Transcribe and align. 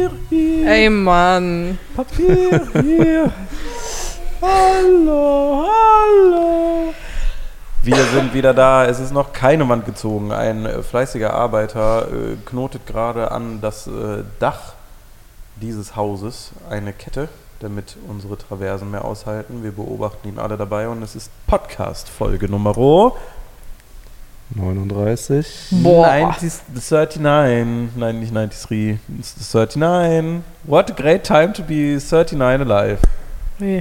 Papier 0.00 0.10
hier. 0.30 0.70
Ey, 0.70 0.90
Mann. 0.90 1.78
Papier 1.94 2.66
hier. 2.82 3.32
hallo, 4.40 5.66
hallo. 5.66 6.94
Wir 7.82 8.04
sind 8.04 8.32
wieder 8.32 8.54
da. 8.54 8.86
Es 8.86 8.98
ist 8.98 9.12
noch 9.12 9.32
keine 9.32 9.68
Wand 9.68 9.84
gezogen. 9.84 10.32
Ein 10.32 10.64
äh, 10.64 10.82
fleißiger 10.82 11.34
Arbeiter 11.34 12.08
äh, 12.08 12.36
knotet 12.46 12.86
gerade 12.86 13.30
an 13.30 13.60
das 13.60 13.86
äh, 13.86 14.24
Dach 14.38 14.74
dieses 15.60 15.96
Hauses 15.96 16.52
eine 16.70 16.94
Kette, 16.94 17.28
damit 17.58 17.98
unsere 18.08 18.38
Traversen 18.38 18.90
mehr 18.90 19.04
aushalten. 19.04 19.62
Wir 19.62 19.72
beobachten 19.72 20.28
ihn 20.28 20.38
alle 20.38 20.56
dabei 20.56 20.88
und 20.88 21.02
es 21.02 21.14
ist 21.14 21.30
Podcast-Folge 21.46 22.48
Nummer 22.48 22.74
39. 24.54 25.46
Boah. 25.82 26.06
90, 26.40 26.52
39. 26.74 27.90
Nein, 27.96 28.20
nicht 28.20 28.32
93. 28.34 28.98
It's 29.18 29.54
39. 29.54 30.42
What 30.64 30.90
a 30.90 30.94
great 30.94 31.24
time 31.24 31.52
to 31.52 31.62
be 31.62 31.98
39 32.00 32.60
alive. 32.68 32.98
Nee. 33.58 33.80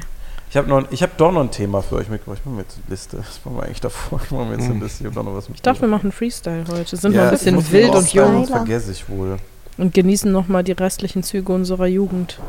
Ich 0.52 0.58
habe 0.58 0.68
noch, 0.68 0.84
ich 0.92 1.04
habe 1.04 1.12
doch 1.18 1.32
noch 1.32 1.42
ein 1.42 1.52
Thema 1.52 1.82
für 1.82 1.96
euch 1.96 2.10
mitgebracht. 2.10 2.40
Ich 2.42 2.46
mache 2.46 2.56
mir 2.56 2.62
jetzt 2.64 2.78
eine 2.78 2.90
Liste. 2.90 3.18
Das 3.18 3.40
machen 3.46 3.58
wir 3.58 3.64
eigentlich 3.64 3.82
davor. 3.82 4.20
Ich 4.24 4.32
mache 4.32 4.46
mir 4.46 4.56
jetzt 4.58 4.70
eine 4.70 4.84
Liste. 4.84 5.04
Ich 5.04 5.06
habe 5.06 5.16
doch 5.16 5.24
noch 5.24 5.36
was 5.36 5.50
Ich 5.54 5.62
dachte, 5.62 5.82
wir 5.82 5.88
machen 5.88 6.12
Freestyle 6.12 6.64
heute. 6.72 6.98
Sind 6.98 7.14
Ja, 7.14 7.22
noch 7.26 7.28
ein 7.28 7.32
bisschen 7.38 7.72
wild 7.72 7.94
und 7.96 8.14
jung 8.14 8.42
Das 8.42 8.50
vergesse 8.50 8.92
ich 8.92 9.08
wohl. 9.10 9.38
und 9.78 9.94
genießen 9.94 10.32
nochmal 10.32 10.64
die 10.64 10.72
restlichen 10.72 11.22
Züge 11.24 11.52
unserer 11.54 11.86
Jugend. 11.88 12.40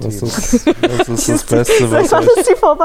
Was 0.00 0.22
ist, 0.22 0.66
was 0.66 1.08
ist 1.08 1.28
das 1.28 1.44
Beste, 1.44 1.90
was 1.90 2.12
euch, 2.12 2.26
ist 2.36 2.48
die 2.50 2.56
vorbei? 2.56 2.84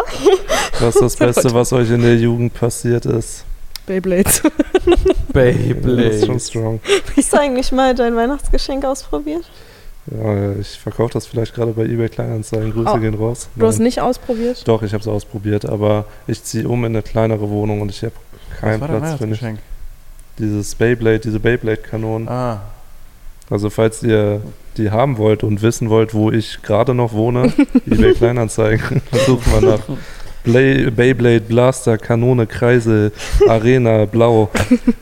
was 0.80 0.96
ist 0.96 1.02
das 1.02 1.16
Beste, 1.16 1.54
was 1.54 1.74
euch 1.74 1.90
in 1.92 2.02
der 2.02 2.16
Jugend 2.16 2.54
passiert 2.54 3.06
ist? 3.06 3.46
Beyblades. 3.86 4.42
Das 4.84 4.96
ist 4.96 5.04
schon 5.04 5.34
Beyblade. 5.34 6.40
strong. 6.40 6.80
Hast 7.18 7.34
du 7.34 7.38
eigentlich 7.40 7.72
mal 7.72 7.96
dein 7.96 8.16
Weihnachtsgeschenk 8.16 8.86
ausprobiert? 8.86 9.44
Ja, 10.12 10.52
ich 10.60 10.78
verkaufe 10.80 11.14
das 11.14 11.26
vielleicht 11.26 11.56
gerade 11.56 11.72
bei 11.72 11.84
eBay 11.86 12.10
Kleinanzeigen. 12.10 12.72
Grüße 12.74 12.92
Oh, 12.94 12.98
gehen 13.00 13.14
raus. 13.16 13.48
Du 13.56 13.66
hast 13.66 13.78
Nein. 13.78 13.86
nicht 13.86 14.00
ausprobiert? 14.02 14.68
Doch, 14.68 14.84
ich 14.84 14.94
habe 14.94 15.02
es 15.02 15.08
ausprobiert, 15.08 15.66
aber 15.66 16.06
ich 16.28 16.44
ziehe 16.44 16.68
um 16.68 16.84
in 16.86 16.92
eine 16.94 17.02
kleinere 17.02 17.50
Wohnung 17.50 17.82
und 17.82 17.90
ich 17.90 18.02
habe 18.04 18.14
keinen 18.60 18.82
Was 18.82 18.90
war 18.90 18.98
Platz 19.00 19.02
für 19.18 19.28
nicht. 19.28 19.42
Weihnachtsgeschenk? 19.42 19.60
Dieses 20.40 20.76
Beyblade, 20.76 21.20
diese 21.20 21.40
Beyblade-Kanonen. 21.40 22.28
Ah, 22.28 22.62
Also 23.50 23.70
falls 23.70 24.04
ihr 24.04 24.42
die 24.78 24.92
haben 24.92 25.18
wollt 25.18 25.44
und 25.44 25.62
wissen 25.62 25.90
wollt, 25.90 26.14
wo 26.14 26.32
ich 26.32 26.62
gerade 26.62 26.94
noch 26.94 27.14
wohne, 27.14 27.54
eBay 27.90 28.14
Kleinanzeigen, 28.18 29.02
dann 29.12 29.20
sucht 29.22 29.52
man 29.52 29.66
nach 29.66 29.80
Blay, 30.44 30.92
Beyblade, 30.92 31.42
Blaster, 31.42 31.98
Kanone, 31.98 32.46
Kreisel, 32.48 33.14
Arena, 33.48 34.04
Blau, 34.06 34.50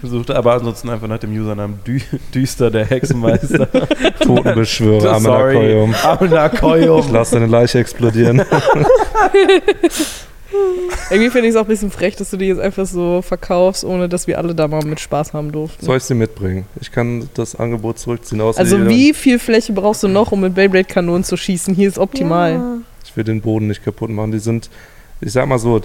suchte 0.04 0.36
aber 0.36 0.54
ansonsten 0.54 0.90
einfach 0.90 1.08
nach 1.08 1.18
dem 1.18 1.32
Usernamen 1.32 1.80
Dü 1.86 2.00
Düster 2.34 2.70
der 2.70 2.86
Hexenmeister. 2.86 3.68
Totenbeschwörer. 4.20 5.14
Amenakoyum. 5.16 5.96
Amenakoyum. 6.04 7.06
Lass 7.12 7.32
deine 7.32 7.48
Leiche 7.48 7.80
explodieren. 7.80 8.44
Irgendwie 11.10 11.30
finde 11.30 11.48
ich 11.48 11.56
es 11.56 11.56
auch 11.56 11.66
ein 11.66 11.68
bisschen 11.68 11.92
frech, 11.92 12.16
dass 12.16 12.30
du 12.30 12.38
die 12.38 12.46
jetzt 12.46 12.60
einfach 12.60 12.86
so 12.86 13.22
verkaufst, 13.22 13.84
ohne 13.84 14.08
dass 14.10 14.28
wir 14.28 14.38
alle 14.38 14.56
da 14.56 14.68
mal 14.68 14.84
mit 14.86 15.00
Spaß 15.00 15.34
haben 15.34 15.52
durften. 15.52 15.86
Soll 15.86 15.98
ich 15.98 16.04
sie 16.04 16.14
mitbringen? 16.14 16.66
Ich 16.80 16.92
kann 16.92 17.30
das 17.34 17.56
Angebot 17.56 18.00
zurückziehen. 18.00 18.42
Außer 18.42 18.60
Also 18.60 18.88
wie 18.88 19.14
viel 19.14 19.40
Fläche 19.40 19.74
brauchst 19.74 20.04
du 20.04 20.08
noch, 20.08 20.32
um 20.32 20.42
mit 20.42 20.56
Beyblade-Kanonen 20.56 21.24
zu 21.24 21.38
schießen? 21.38 21.74
Hier 21.76 21.88
ist 21.88 21.98
optimal. 21.98 22.54
Ja. 22.54 22.78
Ich 23.06 23.16
will 23.18 23.24
den 23.24 23.42
Boden 23.42 23.68
nicht 23.68 23.84
kaputt 23.84 24.10
machen. 24.10 24.32
Die 24.32 24.40
sind, 24.40 24.70
ich 25.20 25.32
sag 25.34 25.48
mal 25.48 25.60
so, 25.60 25.82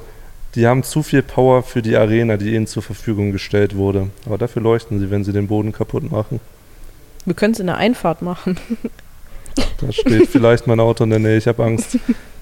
die 0.54 0.66
haben 0.66 0.82
zu 0.82 1.02
viel 1.02 1.22
Power 1.22 1.62
für 1.62 1.82
die 1.82 1.96
Arena, 1.96 2.36
die 2.36 2.54
ihnen 2.54 2.66
zur 2.66 2.82
Verfügung 2.82 3.32
gestellt 3.32 3.76
wurde. 3.76 4.08
Aber 4.24 4.38
dafür 4.38 4.62
leuchten 4.62 4.98
sie, 5.00 5.10
wenn 5.10 5.24
sie 5.24 5.32
den 5.32 5.48
Boden 5.48 5.72
kaputt 5.72 6.10
machen. 6.10 6.40
Wir 7.24 7.34
können 7.34 7.52
es 7.52 7.60
in 7.60 7.66
der 7.66 7.76
Einfahrt 7.76 8.22
machen. 8.22 8.56
Da 9.80 9.90
steht 9.92 10.28
vielleicht 10.28 10.66
mein 10.66 10.80
Auto 10.80 11.04
in 11.04 11.10
der 11.10 11.18
Nähe. 11.18 11.36
Ich 11.36 11.46
habe 11.46 11.64
Angst. 11.64 11.98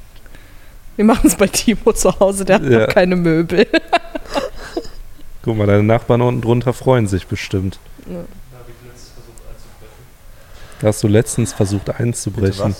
Wir 0.97 1.05
machen 1.05 1.27
es 1.27 1.34
bei 1.37 1.47
Timo 1.49 1.93
zu 1.93 2.19
Hause, 2.21 2.44
der 2.44 2.56
hat 2.56 2.62
Ja. 2.65 2.81
noch 2.81 2.88
keine 2.88 3.16
Möbel. 3.16 3.66
Guck 5.43 5.56
mal, 5.56 5.66
deine 5.66 5.82
Nachbarn 5.82 6.22
unten 6.22 6.41
drunter 6.41 6.72
freuen 6.72 7.06
sich 7.06 7.27
bestimmt. 7.27 7.78
Ja. 8.06 8.25
Hast 10.83 11.03
du 11.03 11.09
letztens 11.09 11.53
versucht 11.53 11.91
einzubrechen? 11.99 12.75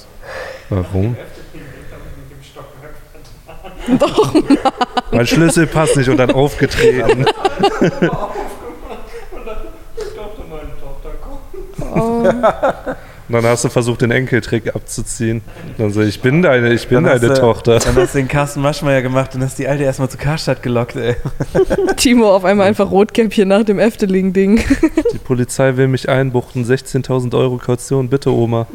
Warum? 0.69 1.17
Doch, 3.99 4.35
Mein 5.11 5.27
Schlüssel 5.27 5.67
passt 5.67 5.97
nicht 5.97 6.09
und 6.09 6.17
dann 6.17 6.31
aufgetreten. 6.31 7.27
oh, 11.95 12.25
Und 13.27 13.33
dann 13.35 13.45
hast 13.45 13.65
du 13.65 13.71
versucht, 13.71 14.03
den 14.03 14.11
Enkeltrick 14.11 14.75
abzuziehen. 14.75 15.41
Und 15.67 15.79
dann 15.79 15.93
so, 15.93 16.03
ich 16.03 16.21
bin 16.21 16.43
deine, 16.43 16.73
ich 16.75 16.87
bin 16.89 17.05
Dann 17.05 17.21
deine 17.21 17.35
du- 17.35 17.41
Tochter. 17.41 17.79
Dann 17.79 17.97
hast 17.97 18.15
du 18.15 18.19
den 18.19 18.29
Carsten 18.29 18.61
Maschmeyer 18.61 19.01
gemacht 19.01 19.35
und 19.35 19.43
hast 19.43 19.59
die 19.59 19.67
Alte 19.67 19.83
erstmal 19.85 20.11
zu 20.11 20.19
Karstadt 20.19 20.63
gelockt, 20.63 20.97
ey. 20.97 21.17
Timo 21.97 22.35
auf 22.35 22.45
einmal 22.45 22.67
einfach 22.69 22.91
Rotkäppchen 22.91 23.49
nach 23.49 23.63
dem 23.65 23.79
Efteling-Ding. 23.79 24.57
Die 25.15 25.19
Polizei 25.19 25.77
will 25.77 25.89
mich 25.89 26.09
einbuchten. 26.09 26.65
16.000 26.67 27.35
Euro 27.35 27.57
Kaution, 27.57 28.09
bitte 28.11 28.31
Oma. 28.31 28.67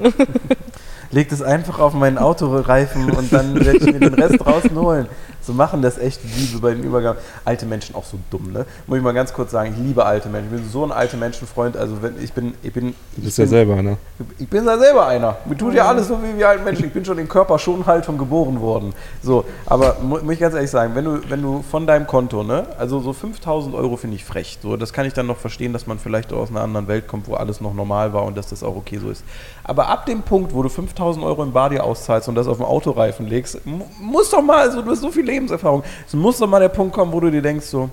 Leg 1.12 1.30
das 1.30 1.42
einfach 1.42 1.80
auf 1.80 1.94
meinen 1.94 2.18
Autoreifen 2.18 3.10
und 3.12 3.34
dann 3.34 3.54
werde 3.66 3.78
ich 3.78 3.86
mir 3.86 4.00
den 4.00 4.14
Rest 4.14 4.36
draußen 4.40 4.76
holen. 4.80 5.08
So 5.50 5.56
machen 5.56 5.82
das 5.82 5.98
echt 5.98 6.22
Liebe 6.38 6.60
bei 6.60 6.76
den 6.76 6.84
Übergaben. 6.84 7.18
Alte 7.44 7.66
Menschen 7.66 7.96
auch 7.96 8.04
so 8.06 8.20
dumm, 8.30 8.52
ne? 8.54 8.68
Muss 8.86 9.00
ich 9.00 9.04
mal 9.04 9.16
ganz 9.16 9.34
kurz 9.34 9.50
sagen, 9.50 9.74
ich 9.76 9.84
liebe 9.84 10.06
alte 10.06 10.30
Menschen. 10.30 10.54
Ich 10.54 10.62
bin 10.62 10.70
so 10.70 10.84
ein 10.86 10.92
alte 10.92 11.18
Menschenfreund. 11.18 11.76
Also 11.76 12.04
wenn 12.04 12.22
ich 12.24 12.32
bin, 12.34 12.54
ich 12.62 12.72
bin, 12.72 12.90
Du 12.90 12.94
ich 13.18 13.24
bist 13.24 13.40
ja 13.40 13.46
bin, 13.46 13.50
selber 13.50 13.74
einer. 13.78 13.98
ich 14.38 14.48
bin 14.48 14.64
ja 14.64 14.78
selber 14.78 15.08
einer. 15.08 15.38
Mir 15.46 15.58
tut 15.58 15.74
ja 15.74 15.88
alles 15.88 16.08
so 16.08 16.20
wie 16.22 16.38
wir 16.38 16.48
alten 16.50 16.64
Menschen. 16.66 16.86
Ich 16.86 16.94
bin 16.94 17.04
schon 17.04 17.18
in 17.18 17.28
Körperschonhaltung 17.28 18.20
geboren 18.20 18.62
worden. 18.62 18.94
So, 19.24 19.44
aber 19.66 19.98
mu 20.04 20.20
muss 20.20 20.34
ich 20.34 20.40
ganz 20.40 20.54
ehrlich 20.54 20.70
sagen, 20.70 20.94
wenn 20.94 21.06
du, 21.06 21.20
wenn 21.30 21.42
du 21.42 21.64
von 21.64 21.88
deinem 21.88 22.06
Konto, 22.06 22.44
ne, 22.44 22.68
also 22.78 23.00
so 23.00 23.12
5000 23.12 23.74
Euro 23.74 23.98
finde 23.98 24.18
ich 24.18 24.24
frech. 24.24 24.60
So, 24.62 24.78
das 24.78 24.94
kann 24.94 25.08
ich 25.08 25.14
dann 25.14 25.26
noch 25.26 25.38
verstehen, 25.38 25.74
dass 25.74 25.88
man 25.88 25.98
vielleicht 25.98 26.32
aus 26.32 26.52
einer 26.52 26.62
anderen 26.62 26.88
Welt 26.88 27.08
kommt, 27.08 27.28
wo 27.28 27.34
alles 27.34 27.60
noch 27.60 27.74
normal 27.74 28.14
war 28.14 28.24
und 28.26 28.38
dass 28.38 28.50
das 28.50 28.62
auch 28.62 28.76
okay 28.76 29.00
so 29.00 29.10
ist. 29.10 29.24
Aber 29.64 29.88
ab 29.88 30.06
dem 30.06 30.22
Punkt, 30.22 30.54
wo 30.54 30.62
du 30.62 30.70
5000 30.70 31.26
Euro 31.26 31.42
im 31.42 31.54
Bar 31.54 31.72
dir 31.72 31.84
auszahlst 31.84 32.30
und 32.30 32.36
das 32.36 32.48
auf 32.48 32.58
den 32.58 32.68
Autoreifen 32.68 33.26
legst, 33.26 33.66
mu- 33.66 33.86
muss 34.00 34.30
doch 34.30 34.44
mal, 34.44 34.60
also 34.60 34.84
du 34.84 34.92
hast 34.92 35.02
so 35.02 35.10
viel 35.10 35.26
Lebenserfahrung, 35.40 35.84
es 36.06 36.14
muss 36.14 36.38
doch 36.38 36.48
mal 36.48 36.60
der 36.60 36.70
Punkt 36.70 36.94
kommen, 36.94 37.12
wo 37.12 37.20
du 37.20 37.32
dir 37.32 37.42
denkst, 37.42 37.66
so, 37.66 37.90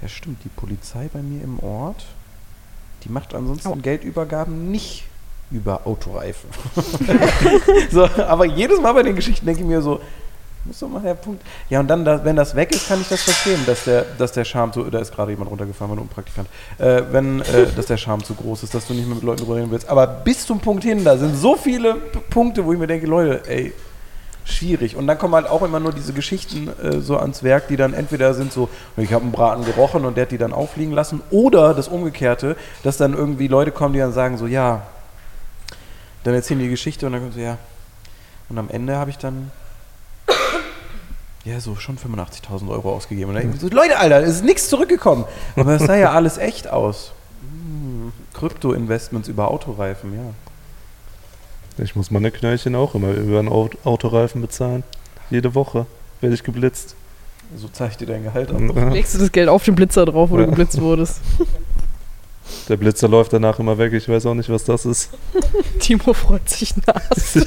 ja 0.00 0.08
stimmt, 0.08 0.44
die 0.44 0.48
Polizei 0.48 1.08
bei 1.12 1.22
mir 1.22 1.42
im 1.42 1.58
Ort, 1.60 2.04
die 3.04 3.08
macht 3.08 3.34
ansonsten 3.34 3.68
Au. 3.68 3.76
Geldübergaben 3.76 4.70
nicht 4.70 5.04
über 5.50 5.86
Autoreifen. 5.86 6.48
so, 7.90 8.04
aber 8.04 8.46
jedes 8.46 8.80
Mal 8.80 8.92
bei 8.92 9.02
den 9.02 9.16
Geschichten 9.16 9.44
denke 9.44 9.62
ich 9.62 9.66
mir 9.66 9.82
so, 9.82 10.00
muss 10.64 10.78
doch 10.78 10.88
mal 10.88 11.02
der 11.02 11.14
Punkt. 11.14 11.42
Ja, 11.68 11.80
und 11.80 11.88
dann, 11.88 12.04
da, 12.04 12.24
wenn 12.24 12.36
das 12.36 12.54
weg 12.54 12.72
ist, 12.72 12.86
kann 12.86 13.00
ich 13.00 13.08
das 13.08 13.22
verstehen, 13.22 13.60
dass 13.66 13.84
der, 13.84 14.06
dass 14.16 14.30
der 14.32 14.44
Charme 14.44 14.72
zu. 14.72 14.84
Da 14.84 15.00
ist 15.00 15.12
gerade 15.12 15.32
jemand 15.32 15.50
runtergefahren, 15.50 15.94
nur 15.94 16.04
ein 16.04 16.08
Praktikant. 16.08 16.48
Äh, 16.78 17.02
wenn, 17.10 17.40
äh, 17.40 17.66
dass 17.74 17.86
der 17.86 17.96
Charme 17.96 18.22
zu 18.22 18.34
groß 18.34 18.62
ist, 18.62 18.72
dass 18.72 18.86
du 18.86 18.94
nicht 18.94 19.06
mehr 19.06 19.16
mit 19.16 19.24
Leuten 19.24 19.40
drüber 19.40 19.56
reden 19.56 19.72
willst. 19.72 19.88
Aber 19.88 20.06
bis 20.06 20.46
zum 20.46 20.60
Punkt 20.60 20.84
hin, 20.84 21.02
da 21.02 21.16
sind 21.16 21.36
so 21.36 21.56
viele 21.56 21.94
P 21.94 22.20
Punkte, 22.30 22.64
wo 22.64 22.72
ich 22.72 22.78
mir 22.78 22.86
denke, 22.86 23.06
Leute, 23.06 23.42
ey, 23.48 23.72
schwierig. 24.44 24.96
Und 24.96 25.06
dann 25.06 25.18
kommen 25.18 25.34
halt 25.34 25.48
auch 25.48 25.62
immer 25.62 25.80
nur 25.80 25.92
diese 25.92 26.12
Geschichten 26.12 26.68
äh, 26.82 27.00
so 27.00 27.16
ans 27.16 27.42
Werk, 27.42 27.68
die 27.68 27.76
dann 27.76 27.94
entweder 27.94 28.34
sind 28.34 28.52
so, 28.52 28.68
ich 28.96 29.12
habe 29.12 29.22
einen 29.22 29.32
Braten 29.32 29.64
gerochen 29.64 30.04
und 30.04 30.16
der 30.16 30.22
hat 30.22 30.32
die 30.32 30.38
dann 30.38 30.52
auffliegen 30.52 30.92
lassen, 30.92 31.20
oder 31.30 31.74
das 31.74 31.88
Umgekehrte, 31.88 32.56
dass 32.82 32.96
dann 32.96 33.14
irgendwie 33.14 33.48
Leute 33.48 33.70
kommen, 33.70 33.92
die 33.94 34.00
dann 34.00 34.12
sagen 34.12 34.36
so, 34.36 34.46
ja, 34.46 34.82
dann 36.24 36.34
erzählen 36.34 36.60
die 36.60 36.68
Geschichte 36.68 37.06
und 37.06 37.12
dann 37.12 37.22
kommt 37.22 37.34
so, 37.34 37.40
ja. 37.40 37.58
Und 38.48 38.58
am 38.58 38.68
Ende 38.68 38.96
habe 38.96 39.10
ich 39.10 39.18
dann 39.18 39.50
ja, 41.44 41.58
so 41.58 41.74
schon 41.74 41.98
85.000 41.98 42.68
Euro 42.68 42.92
ausgegeben. 42.92 43.34
Und 43.34 43.60
so, 43.60 43.68
Leute, 43.68 43.98
Alter, 43.98 44.22
es 44.22 44.36
ist 44.36 44.44
nichts 44.44 44.68
zurückgekommen. 44.68 45.24
Aber 45.56 45.74
es 45.74 45.82
sah 45.82 45.96
ja 45.96 46.12
alles 46.12 46.38
echt 46.38 46.68
aus. 46.68 47.12
Hm, 47.40 48.12
Krypto-Investments 48.34 49.28
über 49.28 49.50
Autoreifen, 49.50 50.14
ja. 50.14 50.34
Ich 51.82 51.96
muss 51.96 52.10
meine 52.10 52.30
Knöllchen 52.30 52.74
auch 52.74 52.94
immer 52.94 53.10
über 53.12 53.38
einen 53.38 53.48
Aut- 53.48 53.76
Autoreifen 53.84 54.40
bezahlen. 54.40 54.82
Jede 55.30 55.54
Woche 55.54 55.86
werde 56.20 56.34
ich 56.34 56.42
geblitzt. 56.42 56.94
So 57.56 57.68
zeigt 57.68 58.00
dir 58.00 58.06
dein 58.06 58.22
Gehalt 58.24 58.50
ab. 58.50 58.58
Legst 58.92 59.14
du 59.14 59.18
das 59.18 59.30
Geld 59.32 59.48
auf 59.48 59.64
den 59.64 59.74
Blitzer 59.74 60.04
drauf, 60.06 60.30
wo 60.30 60.36
Ja. 60.38 60.44
du 60.44 60.50
geblitzt 60.50 60.80
wurdest. 60.80 61.20
Der 62.68 62.76
Blitzer 62.76 63.08
läuft 63.08 63.32
danach 63.32 63.58
immer 63.58 63.78
weg. 63.78 63.92
Ich 63.92 64.08
weiß 64.08 64.26
auch 64.26 64.34
nicht, 64.34 64.48
was 64.50 64.64
das 64.64 64.84
ist. 64.86 65.10
Timo 65.80 66.12
freut 66.12 66.48
sich 66.48 66.74
nass. 66.86 67.38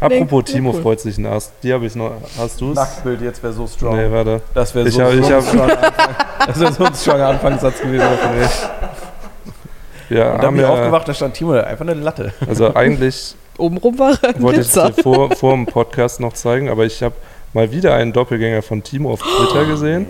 Apropos 0.00 0.44
Nee, 0.46 0.52
Timo 0.52 0.72
cool. 0.72 0.82
freut 0.82 1.00
sich 1.00 1.16
ein 1.18 1.26
Ast. 1.26 1.52
Die 1.62 1.72
habe 1.72 1.86
ich 1.86 1.94
noch. 1.94 2.12
Hast 2.36 2.60
du 2.60 2.70
es? 2.70 2.76
Nacktbild 2.76 3.22
jetzt 3.22 3.42
wäre 3.42 3.52
so 3.52 3.66
strong. 3.66 3.96
Nee, 3.96 4.10
warte. 4.10 4.42
Das 4.52 4.74
wäre 4.74 4.88
Ich 4.88 4.94
so, 4.94 5.02
hab- 5.02 5.12
ich 5.14 5.24
so, 5.24 5.34
hab- 6.66 6.74
so 6.74 6.84
ein 6.84 6.94
stronger 6.94 7.28
Anfangssatz 7.28 7.80
gewesen. 7.80 8.04
Wir 10.14 10.26
Und 10.26 10.36
dann 10.38 10.46
haben 10.46 10.54
bin 10.56 10.64
ich 10.64 10.70
ja, 10.70 10.74
aufgewacht, 10.74 11.08
da 11.08 11.14
stand 11.14 11.34
Timo, 11.34 11.54
da, 11.54 11.62
einfach 11.62 11.86
eine 11.86 11.94
Latte. 11.94 12.32
also 12.48 12.74
eigentlich 12.74 13.34
Obenrum 13.58 13.98
war 13.98 14.18
ein 14.22 14.42
wollte 14.42 14.60
ich 14.62 14.72
dir 14.72 14.92
vor, 15.02 15.30
vor 15.36 15.52
dem 15.52 15.66
Podcast 15.66 16.18
noch 16.20 16.32
zeigen, 16.32 16.68
aber 16.68 16.84
ich 16.84 17.02
habe 17.02 17.14
mal 17.52 17.70
wieder 17.70 17.94
einen 17.94 18.12
Doppelgänger 18.12 18.62
von 18.62 18.82
Timo 18.82 19.12
auf 19.12 19.20
Twitter 19.20 19.64
gesehen. 19.64 20.06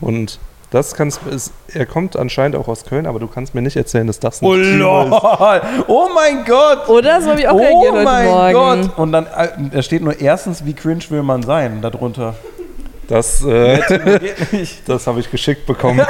Und 0.00 0.38
Das 0.70 0.94
kannst 0.94 1.20
ist, 1.30 1.52
er 1.72 1.86
kommt 1.86 2.16
anscheinend 2.16 2.56
auch 2.56 2.66
aus 2.66 2.84
Köln, 2.84 3.06
aber 3.06 3.20
du 3.20 3.28
kannst 3.28 3.54
mir 3.54 3.62
nicht 3.62 3.76
erzählen, 3.76 4.06
dass 4.08 4.18
das 4.18 4.42
ein 4.42 4.46
Oh, 4.46 4.54
Timo 4.54 4.62
ist. 4.62 4.78
lol. 4.78 5.60
oh 5.86 6.08
mein 6.12 6.44
Gott! 6.44 6.88
Oder? 6.88 7.20
So 7.22 7.30
habe 7.30 7.40
ich 7.40 7.48
auch 7.48 7.54
oh 7.54 7.58
reagiert 7.58 7.92
heute 7.92 8.04
mein 8.04 8.26
Morgen. 8.26 8.52
Gott! 8.82 8.98
Und 8.98 9.12
dann 9.12 9.26
äh, 9.26 9.48
da 9.72 9.82
steht 9.82 10.02
nur 10.02 10.20
erstens, 10.20 10.64
wie 10.64 10.74
cringe 10.74 11.04
will 11.10 11.22
man 11.22 11.44
sein, 11.44 11.80
darunter. 11.82 12.34
Das, 13.06 13.44
äh, 13.44 13.80
Geht 14.18 14.52
nicht. 14.52 14.82
das 14.88 15.06
habe 15.06 15.20
ich 15.20 15.30
geschickt 15.30 15.66
bekommen. 15.66 16.04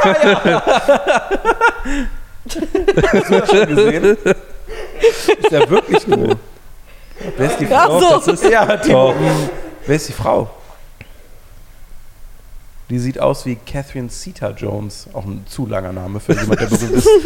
Schon 2.52 3.66
gesehen? 3.76 4.16
Ist 5.38 5.50
ja 5.50 5.68
wirklich 5.70 6.04
du. 6.04 6.34
Wer 7.36 7.46
ist 7.50 7.58
die 7.60 7.66
Ach 7.72 7.86
Frau? 7.86 8.00
so. 8.00 8.16
Das 8.32 8.42
ist, 8.42 8.50
ja, 8.50 8.76
Timo. 8.76 9.14
Wer 9.86 9.96
ist 9.96 10.08
die 10.08 10.12
Frau? 10.12 10.50
Die 12.88 12.98
sieht 13.00 13.18
aus 13.18 13.44
wie 13.46 13.56
Catherine 13.56 14.08
Zeta 14.08 14.50
Jones. 14.50 15.08
Auch 15.12 15.24
ein 15.24 15.44
zu 15.48 15.66
langer 15.66 15.92
Name 15.92 16.20
für 16.20 16.34
jemand, 16.34 16.60
der 16.60 16.66
berühmt 16.66 16.92
ist. 16.92 17.08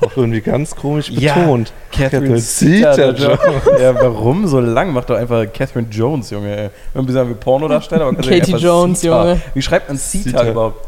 Auch 0.00 0.14
irgendwie 0.16 0.40
ganz 0.42 0.74
komisch 0.76 1.08
Ja. 1.10 1.34
betont. 1.34 1.72
Catherine 1.90 2.36
Zeta 2.38 2.92
Zeta 2.92 3.10
Jones. 3.12 3.40
Ja, 3.80 3.94
warum 3.94 4.46
so 4.46 4.60
lang? 4.60 4.92
Mach 4.92 5.04
doch 5.04 5.16
einfach 5.16 5.44
Catherine 5.52 5.86
Jones, 5.90 6.30
Junge. 6.30 6.54
ey. 6.56 6.70
Irgendwie 6.94 7.14
sagen 7.14 7.28
wir 7.30 7.36
Pornodarsteller. 7.36 8.02
aber 8.06 8.14
kannst 8.14 8.28
du 8.28 8.38
Katie 8.38 8.54
einfach 8.54 8.64
Jones, 8.64 9.00
Zeta. 9.00 9.22
Junge. 9.28 9.40
Wie 9.54 9.62
schreibt 9.62 9.88
man 9.88 9.96
Zeta 9.98 10.24
Zeta. 10.30 10.50
überhaupt? 10.50 10.86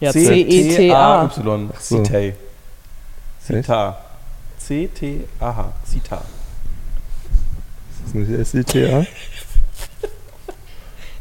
Ja, 0.00 0.12
C-E-T-A. 0.12 1.24
Y. 1.24 1.70
so. 1.78 2.02
Zeta. 2.02 2.36
Zeta. 3.42 3.98
C-T-A-H. 4.58 5.72
Zeta. 5.84 6.22
Ist 8.14 8.14
das 8.38 8.54
nicht 8.54 8.70
SITA? 8.70 9.06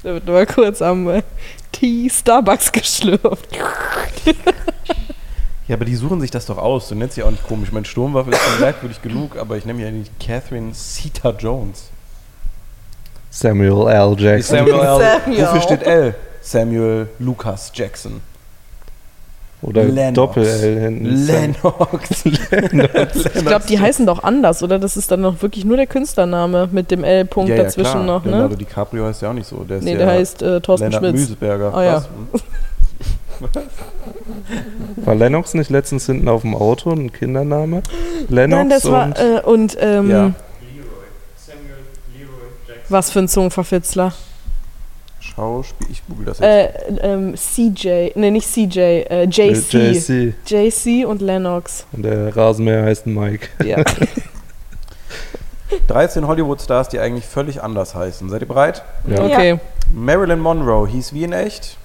Da 0.04 0.13
wird 0.13 0.25
nur 0.27 0.36
mal 0.36 0.45
kurz 0.45 0.83
am 0.83 1.10
äh, 1.10 1.24
Tee 1.72 2.07
Starbucks 2.12 2.72
geschlürft. 2.72 3.57
Ja, 5.68 5.75
aber 5.75 5.86
die 5.86 5.95
suchen 5.95 6.21
sich 6.21 6.30
das 6.30 6.45
doch 6.45 6.60
aus. 6.60 6.89
Du 6.89 6.95
nennst 6.95 7.16
sie 7.16 7.24
auch 7.24 7.31
nicht 7.31 7.44
komisch. 7.48 7.71
Mein 7.71 7.86
Sturmwaffe 7.86 8.30
ist 8.30 8.39
schon 8.39 8.60
merkwürdig 8.60 9.01
genug, 9.01 9.36
aber 9.36 9.57
ich 9.57 9.66
nenne 9.66 9.81
ja 9.81 9.89
nicht 9.89 10.12
Catherine 10.19 10.74
Zeta 10.74 11.31
Jones. 11.31 11.89
Samuel 13.31 13.88
L. 13.92 14.16
Jackson. 14.19 14.57
Samuel 14.57 14.80
L. 14.80 15.00
Samuel. 15.00 15.42
Wofür 15.48 15.62
steht 15.62 15.83
L? 15.83 16.16
Samuel 16.42 17.10
Lucas 17.18 17.71
Jackson. 17.74 18.21
Oder 19.66 19.84
Lennox. 19.84 20.14
Doppel-L 20.16 20.80
hinten. 20.80 21.26
Lennox. 21.26 22.24
Ich 22.26 23.46
glaube, 23.46 23.66
die 23.68 23.80
heißen 23.80 24.06
doch 24.06 24.24
anders, 24.24 24.62
oder? 24.62 24.78
Das 24.80 24.96
ist 24.96 25.12
dann 25.12 25.22
noch 25.22 25.42
wirklich 25.42 25.66
nur 25.66 25.76
der 25.78 25.88
Künstlername 25.88 26.70
mit 26.72 26.92
dem 26.92 27.04
L-Punkt 27.04 27.50
ja, 27.50 27.56
ja, 27.56 27.64
dazwischen 27.64 27.92
klar. 27.92 28.04
noch, 28.04 28.26
ne? 28.26 28.32
Leonardo 28.32 28.56
DiCaprio 28.56 29.06
heißt 29.06 29.22
ja 29.24 29.30
auch 29.30 29.34
nicht 29.34 29.48
so. 29.48 29.58
Der 29.64 29.78
ist 29.78 29.84
Nee, 29.84 29.94
ja 29.94 29.98
der 29.98 30.08
heißt 30.08 30.42
äh, 30.44 30.62
Thorsten 30.62 30.92
Lennart 30.92 31.02
Schmitz. 31.04 31.20
Müseberger. 31.20 31.74
Ah, 31.74 31.84
ja. 31.84 32.06
Was? 32.32 32.42
War 35.06 35.16
Lennox 35.16 35.54
nicht 35.56 35.70
letztens 35.70 36.06
hinten 36.06 36.28
auf 36.28 36.42
dem 36.42 36.56
Auto 36.56 36.92
ein 36.92 37.12
Kindername? 37.12 37.82
Lennox 38.30 38.58
Nein, 38.60 38.70
das 38.70 38.86
war 38.90 39.08
und 39.08 39.20
äh, 39.20 39.42
und 39.44 39.78
ähm, 39.82 40.10
Ja. 40.10 40.32
was 42.90 43.10
für 43.12 43.20
ein 43.20 43.28
Zungenverfitzler. 43.28 44.14
Schauspiel. 45.25 45.88
Ich 45.89 46.06
google 46.07 46.25
das 46.25 46.39
jetzt. 46.39 46.48
Äh, 46.48 47.13
ähm, 47.13 47.36
CJ, 47.36 48.12
ne 48.16 48.31
nicht 48.31 48.48
CJ, 48.51 48.80
äh, 48.80 49.24
JC. 49.25 49.74
JC. 49.74 50.33
JC 50.45 51.06
und 51.06 51.22
Lennox. 51.22 51.86
Und 51.92 52.04
der 52.04 52.36
Rasenmäher 52.36 52.83
heißt 52.83 53.07
Mike. 53.07 53.48
Ja. 53.63 53.83
13 55.88 56.27
Hollywood-Stars, 56.27 56.89
die 56.89 57.00
eigentlich 57.00 57.25
völlig 57.25 57.62
anders 57.62 57.95
heißen. 57.95 58.30
Seid 58.30 58.42
ihr 58.42 58.48
bereit? 58.48 58.83
Ja. 59.07 59.24
Okay. 59.24 59.60
Marilyn 59.94 60.39
Monroe 60.39 60.88
hieß 60.88 61.13
wie 61.13 61.24
in 61.24 61.33
echt? 61.33 61.78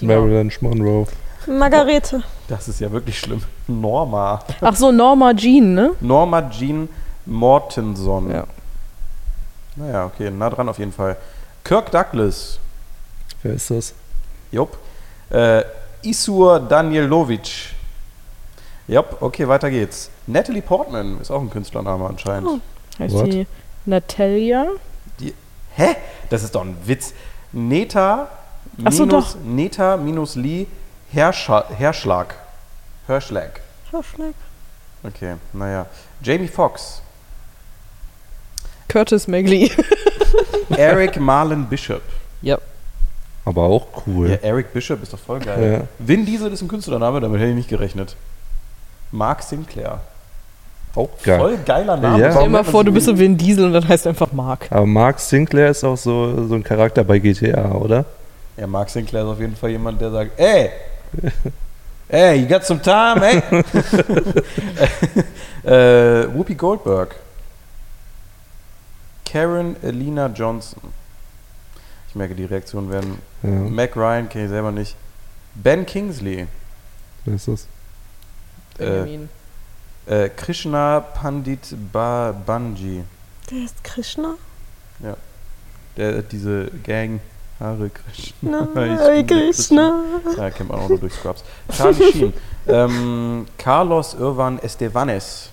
Marilyn 0.00 0.50
Monroe. 0.60 1.06
Margarete. 1.46 2.22
Das 2.48 2.68
ist 2.68 2.80
ja 2.80 2.90
wirklich 2.90 3.18
schlimm. 3.18 3.42
Norma. 3.68 4.40
Ach 4.60 4.74
so, 4.74 4.90
Norma 4.90 5.32
Jean, 5.34 5.74
ne? 5.74 5.90
Norma 6.00 6.50
Jean 6.50 6.88
Mortenson. 7.24 8.30
Ja. 8.30 8.44
Naja, 9.76 10.06
okay, 10.06 10.30
nah 10.30 10.50
dran 10.50 10.68
auf 10.68 10.78
jeden 10.78 10.92
Fall. 10.92 11.16
Kirk 11.66 11.90
Douglas. 11.90 12.60
Wer 13.42 13.54
ist 13.54 13.70
das? 13.70 13.92
Jupp. 14.52 14.78
Äh, 15.30 15.64
Isur 16.02 16.60
Danielovic. 16.60 17.74
Jupp, 18.86 19.20
okay, 19.20 19.48
weiter 19.48 19.68
geht's. 19.68 20.08
Natalie 20.28 20.62
Portman 20.62 21.20
ist 21.20 21.28
auch 21.32 21.40
ein 21.40 21.50
Künstlername 21.50 22.06
anscheinend. 22.06 22.48
Oh. 22.48 22.60
Heißt 23.00 23.14
What? 23.14 23.32
die 23.32 23.48
Natalia? 23.84 24.66
Hä? 25.74 25.96
Das 26.30 26.44
ist 26.44 26.54
doch 26.54 26.62
ein 26.62 26.76
Witz. 26.84 27.12
Neta 27.50 28.28
Ach 28.84 28.92
so, 28.92 29.04
minus, 29.04 29.36
Neta 29.44 29.96
minus 29.96 30.36
Lee 30.36 30.68
Herschlag. 31.10 31.66
Herschlag. 31.76 32.34
Vorschlag. 33.90 34.34
Okay, 35.02 35.34
naja. 35.52 35.86
Jamie 36.22 36.48
Foxx. 36.48 37.02
Curtis 38.88 39.26
Magley. 39.26 39.72
Eric 40.76 41.18
Marlon 41.18 41.66
Bishop. 41.66 42.02
Aber 43.46 43.62
auch 43.62 43.86
cool. 44.06 44.30
Ja, 44.30 44.36
Eric 44.42 44.72
Bishop 44.72 45.00
ist 45.04 45.12
doch 45.12 45.20
voll 45.20 45.38
geil. 45.38 45.72
Ja. 45.80 46.04
Vin 46.04 46.26
Diesel 46.26 46.52
ist 46.52 46.62
ein 46.62 46.68
Künstlername, 46.68 47.20
damit 47.20 47.40
hätte 47.40 47.50
ich 47.50 47.56
nicht 47.56 47.68
gerechnet. 47.68 48.16
Mark 49.12 49.44
Sinclair. 49.44 50.00
Auch 50.96 51.10
geil. 51.22 51.38
Voll 51.38 51.58
geiler 51.64 51.96
Name. 51.96 52.20
Ja. 52.20 52.32
Stell 52.32 52.48
mal 52.48 52.64
vor, 52.64 52.82
du 52.82 52.90
bist 52.90 53.06
so 53.06 53.12
ein 53.12 53.38
Diesel 53.38 53.66
und 53.66 53.72
dann 53.72 53.86
heißt 53.86 54.06
er 54.06 54.10
einfach 54.10 54.32
Mark. 54.32 54.66
Aber 54.70 54.84
Mark 54.84 55.20
Sinclair 55.20 55.70
ist 55.70 55.84
auch 55.84 55.96
so, 55.96 56.48
so 56.48 56.54
ein 56.56 56.64
Charakter 56.64 57.04
bei 57.04 57.20
GTA, 57.20 57.70
oder? 57.70 58.04
Ja, 58.56 58.66
Mark 58.66 58.90
Sinclair 58.90 59.22
ist 59.22 59.28
auf 59.28 59.38
jeden 59.38 59.54
Fall 59.54 59.70
jemand, 59.70 60.00
der 60.00 60.10
sagt, 60.10 60.40
ey, 60.40 60.70
ey, 62.08 62.40
you 62.40 62.48
got 62.48 62.64
some 62.64 62.82
time, 62.82 63.24
ey? 63.24 63.42
äh, 65.72 66.26
Whoopi 66.34 66.56
Goldberg. 66.56 67.14
Karen 69.26 69.76
Elina 69.82 70.28
Johnson. 70.28 70.80
Ich 72.08 72.14
merke, 72.14 72.34
die 72.34 72.44
Reaktionen 72.44 72.90
werden. 72.90 73.18
Ja, 73.42 73.50
Mac 73.50 73.94
Ryan 73.96 74.28
kenne 74.28 74.44
ich 74.44 74.50
selber 74.50 74.72
nicht. 74.72 74.96
Ben 75.54 75.84
Kingsley. 75.84 76.46
wer 77.24 77.34
ist 77.34 77.48
das? 77.48 77.66
Äh, 78.78 78.84
Benjamin. 78.86 79.28
äh, 80.06 80.28
Krishna 80.30 81.00
Pandit 81.00 81.74
ba 81.92 82.32
Banji. 82.32 83.04
Der 83.50 83.58
ist 83.64 83.82
Krishna? 83.84 84.34
Der 85.96 86.18
hat 86.18 86.30
diese 86.32 86.70
Gang. 86.84 87.20
Hare 87.58 87.88
Krishna. 87.88 88.68
Na, 88.74 88.84
Ich 88.84 88.98
bin 88.98 88.98
der 88.98 89.24
Krishna. 89.24 90.00
Ja, 90.36 90.50
kennt 90.50 90.68
man 90.68 90.78
auch 90.78 90.88
nur 90.90 90.98
durch 90.98 91.14
Scrubs. 91.14 91.42
Charlie 91.74 92.12
Sheen. 92.12 92.32
ähm, 92.68 93.46
Carlos 93.56 94.12
Irvan 94.12 94.58
Estevanes. 94.58 95.48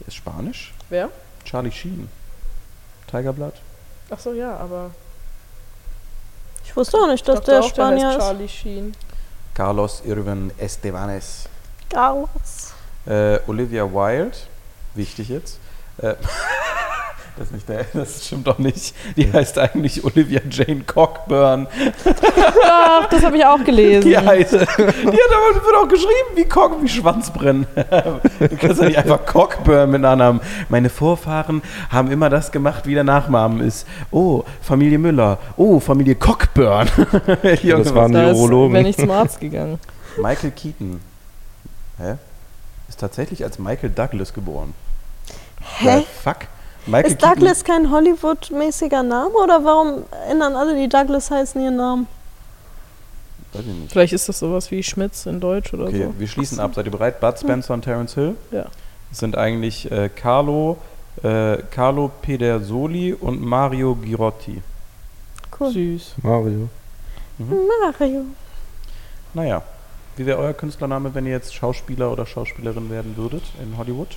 Der 0.00 0.08
ist 0.08 0.14
Spanisch? 0.14 0.72
Wer? 0.88 1.10
Charlie 1.44 1.70
Sheen. 1.70 2.08
Tigerblood? 3.14 3.54
Ach 4.10 4.18
so, 4.18 4.32
ja, 4.32 4.56
aber 4.56 4.90
Ich 6.64 6.74
wusste 6.76 6.96
auch 6.98 7.06
nicht, 7.06 7.20
ich 7.20 7.34
dass 7.34 7.44
der 7.44 7.60
auch, 7.60 7.68
Spanier 7.68 8.08
heißt 8.08 8.18
ist. 8.18 8.24
Charlie 8.24 8.48
Sheen. 8.48 8.96
Carlos 9.54 10.02
Irvan 10.04 10.50
Estevanes. 10.58 11.44
Carlos. 11.90 12.72
Äh, 13.06 13.38
Olivia 13.46 13.84
Wilde. 13.84 14.36
Wichtig 14.94 15.28
jetzt. 15.28 15.58
Äh, 15.98 16.14
das, 17.36 17.46
ist 17.48 17.52
nicht 17.52 17.68
der, 17.68 17.84
das 17.92 18.26
stimmt 18.26 18.46
doch 18.46 18.58
nicht. 18.58 18.94
Die 19.16 19.32
heißt 19.32 19.58
eigentlich 19.58 20.04
Olivia 20.04 20.40
Jane 20.50 20.82
Cockburn. 20.84 21.66
Ach, 22.64 23.08
das 23.08 23.24
habe 23.24 23.36
ich 23.36 23.44
auch 23.44 23.62
gelesen. 23.64 24.08
Die 24.08 24.16
heißt. 24.16 24.52
Die 24.52 24.58
hat 24.58 24.66
aber 24.76 25.64
wird 25.64 25.74
auch 25.82 25.88
geschrieben 25.88 26.30
wie 26.36 26.44
Cock, 26.44 26.82
wie 26.82 26.88
Schwanzbrennen. 26.88 27.66
Du 27.74 28.56
kannst 28.56 28.80
ja 28.80 28.86
nicht 28.88 28.98
einfach 28.98 29.24
Cockburn 29.26 29.90
mit 29.90 30.00
Nachnamen. 30.02 30.40
Meine 30.68 30.90
Vorfahren 30.90 31.62
haben 31.90 32.10
immer 32.10 32.30
das 32.30 32.52
gemacht, 32.52 32.86
wie 32.86 32.94
der 32.94 33.04
Nachnamen 33.04 33.60
ist. 33.60 33.86
Oh, 34.10 34.44
Familie 34.62 34.98
Müller. 34.98 35.38
Oh, 35.56 35.80
Familie 35.80 36.14
Cockburn. 36.14 36.88
Junge, 37.62 37.84
Das 37.84 37.94
waren 37.94 38.12
Da 38.12 38.26
die 38.32 38.38
Urologen. 38.38 38.74
wenn 38.74 38.86
ich 38.86 38.96
zum 38.96 39.10
Arzt 39.10 39.40
gegangen. 39.40 39.78
Michael 40.16 40.52
Keaton. 40.52 41.00
Hä? 41.98 42.14
Ist 42.88 43.00
tatsächlich 43.00 43.42
als 43.44 43.58
Michael 43.58 43.90
Douglas 43.90 44.32
geboren. 44.32 44.72
Ja, 45.80 45.92
Hä? 45.96 46.04
fuck. 46.22 46.36
Michael 46.86 47.12
Ist 47.12 47.22
Douglas 47.22 47.64
kein 47.64 47.90
Hollywood-mäßiger 47.90 49.02
Name 49.02 49.34
oder 49.34 49.64
warum 49.64 50.04
ändern 50.28 50.54
alle, 50.54 50.76
die 50.76 50.88
Douglas 50.88 51.30
heißen, 51.30 51.60
ihren 51.62 51.76
Namen? 51.76 52.06
Weiß 53.52 53.62
ich 53.62 53.66
nicht. 53.68 53.92
Vielleicht 53.92 54.12
ist 54.12 54.28
das 54.28 54.38
sowas 54.38 54.70
wie 54.70 54.82
Schmitz 54.82 55.26
in 55.26 55.40
Deutsch 55.40 55.72
oder 55.72 55.84
Okay, 55.84 56.04
so. 56.06 56.14
wir 56.18 56.26
schließen 56.28 56.60
ab. 56.60 56.74
Seid 56.74 56.86
ihr 56.86 56.90
bereit? 56.92 57.20
Bud 57.20 57.38
Spencer 57.38 57.74
und 57.74 57.82
Terence 57.82 58.14
Hill? 58.14 58.34
Ja. 58.50 58.66
Das 59.10 59.18
sind 59.20 59.36
eigentlich 59.38 59.90
äh, 59.90 60.08
Carlo, 60.14 60.76
äh, 61.22 61.58
Carlo 61.70 62.10
Pedersoli 62.20 63.12
und 63.14 63.40
Mario 63.40 63.94
Girotti. 63.94 64.60
Cool. 65.58 65.70
Süß. 65.70 66.14
Mario. 66.22 66.68
Mario. 67.38 68.24
Naja, 69.32 69.62
wie 70.16 70.26
wäre 70.26 70.38
euer 70.38 70.52
Künstlername, 70.52 71.14
wenn 71.14 71.26
ihr 71.26 71.32
jetzt 71.32 71.54
Schauspieler 71.54 72.12
oder 72.12 72.26
Schauspielerin 72.26 72.90
werden 72.90 73.16
würdet 73.16 73.42
in 73.62 73.78
Hollywood? 73.78 74.16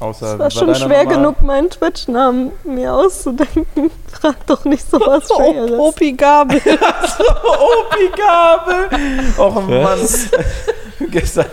Außer 0.00 0.32
Es 0.34 0.38
war 0.38 0.50
schon 0.50 0.74
schwer 0.74 1.04
normal- 1.04 1.06
genug, 1.16 1.42
meinen 1.42 1.68
Twitch-Namen 1.70 2.52
mir 2.64 2.94
auszudenken. 2.94 3.90
Frag 4.10 4.46
doch 4.46 4.64
nicht 4.64 4.88
so 4.90 4.98
was 4.98 5.24
Schweres. 5.28 5.70
Opi 5.78 6.12
Gabel. 6.12 6.56
Opi 6.64 8.10
Gabel! 8.16 8.88
Och 9.38 9.54
Mann. 9.68 9.98
Gestern, 11.10 11.46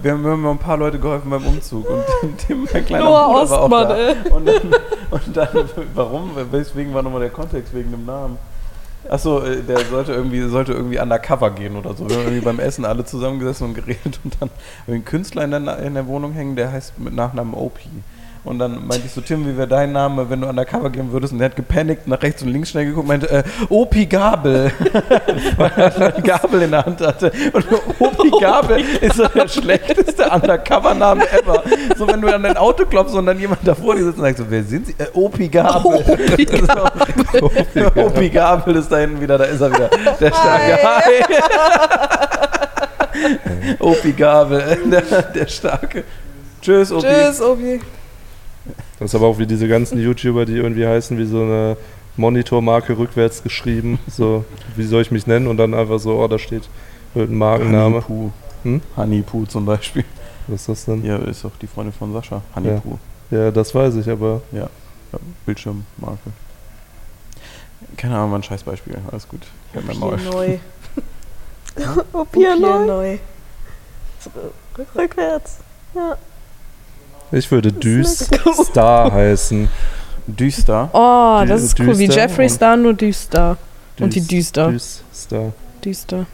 wir 0.00 0.12
haben 0.12 0.42
mir 0.42 0.50
ein 0.50 0.58
paar 0.58 0.76
Leute 0.76 0.98
geholfen 0.98 1.28
beim 1.30 1.44
Umzug 1.46 1.88
und 1.90 2.48
dem, 2.48 2.68
mein 2.72 2.84
kleiner 2.86 3.04
Noah 3.04 3.26
Bruder 3.32 3.50
war 3.50 3.58
auch 3.58 3.64
Ostmann, 3.64 3.88
da. 3.88 3.96
ey. 3.96 4.14
Und 4.30 4.46
dann, 4.46 4.74
und 5.10 5.36
dann, 5.36 5.70
warum? 5.94 6.30
Weswegen 6.52 6.94
war 6.94 7.02
nochmal 7.02 7.20
der 7.20 7.30
Kontext 7.30 7.74
wegen 7.74 7.90
dem 7.90 8.04
Namen? 8.06 8.38
Achso, 9.08 9.40
äh, 9.42 9.62
der 9.62 9.84
sollte 9.86 10.12
irgendwie, 10.12 10.42
sollte 10.48 10.72
irgendwie 10.72 10.98
undercover 10.98 11.50
gehen 11.50 11.76
oder 11.76 11.94
so. 11.94 12.08
Wir 12.08 12.16
haben 12.16 12.24
irgendwie 12.24 12.44
beim 12.44 12.60
Essen 12.60 12.84
alle 12.84 13.04
zusammengesessen 13.04 13.68
und 13.68 13.74
geredet 13.74 14.20
und 14.24 14.36
dann 14.40 14.48
haben 14.50 14.86
wir 14.86 14.94
einen 14.94 15.04
Künstler 15.04 15.44
in 15.44 15.50
der, 15.50 15.78
in 15.78 15.94
der 15.94 16.06
Wohnung 16.06 16.32
hängen, 16.32 16.56
der 16.56 16.72
heißt 16.72 16.98
mit 16.98 17.14
Nachnamen 17.14 17.54
Opie. 17.54 17.88
Und 18.44 18.58
dann 18.58 18.86
meinte 18.88 19.06
ich 19.06 19.12
so, 19.12 19.20
Tim, 19.20 19.46
wie 19.46 19.56
wäre 19.56 19.68
dein 19.68 19.92
Name, 19.92 20.28
wenn 20.28 20.40
du 20.40 20.48
undercover 20.48 20.90
gehen 20.90 21.12
würdest? 21.12 21.32
Und 21.32 21.40
er 21.40 21.44
hat 21.46 21.54
gepanikt, 21.54 22.08
nach 22.08 22.20
rechts 22.22 22.42
und 22.42 22.48
links 22.48 22.70
schnell 22.70 22.86
geguckt 22.86 23.04
und 23.04 23.08
meinte, 23.08 23.30
äh, 23.30 23.44
Opi 23.68 24.06
Gabel. 24.06 24.72
Weil 25.56 25.70
er 25.76 25.96
eine 25.96 26.22
Gabel 26.22 26.62
in 26.62 26.72
der 26.72 26.84
Hand 26.84 27.00
hatte. 27.00 27.30
Und 27.52 27.64
Opi 28.00 28.30
Gabel 28.40 28.84
ist 29.00 29.16
so 29.16 29.28
der 29.28 29.46
schlechteste 29.46 30.28
Undercover-Name 30.28 31.22
ever. 31.30 31.62
So, 31.96 32.08
wenn 32.08 32.20
du 32.20 32.34
an 32.34 32.42
dein 32.42 32.56
Auto 32.56 32.84
klopfst 32.84 33.14
und 33.14 33.26
dann 33.26 33.38
jemand 33.38 33.60
davor 33.66 33.94
dir 33.94 34.04
sitzt 34.04 34.18
und 34.18 34.24
sagst 34.24 34.38
so, 34.38 34.44
wer 34.48 34.64
sind 34.64 34.88
sie? 34.88 34.94
Äh, 34.98 35.06
Opi 35.12 35.48
Gabel. 35.48 36.04
Opi 36.04 36.44
Gabel. 36.44 37.92
Opi 37.94 38.28
Gabel 38.28 38.76
ist 38.76 38.90
da 38.90 38.98
hinten 38.98 39.20
wieder, 39.20 39.38
da 39.38 39.44
ist 39.44 39.60
er 39.60 39.72
wieder. 39.72 39.88
Der 40.20 40.32
starke 40.32 40.78
Hi. 40.82 41.24
Opi 43.78 44.12
Gabel, 44.12 44.78
der, 44.86 45.22
der 45.22 45.46
starke. 45.46 46.02
Tschüss, 46.60 46.90
Opi. 46.90 47.06
Tschüss, 47.06 47.40
Opi. 47.40 47.80
Das 49.02 49.10
ist 49.10 49.14
aber 49.16 49.26
auch 49.26 49.38
wie 49.38 49.46
diese 49.46 49.66
ganzen 49.66 49.98
YouTuber, 50.00 50.44
die 50.46 50.56
irgendwie 50.56 50.86
heißen 50.86 51.18
wie 51.18 51.24
so 51.24 51.42
eine 51.42 51.76
Monitormarke 52.16 52.96
rückwärts 52.96 53.42
geschrieben. 53.42 53.98
So, 54.08 54.44
wie 54.76 54.84
soll 54.84 55.02
ich 55.02 55.10
mich 55.10 55.26
nennen? 55.26 55.48
Und 55.48 55.56
dann 55.56 55.74
einfach 55.74 55.98
so, 55.98 56.18
oh, 56.18 56.28
da 56.28 56.38
steht 56.38 56.68
irgendein 57.14 57.38
Markenname. 57.38 57.94
Honeypoo. 57.96 58.30
Hm? 58.62 58.80
Honeypoo 58.96 59.46
zum 59.46 59.66
Beispiel. 59.66 60.04
Was 60.46 60.60
ist 60.62 60.68
das 60.68 60.84
denn? 60.84 61.04
Ja, 61.04 61.16
ist 61.16 61.44
auch 61.44 61.56
die 61.60 61.66
Freundin 61.66 61.92
von 61.92 62.12
Sascha. 62.12 62.42
Honeypoo. 62.54 62.98
Ja, 63.30 63.50
das 63.50 63.74
weiß 63.74 63.96
ich, 63.96 64.08
aber 64.08 64.42
Ja. 64.52 64.68
Bildschirmmarke. 65.44 66.30
Keine 67.96 68.16
Ahnung, 68.16 68.30
war 68.30 68.38
ein 68.38 68.42
scheiß 68.42 68.62
Beispiel. 68.62 68.96
Alles 69.10 69.28
gut. 69.28 69.42
Ich 69.72 69.76
hab 69.78 69.84
mein 69.84 69.98
Maul. 69.98 70.16
neu. 70.18 70.58
Opier 72.12 72.56
neu. 72.56 72.86
neu. 72.86 73.18
Rückwärts. 74.96 75.58
Ja. 75.94 76.16
Ich 77.32 77.50
würde 77.50 77.70
ist 77.70 77.82
Düst 77.82 78.30
Star 78.70 79.12
heißen. 79.12 79.68
Düster. 80.26 80.88
Oh, 80.92 80.98
Dü- 81.42 81.46
das 81.46 81.62
ist 81.62 81.80
cool. 81.80 81.98
Wie 81.98 82.06
düster 82.06 82.22
Jeffree 82.22 82.44
und- 82.44 82.50
Star, 82.50 82.76
nur 82.76 82.94
düster. 82.94 83.56
Und 83.98 84.14
die 84.14 84.20
Düster. 84.26 84.68
Düst 84.70 85.02
Star. 85.14 85.52
Düster. 85.84 86.26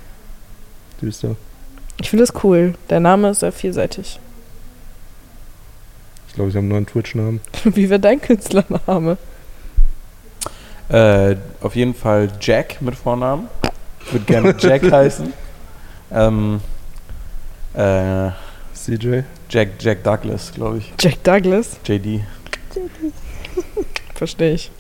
Düster. 1.01 1.37
Ich 2.01 2.11
finde 2.11 2.25
das 2.27 2.45
cool. 2.45 2.75
Der 2.91 3.01
Name 3.01 3.31
ist 3.31 3.41
sehr 3.41 3.51
vielseitig. 3.53 4.21
Ich 6.29 6.35
glaube, 6.35 6.51
ich 6.51 6.55
habe 6.57 6.61
einen 6.65 6.69
neuen 6.69 6.87
Twitch-Namen. 6.87 7.41
Wie 7.65 7.89
wäre 7.91 7.99
dein 7.99 8.21
Künstlername? 8.21 9.17
Äh, 10.91 11.37
auf 11.61 11.75
jeden 11.75 11.95
Fall 11.95 12.31
Jack 12.41 12.81
mit 12.81 12.95
Vornamen. 12.95 13.49
Ich 14.07 14.13
würde 14.13 14.25
gerne 14.27 14.55
Jack 14.59 14.83
heißen. 14.93 15.33
Ähm, 16.13 16.61
äh, 17.75 18.31
CJ. 18.89 19.23
Jack, 19.51 19.69
Jack 19.81 20.03
Douglas, 20.03 20.51
glaube 20.55 20.79
ich. 20.79 20.93
Jack 20.99 21.23
Douglas? 21.23 21.79
JD. 21.85 22.23
Verstehe 24.15 24.55
ich. 24.55 24.71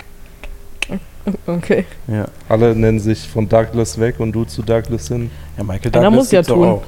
Okay. 1.47 1.85
Ja. 2.07 2.27
Alle 2.49 2.75
nennen 2.75 2.99
sich 3.01 3.29
von 3.29 3.47
Douglas 3.47 4.01
weg 4.01 4.19
und 4.19 4.33
du 4.33 4.45
zu 4.47 4.63
Douglas 4.63 5.09
hin. 5.09 5.31
Ja, 5.59 5.65
Michael 5.65 5.93
Einer 5.95 6.05
Douglas 6.05 6.13
muss 6.15 6.31
ja 6.31 6.43
tun. 6.43 6.81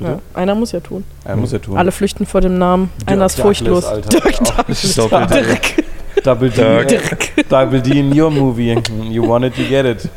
Ja, 0.00 0.20
einer 0.34 0.54
muss 0.56 0.72
ja 0.72 0.80
tun. 0.80 1.04
Er 1.24 1.36
muss 1.36 1.52
ja 1.52 1.58
tun. 1.60 1.78
Alle 1.78 1.92
flüchten 1.92 2.26
vor 2.26 2.40
dem 2.40 2.58
Namen. 2.58 2.90
einer 3.06 3.26
ist 3.26 3.38
Douglas, 3.38 3.58
furchtlos. 3.58 3.84
Alter. 3.84 4.08
Dirk 4.08 4.38
Douglas. 4.44 4.94
Doppel- 4.96 5.26
Dirk. 5.28 5.84
Double 6.24 6.50
D. 6.50 6.56
Dirk. 6.56 6.88
Dirk. 6.88 7.48
Double 7.48 7.80
D 7.80 8.00
in 8.00 8.20
your 8.20 8.30
movie. 8.30 8.74
You 9.08 9.26
want 9.28 9.44
it, 9.44 9.56
you 9.56 9.68
get 9.68 9.86
it. 9.86 10.08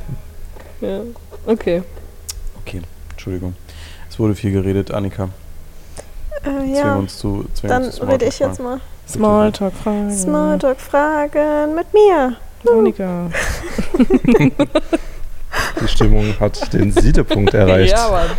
Ja. 0.82 1.02
Okay. 1.46 1.84
Okay, 2.66 2.82
Entschuldigung. 3.12 3.54
Es 4.10 4.18
wurde 4.18 4.34
viel 4.34 4.52
geredet, 4.52 4.92
Annika. 4.92 5.30
Äh, 6.44 6.50
Zwingen 6.50 6.76
ja. 6.76 6.96
uns 6.96 7.18
zu 7.18 7.46
zwingen 7.54 7.70
Dann 7.70 7.84
uns 7.86 7.96
zu 7.96 8.04
rede 8.04 8.26
ich 8.26 8.36
Smalltalk 8.36 8.58
jetzt 8.58 8.64
mal. 8.64 8.80
Smalltalk-Fragen. 9.08 10.12
Smalltalk-Fragen 10.12 11.76
mit 11.76 11.94
mir. 11.94 12.36
Monika. 12.64 13.30
Die 15.82 15.88
Stimmung 15.88 16.34
hat 16.40 16.74
den 16.74 16.92
Siedepunkt 16.92 17.54
erreicht. 17.54 17.94
Ja, 17.94 18.10
Mann. 18.10 18.30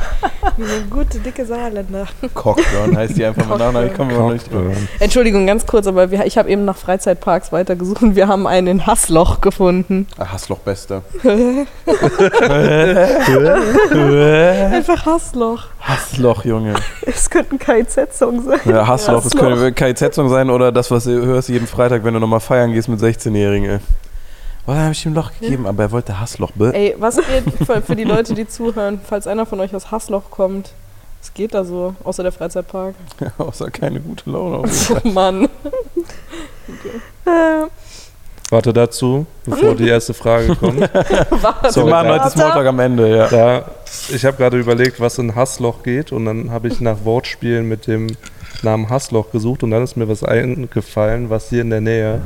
Eine 0.56 0.84
gute, 0.90 1.18
dicke 1.18 1.44
Saarländer. 1.46 2.06
Cockburn 2.34 2.96
heißt 2.96 3.16
die 3.16 3.24
einfach 3.24 3.46
mal 3.46 3.58
nach. 3.58 3.72
Nein, 3.72 3.86
ich 3.88 3.94
komme 3.94 4.12
immer 4.12 4.22
noch 4.24 4.32
nicht. 4.32 4.50
Cockburn. 4.50 4.88
Entschuldigung, 4.98 5.46
ganz 5.46 5.66
kurz, 5.66 5.86
aber 5.86 6.10
wir, 6.10 6.24
ich 6.26 6.36
habe 6.36 6.50
eben 6.50 6.64
nach 6.64 6.76
Freizeitparks 6.76 7.52
weitergesucht 7.52 8.02
und 8.02 8.16
wir 8.16 8.28
haben 8.28 8.46
einen 8.46 8.66
in 8.66 8.86
Hassloch 8.86 9.40
gefunden. 9.40 10.06
Ah, 10.18 10.32
Hassloch 10.32 10.58
Beste. 10.58 11.02
Einfach 14.72 15.06
Hassloch. 15.06 15.64
Hassloch, 15.80 16.44
Junge. 16.44 16.74
Es 17.06 17.30
könnte 17.30 17.54
ein 17.54 17.58
KIZ-Song 17.58 18.42
sein. 18.42 18.60
Ja, 18.64 18.86
Hassloch. 18.86 19.24
Es 19.24 19.32
könnte 19.34 19.72
KZ-Song 19.72 20.28
sein 20.28 20.50
oder 20.50 20.72
das, 20.72 20.90
was 20.90 21.04
du 21.04 21.24
hörst 21.24 21.48
jeden 21.48 21.66
Freitag, 21.66 22.04
wenn 22.04 22.14
du 22.14 22.20
nochmal 22.20 22.40
feiern 22.40 22.72
gehst 22.72 22.88
mit 22.88 23.00
16-Jährigen. 23.00 23.80
Oh, 24.70 24.72
da 24.72 24.82
habe 24.82 24.92
ich 24.92 25.04
ihm 25.04 25.14
Loch 25.14 25.32
gegeben, 25.40 25.66
aber 25.66 25.82
er 25.82 25.90
wollte 25.90 26.20
Hassloch. 26.20 26.52
Bäh. 26.52 26.70
Ey, 26.70 26.94
was 26.96 27.16
geht 27.16 27.66
für, 27.66 27.82
für 27.82 27.96
die 27.96 28.04
Leute, 28.04 28.34
die 28.34 28.46
zuhören, 28.46 29.00
falls 29.02 29.26
einer 29.26 29.44
von 29.44 29.58
euch 29.58 29.74
aus 29.74 29.90
Hassloch 29.90 30.30
kommt? 30.30 30.74
Was 31.20 31.34
geht 31.34 31.54
da 31.54 31.64
so, 31.64 31.96
außer 32.04 32.22
der 32.22 32.30
Freizeitpark? 32.30 32.94
Außer 33.38 33.68
keine 33.72 33.98
gute 34.00 34.30
Laune. 34.30 34.58
auf 34.58 34.66
jeden 34.66 34.76
Fall. 34.78 35.02
Oh 35.04 35.08
Mann. 35.08 35.48
Äh, 37.26 37.66
Warte 38.48 38.72
dazu, 38.72 39.26
bevor 39.44 39.74
die 39.74 39.88
erste 39.88 40.14
Frage 40.14 40.56
kommt. 40.56 40.80
Was? 40.80 41.76
Wir 41.76 41.84
machen 41.84 42.08
heute 42.08 42.20
Warte. 42.20 42.30
Smalltalk 42.30 42.66
am 42.66 42.78
Ende, 42.78 43.16
ja. 43.16 43.28
Da, 43.28 43.70
ich 44.08 44.24
habe 44.24 44.36
gerade 44.36 44.58
überlegt, 44.58 45.00
was 45.00 45.18
in 45.18 45.34
Hassloch 45.34 45.82
geht 45.82 46.12
und 46.12 46.24
dann 46.24 46.50
habe 46.50 46.68
ich 46.68 46.80
nach 46.80 47.04
Wortspielen 47.04 47.68
mit 47.68 47.86
dem 47.86 48.06
Namen 48.62 48.88
Hassloch 48.88 49.30
gesucht 49.30 49.62
und 49.62 49.72
dann 49.72 49.82
ist 49.84 49.96
mir 49.96 50.08
was 50.08 50.24
eingefallen, 50.24 51.28
was 51.28 51.50
hier 51.50 51.60
in 51.60 51.70
der 51.70 51.80
Nähe 51.80 52.22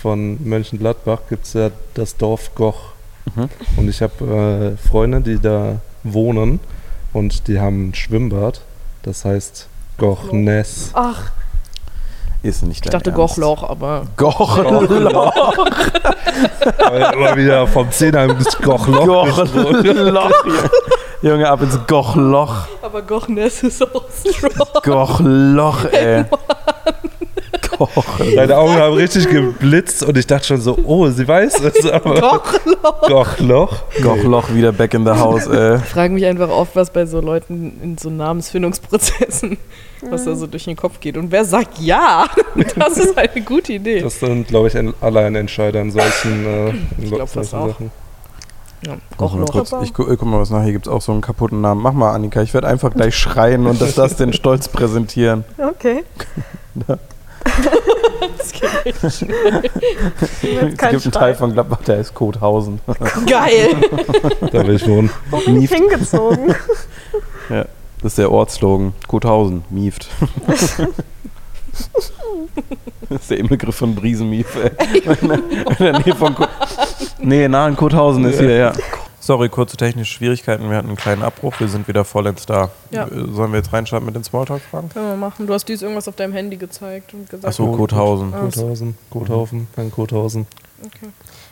von 0.00 0.38
Mönchengladbach 0.44 1.20
gibt 1.28 1.44
es 1.46 1.52
ja 1.54 1.70
das 1.94 2.16
Dorf 2.16 2.54
Goch. 2.54 2.92
Mhm. 3.34 3.48
Und 3.76 3.88
ich 3.88 4.00
habe 4.02 4.76
äh, 4.80 4.88
Freunde, 4.88 5.20
die 5.20 5.38
da 5.38 5.80
wohnen 6.04 6.60
und 7.12 7.48
die 7.48 7.60
haben 7.60 7.88
ein 7.88 7.94
Schwimmbad, 7.94 8.62
das 9.02 9.24
heißt 9.24 9.66
Goch 9.98 10.32
Ness. 10.32 10.90
Ach, 10.94 11.30
Ist 12.42 12.62
nicht 12.62 12.84
ich 12.84 12.90
dachte 12.90 13.10
Ernst. 13.10 13.36
Gochloch, 13.36 13.68
aber. 13.68 14.06
Gochloch. 14.16 15.32
Aber 16.78 17.12
immer 17.12 17.36
wieder 17.36 17.66
vom 17.66 17.90
Zehner 17.90 18.32
bis 18.32 18.56
Gochloch. 18.58 19.04
Gochloch. 19.04 20.30
Junge, 21.20 21.50
ab 21.50 21.60
ins 21.62 21.78
Gochloch. 21.88 22.68
Aber 22.80 23.02
Gochness 23.02 23.64
ist 23.64 23.82
auch 23.82 24.04
strong. 24.24 24.82
Gochloch, 24.84 25.84
ey. 25.92 26.24
Gochloch. 27.78 28.18
Deine 28.36 28.56
Augen 28.56 28.74
haben 28.74 28.94
richtig 28.94 29.28
geblitzt 29.30 30.02
und 30.02 30.16
ich 30.18 30.26
dachte 30.26 30.46
schon 30.46 30.60
so, 30.60 30.76
oh, 30.84 31.08
sie 31.08 31.26
weiß 31.26 31.60
es, 31.60 31.86
aber 31.90 32.20
Gochloch. 32.20 33.08
Gochloch. 33.08 33.76
Gochloch 34.02 34.54
wieder 34.54 34.72
back 34.72 34.94
in 34.94 35.04
the 35.04 35.12
house, 35.12 35.46
ey. 35.46 35.76
Ich 35.82 35.84
frage 35.84 36.12
mich 36.14 36.24
einfach 36.26 36.48
oft, 36.50 36.74
was 36.76 36.90
bei 36.90 37.06
so 37.06 37.20
Leuten 37.20 37.78
in 37.82 37.98
so 37.98 38.10
Namensfindungsprozessen, 38.10 39.56
was 40.10 40.24
da 40.24 40.34
so 40.34 40.46
durch 40.46 40.64
den 40.64 40.76
Kopf 40.76 41.00
geht. 41.00 41.16
Und 41.16 41.30
wer 41.30 41.44
sagt 41.44 41.78
ja? 41.78 42.26
Das 42.76 42.96
ist 42.98 43.16
eine 43.16 43.42
gute 43.42 43.72
Idee. 43.74 44.00
Das 44.00 44.20
sind, 44.20 44.48
glaube 44.48 44.68
ich, 44.68 44.76
ein- 44.76 44.94
Alleinentscheider 45.00 45.80
in 45.80 45.90
solchen, 45.90 46.46
äh, 46.46 46.68
in 46.70 47.08
glaub, 47.08 47.20
das 47.20 47.32
solchen 47.32 47.56
auch. 47.56 47.68
Sachen. 47.68 47.90
Ja, 48.86 48.92
Guck 49.16 49.32
mal 49.34 49.40
Gochloch. 49.44 49.70
kurz, 49.70 49.74
ich 49.82 49.92
gu 49.92 50.04
guck 50.04 50.22
mal 50.22 50.38
was 50.40 50.50
nach. 50.50 50.62
Hier 50.62 50.70
gibt 50.72 50.86
es 50.86 50.92
auch 50.92 51.02
so 51.02 51.10
einen 51.10 51.20
kaputten 51.20 51.60
Namen. 51.60 51.82
Mach 51.82 51.92
mal, 51.94 52.12
Annika. 52.14 52.42
Ich 52.42 52.54
werde 52.54 52.68
einfach 52.68 52.92
gleich 52.94 53.16
schreien 53.16 53.66
und 53.66 53.80
das, 53.80 53.96
das 53.96 54.14
den 54.14 54.32
Stolz 54.32 54.68
präsentieren. 54.68 55.44
okay. 55.58 56.04
Das 58.36 58.52
geht. 58.52 59.02
Es 59.02 59.18
gibt 59.20 60.82
einen. 60.82 61.12
Teil 61.12 61.34
von 61.34 61.52
Gladbach, 61.52 61.82
der 61.86 61.98
ist 61.98 62.14
Kothausen. 62.14 62.80
Geil. 63.26 63.76
Da 64.52 64.66
will 64.66 64.76
ich 64.76 64.86
wohnen. 64.86 65.10
Mieft. 65.46 65.74
Hingezogen. 65.74 66.54
Das 68.00 68.12
ist 68.12 68.18
der 68.18 68.30
Ortsslogan. 68.30 68.94
Kothausen. 69.08 69.64
Mieft. 69.70 70.08
Das 73.08 73.22
ist 73.22 73.30
der 73.30 73.38
Inbegriff 73.38 73.76
von 73.76 73.94
Briesenmief, 73.94 74.46
ey. 74.56 74.98
In 75.20 75.28
der 75.78 75.98
Nähe 76.00 76.14
von 76.14 76.34
Ko 76.34 76.44
nee, 77.22 77.48
nah 77.48 77.66
an 77.66 77.76
Kothausen 77.76 78.24
ist 78.24 78.40
hier, 78.40 78.56
ja. 78.56 78.72
Sorry, 79.28 79.50
kurze 79.50 79.76
technische 79.76 80.10
Schwierigkeiten. 80.10 80.70
Wir 80.70 80.78
hatten 80.78 80.88
einen 80.88 80.96
kleinen 80.96 81.22
Abbruch. 81.22 81.60
Wir 81.60 81.68
sind 81.68 81.86
wieder 81.86 82.06
vollends 82.06 82.46
da. 82.46 82.70
Ja. 82.90 83.06
Äh, 83.06 83.30
Sollen 83.30 83.52
wir 83.52 83.58
jetzt 83.58 83.74
reinstarten 83.74 84.06
mit 84.06 84.14
den 84.14 84.24
Smalltalk-Fragen? 84.24 84.88
Können 84.88 85.06
wir 85.06 85.16
machen. 85.16 85.46
Du 85.46 85.52
hast 85.52 85.66
dies 85.68 85.82
irgendwas 85.82 86.08
auf 86.08 86.16
deinem 86.16 86.32
Handy 86.32 86.56
gezeigt 86.56 87.12
und 87.12 87.28
gesagt. 87.28 87.44
Achso, 87.44 87.70
Kothausen. 87.70 88.32
Kothausen, 88.32 88.96
Kothaufen, 89.10 89.68
kein 89.76 89.90
Kothausen. 89.92 90.46
Okay. 90.82 91.10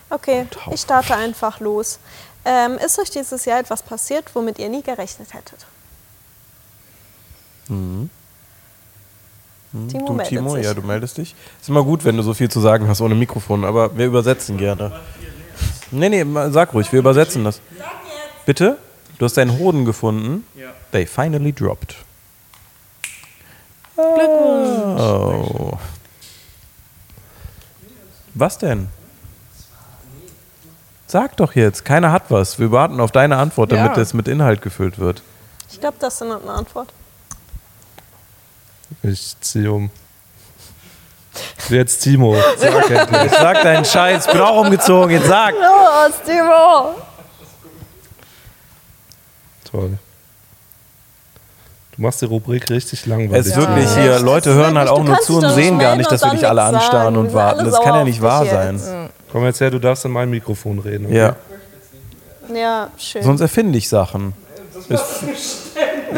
Okay, 0.09 0.47
ich 0.73 0.81
starte 0.81 1.17
einfach 1.17 1.61
los. 1.61 1.99
Ähm, 2.47 2.79
ist 2.83 2.99
euch 2.99 3.11
dieses 3.11 3.45
Jahr 3.45 3.61
etwas 3.61 3.83
passiert, 3.83 4.25
womit 4.33 4.59
ihr 4.59 4.71
nie 4.71 4.83
gerechnet 4.83 5.35
hättet? 5.35 5.67
Mhm. 7.69 8.09
Mhm. 9.73 9.89
Timo 9.89 10.15
du, 10.15 10.23
Timo, 10.23 10.55
sich. 10.55 10.65
ja, 10.65 10.73
du 10.73 10.81
meldest 10.81 11.19
dich. 11.19 11.35
Ist 11.61 11.69
immer 11.69 11.85
gut, 11.85 12.07
wenn 12.07 12.17
du 12.17 12.23
so 12.23 12.33
viel 12.33 12.51
zu 12.51 12.61
sagen 12.61 12.89
hast 12.89 13.03
ohne 13.03 13.15
Mikrofon, 13.15 13.67
aber 13.67 13.99
wir 13.99 14.07
übersetzen 14.07 14.57
gerne. 14.57 14.99
Nee, 15.91 16.09
nee, 16.09 16.25
mal- 16.25 16.53
sag 16.53 16.75
ruhig, 16.75 16.91
wir 16.93 16.99
übersetzen 16.99 17.45
das. 17.45 17.61
Bitte? 18.45 18.79
Du 19.19 19.25
hast 19.25 19.37
deinen 19.37 19.59
Hoden 19.59 19.85
gefunden? 19.85 20.45
Ja. 20.55 20.69
They 20.93 21.07
finally 21.07 21.53
dropped. 21.53 21.97
Glückwunsch. 23.95 25.01
Oh. 25.01 25.79
Was 28.35 28.59
denn? 28.59 28.89
Sag 31.07 31.37
doch 31.37 31.55
jetzt, 31.55 31.85
keiner 31.85 32.13
hat 32.13 32.25
was. 32.31 32.59
Wir 32.59 32.73
warten 32.73 33.01
auf 33.01 33.11
deine 33.13 33.37
Antwort, 33.39 33.73
damit 33.73 33.97
Ja. 33.97 34.03
es 34.03 34.13
mit 34.13 34.29
Inhalt 34.29 34.61
gefüllt 34.61 34.99
wird. 34.99 35.23
Ich 35.71 35.81
glaube, 35.81 35.97
das 36.01 36.15
ist 36.17 36.23
eine 36.23 36.41
Antwort. 36.51 36.93
Ich 39.03 39.37
ziehe 39.41 39.73
um. 39.73 39.91
Jetzt 41.69 42.01
Timo, 42.03 42.37
sag 42.59 42.91
endlich. 42.91 43.33
Sag 43.33 43.63
deinen 43.63 43.85
Scheiß, 43.85 44.27
bin 44.27 44.41
auch 44.41 44.59
umgezogen, 44.65 45.11
jetzt 45.11 45.27
sag. 45.27 45.53
Los, 45.55 46.15
Timo! 46.25 46.95
Toll. 49.71 49.99
Du 51.97 52.03
machst 52.03 52.21
die 52.21 52.27
Rubrik 52.27 52.69
richtig 52.71 53.01
Es 53.01 53.07
langweilig. 53.07 53.47
ist 53.47 53.57
wirklich 53.57 53.87
Ja. 53.87 53.97
hier, 54.03 54.11
Das 54.13 54.23
Leute 54.23 54.51
ist 54.51 54.57
hören 54.57 54.79
halt 54.79 54.89
auch 54.89 55.03
nur 55.03 55.19
zu 55.21 55.39
und 55.39 55.49
sehen 55.51 55.79
gar 55.79 55.97
nicht, 55.97 56.11
dass 56.11 56.23
wir 56.23 56.31
dich 56.31 56.47
alle 56.47 56.63
anstarren 56.63 57.15
sagen. 57.15 57.17
und 57.17 57.33
warten. 57.35 57.65
Das 57.65 57.81
kann 57.81 57.95
ja 57.95 58.05
nicht 58.05 58.21
wahr 58.21 58.45
jetzt. 58.45 58.53
sein. 58.85 59.09
Komm 59.33 59.45
jetzt 59.45 59.61
her, 59.61 59.71
du 59.71 59.79
darfst 59.79 60.05
in 60.05 60.11
mein 60.13 60.29
Mikrofon 60.31 60.79
reden. 60.79 61.07
Okay? 61.07 61.17
Ja, 61.17 61.37
Ja, 62.55 62.89
schön. 62.99 63.23
sonst 63.23 63.41
erfinde 63.41 63.79
ich 63.79 63.89
Sachen. 63.89 64.35
Es- 64.89 65.23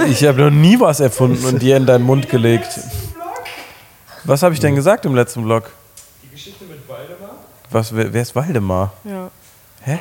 Ich 0.09 0.25
habe 0.25 0.43
noch 0.43 0.51
nie 0.51 0.79
was 0.79 1.01
erfunden 1.01 1.45
und 1.47 1.61
dir 1.63 1.77
in 1.77 1.87
deinen 1.87 2.05
Mund 2.05 2.29
gelegt. 2.29 2.69
Was 4.29 4.43
habe 4.43 4.53
ich 4.53 4.61
denn 4.61 4.75
gesagt 4.75 5.07
im 5.07 5.15
letzten 5.15 5.43
Vlog? 5.43 5.71
Die 6.23 6.29
Geschichte 6.29 6.67
mit 6.67 6.87
Waldemar? 6.87 7.31
Was, 7.71 7.97
wer, 7.97 8.13
wer 8.13 8.21
ist 8.21 8.37
Waldemar? 8.37 8.93
Ja. 9.03 9.31
Hä? 9.81 9.99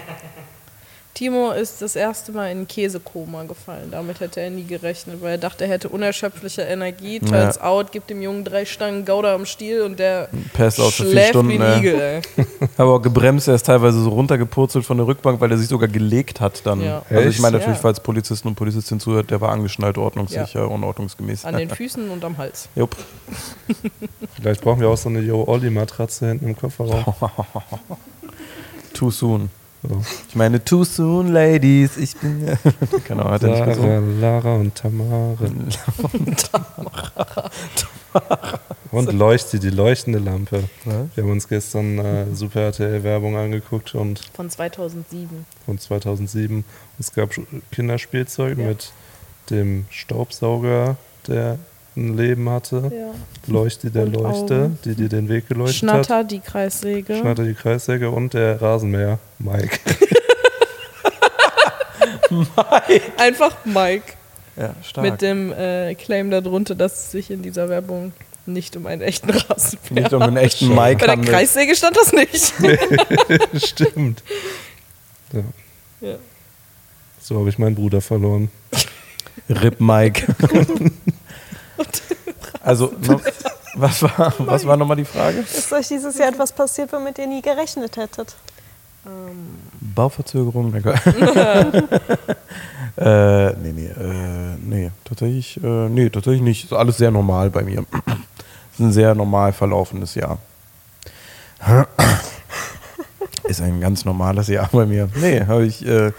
Timo 1.18 1.50
ist 1.52 1.82
das 1.82 1.96
erste 1.96 2.32
Mal 2.32 2.52
in 2.52 2.62
ein 2.62 2.68
Käsekoma 2.68 3.42
gefallen. 3.46 3.90
Damit 3.90 4.20
hätte 4.20 4.40
er 4.40 4.52
nie 4.52 4.66
gerechnet, 4.66 5.20
weil 5.20 5.32
er 5.32 5.38
dachte, 5.40 5.64
er 5.64 5.72
hätte 5.72 5.90
unerschöpfliche 5.90 6.62
Energie. 6.62 7.20
Turns 7.20 7.56
Ja. 7.56 7.64
out, 7.64 7.92
gibt 7.92 8.12
dem 8.12 8.22
Jungen 8.22 8.44
drei 8.44 8.66
Stangen 8.66 9.04
Gouda 9.04 9.34
am 9.34 9.48
Stiel 9.48 9.82
und 9.82 9.98
der 9.98 10.30
Pest 10.54 10.80
aus 10.80 10.94
für 10.94 11.04
vier 11.06 11.12
schläft 11.14 11.30
Stunden. 11.30 11.54
wie 11.54 11.60
ein? 11.60 11.80
Igel. 11.80 12.00
Ey. 12.38 12.46
Aber 12.78 12.94
auch 12.94 13.02
gebremst, 13.02 13.48
er 13.48 13.56
ist 13.56 13.66
teilweise 13.66 14.00
so 14.04 14.10
runtergepurzelt 14.10 14.86
von 14.86 14.98
der 14.98 15.08
Rückbank, 15.08 15.42
weil 15.42 15.50
er 15.50 15.58
sich 15.58 15.68
sogar 15.68 15.90
gelegt 15.90 16.40
hat 16.40 16.64
dann. 16.68 16.82
Ja. 16.84 17.02
Also 17.10 17.30
ich 17.30 17.40
meine 17.40 17.58
natürlich, 17.58 17.78
Ja. 17.78 17.82
falls 17.82 18.00
Polizisten 18.00 18.50
und 18.50 18.54
Polizistinnen 18.54 19.00
zuhört, 19.00 19.32
der 19.32 19.42
war 19.42 19.50
angeschnallt, 19.50 19.98
ordnungssicher 19.98 20.70
und 20.70 20.84
ordnungsgemäß. 20.84 21.46
An 21.46 21.58
den 21.58 21.72
Füßen 21.72 22.12
und 22.12 22.24
am 22.24 22.38
Hals. 22.38 22.70
Jupp. 22.76 22.96
Vielleicht 24.40 24.62
brauchen 24.62 24.82
wir 24.82 24.90
auch 24.90 24.98
so 24.98 25.10
eine 25.10 25.22
Yo-Olli-Matratze 25.22 26.28
hinten 26.28 26.50
im 26.50 26.56
Kofferraum. 26.56 27.06
Too 28.94 29.10
soon. 29.10 29.50
So. 29.84 30.02
Ich 30.28 30.36
meine, 30.36 30.64
too 30.64 30.84
soon, 30.84 31.32
Ladies. 31.32 31.98
Ich 31.98 32.16
bin. 32.18 32.58
genau, 33.08 33.26
hat 33.30 33.44
er 33.44 33.50
nicht 33.50 33.66
gesungen. 33.66 34.20
Lara 34.20 34.56
und 34.56 34.76
Tamara. 34.76 35.38
und 38.92 39.14
Leuchte, 39.14 39.60
die 39.60 39.70
leuchtende 39.70 40.20
Lampe. 40.20 40.64
Wir 40.84 41.24
haben 41.24 41.32
uns 41.32 41.48
gestern 41.48 42.00
äh, 42.00 42.26
Super 42.34 42.62
RTL-Werbung 42.62 43.38
angeguckt 43.38 43.96
und 43.96 44.20
Von 44.34 44.50
2007. 44.50 45.46
von 45.66 45.78
2007. 45.78 46.64
Es 47.00 47.14
gab 47.14 47.30
Kinderspielzeug 47.72 48.58
mit 48.58 48.92
dem 49.50 49.86
Staubsauger, 49.90 50.98
der 51.28 51.60
ein 51.98 52.16
Leben 52.18 52.50
hatte. 52.50 52.92
Ja. 52.94 53.14
Leuchte 53.52 53.90
der 53.92 54.04
Und 54.04 54.14
Leuchte, 54.14 54.56
Augen. 54.56 54.80
die 54.86 54.96
dir 54.96 55.10
den 55.10 55.28
Weg 55.30 55.48
geleuchtet 55.48 55.78
Schnatter, 55.78 56.24
die 56.24 56.40
Kreissäge. 56.40 57.14
hat. 57.16 57.22
Schnatter 57.22 57.44
die 57.44 57.54
Kreissäge 57.54 58.10
und 58.12 58.34
der 58.34 58.62
Rasenmäher, 58.62 59.20
Mike. 59.40 59.80
Einfach 63.18 63.56
Mike. 63.66 64.14
Ja, 64.56 64.74
stark. 64.84 65.06
Mit 65.12 65.22
dem 65.22 65.52
äh, 65.54 65.96
Claim 65.96 66.32
darunter, 66.32 66.76
dass 66.76 66.94
es 66.94 67.12
sich 67.12 67.32
in 67.32 67.42
dieser 67.42 67.70
Werbung 67.70 68.12
nicht 68.46 68.76
um 68.76 68.88
einen 68.88 69.02
echten 69.02 69.30
Rasenmäher 69.30 70.04
nicht 70.04 70.14
um 70.14 70.22
einen 70.22 70.38
echten 70.38 70.68
Schon. 70.68 70.76
Bei 70.76 70.90
Mike 70.92 71.04
der 71.06 71.12
handelt. 71.14 71.30
Kreissäge 71.30 71.76
stand 71.76 71.98
das 71.98 72.14
nicht. 72.14 72.54
Stimmt. 73.68 74.24
Ja. 75.34 75.44
Ja. 76.02 76.16
So 77.22 77.40
habe 77.40 77.50
ich 77.50 77.60
meinen 77.60 77.76
Bruder 77.76 78.02
verloren. 78.02 78.50
Rip 79.50 79.80
Mike. 79.80 80.34
also, 82.62 82.92
was 83.76 84.02
war, 84.02 84.34
was 84.40 84.66
war 84.66 84.78
nochmal 84.78 84.98
die 84.98 85.06
Frage? 85.06 85.40
Ist 85.40 85.72
euch 85.72 85.88
dieses 85.88 86.18
Jahr 86.18 86.30
etwas 86.30 86.52
passiert, 86.52 86.92
womit 86.94 87.18
ihr 87.18 87.28
nie 87.28 87.42
gerechnet 87.42 87.98
hättet? 87.98 88.36
Bauverzögerung? 89.80 90.72
Danke. 90.72 90.94
äh, 92.98 93.54
nee, 93.54 93.72
nee, 93.74 93.88
äh, 93.88 94.56
nee, 94.62 94.92
tatsächlich, 95.04 95.60
äh, 95.64 95.90
nee, 95.90 96.10
tatsächlich 96.10 96.42
nicht. 96.42 96.66
Ist 96.66 96.74
alles 96.74 96.98
sehr 96.98 97.12
normal 97.12 97.50
bei 97.50 97.64
mir. 97.64 97.86
ist 98.74 98.80
ein 98.80 98.92
sehr 98.92 99.16
normal 99.16 99.54
verlaufendes 99.54 100.16
Jahr. 100.16 100.38
ist 103.44 103.62
ein 103.62 103.80
ganz 103.82 104.06
normales 104.06 104.48
Jahr 104.48 104.70
bei 104.72 104.86
mir. 104.86 105.10
Nee, 105.16 105.46
habe 105.46 105.66
ich, 105.66 105.86
äh, 105.86 106.12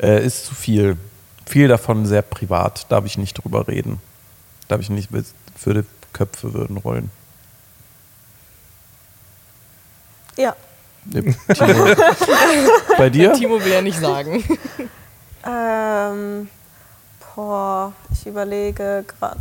äh, 0.00 0.24
ist 0.24 0.46
zu 0.46 0.54
viel. 0.54 0.96
Viel 1.46 1.68
davon 1.68 2.06
sehr 2.06 2.22
privat, 2.22 2.90
darf 2.90 3.04
ich 3.04 3.18
nicht 3.18 3.34
drüber 3.34 3.68
reden. 3.68 4.00
Darf 4.68 4.80
ich 4.80 4.90
nicht, 4.90 5.10
würde 5.12 5.84
Köpfe 6.12 6.54
würden 6.54 6.76
rollen. 6.78 7.10
Ja. 10.36 10.54
Nee, 11.04 11.34
Timo. 11.52 11.84
Bei 12.98 13.10
dir? 13.10 13.34
Timo 13.34 13.62
will 13.62 13.72
ja 13.72 13.82
nicht 13.82 13.98
sagen. 13.98 14.42
Ähm, 15.46 16.48
boah, 17.34 17.92
ich 18.10 18.26
überlege 18.26 19.04
gerade. 19.06 19.38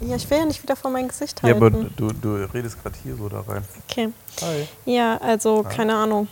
Ja, 0.00 0.16
ich 0.16 0.28
will 0.28 0.38
ja 0.38 0.44
nicht 0.44 0.60
wieder 0.60 0.74
vor 0.74 0.90
mein 0.90 1.06
Gesicht 1.06 1.40
Ja, 1.40 1.50
halten. 1.50 1.62
aber 1.62 1.70
du, 1.70 2.08
du 2.12 2.34
redest 2.52 2.82
gerade 2.82 2.96
hier 3.04 3.14
so 3.14 3.28
da 3.28 3.42
rein. 3.42 3.62
okay. 3.88 4.08
Hi. 4.42 4.66
Ja, 4.86 5.18
also 5.18 5.62
keine 5.62 5.94
Ahnung. 5.94 6.26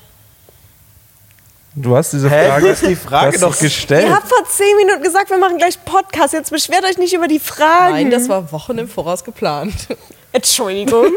Du 1.77 1.97
hast 1.97 2.13
diese 2.13 2.31
Hä, 2.31 2.49
Frage. 2.49 2.77
die 2.87 2.95
Frage 2.95 3.33
das 3.33 3.41
doch 3.41 3.59
gestellt. 3.59 4.07
Ihr 4.07 4.15
habt 4.15 4.29
vor 4.29 4.45
zehn 4.49 4.77
Minuten 4.77 5.03
gesagt, 5.03 5.31
wir 5.31 5.39
machen 5.39 5.59
gleich 5.59 5.85
Podcast. 5.85 6.33
Jetzt 6.33 6.51
beschwert 6.51 6.85
euch 6.85 6.99
nicht 6.99 7.13
über 7.13 7.27
die 7.27 7.41
Fragen. 7.41 7.95
Nein, 7.95 8.11
das 8.11 8.29
war 8.29 8.53
Wochen 8.53 8.79
im 8.79 8.89
Voraus 8.89 9.25
geplant. 9.25 9.89
Entschuldigung. 10.33 11.07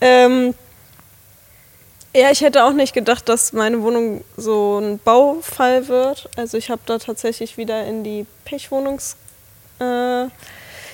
ähm, 0.00 0.54
ja, 2.14 2.30
ich 2.30 2.40
hätte 2.40 2.64
auch 2.64 2.72
nicht 2.72 2.92
gedacht, 2.92 3.28
dass 3.28 3.52
meine 3.52 3.82
Wohnung 3.82 4.24
so 4.36 4.78
ein 4.78 4.98
Baufall 4.98 5.88
wird. 5.88 6.28
Also 6.36 6.56
ich 6.56 6.70
habe 6.70 6.82
da 6.86 6.98
tatsächlich 6.98 7.56
wieder 7.56 7.84
in 7.84 8.04
die 8.04 8.26
Pechwohnungskiste 8.44 9.16
äh, 9.80 10.28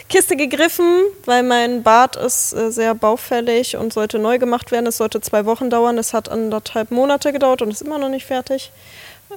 Kiste 0.08 0.36
gegriffen, 0.36 1.02
weil 1.24 1.42
mein 1.42 1.82
Bad 1.82 2.16
ist 2.16 2.52
äh, 2.52 2.70
sehr 2.70 2.94
baufällig 2.94 3.76
und 3.76 3.92
sollte 3.92 4.18
neu 4.18 4.38
gemacht 4.38 4.70
werden. 4.70 4.86
Es 4.86 4.98
sollte 4.98 5.20
zwei 5.20 5.44
Wochen 5.46 5.68
dauern. 5.68 5.98
Es 5.98 6.14
hat 6.14 6.28
anderthalb 6.28 6.90
Monate 6.90 7.32
gedauert 7.32 7.62
und 7.62 7.70
ist 7.70 7.82
immer 7.82 7.98
noch 7.98 8.08
nicht 8.08 8.26
fertig. 8.26 8.70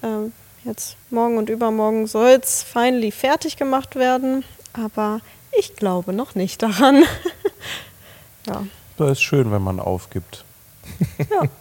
Ähm, 0.03 0.31
jetzt 0.63 0.95
morgen 1.09 1.37
und 1.37 1.49
übermorgen 1.49 2.05
soll 2.05 2.39
es 2.41 2.61
finally 2.61 3.11
fertig 3.11 3.57
gemacht 3.57 3.95
werden, 3.95 4.43
aber 4.73 5.21
ich 5.57 5.75
glaube 5.75 6.13
noch 6.13 6.35
nicht 6.35 6.61
daran. 6.61 7.03
ja. 8.47 8.63
Das 8.97 9.11
ist 9.11 9.21
schön, 9.21 9.51
wenn 9.51 9.63
man 9.63 9.79
aufgibt. 9.79 10.43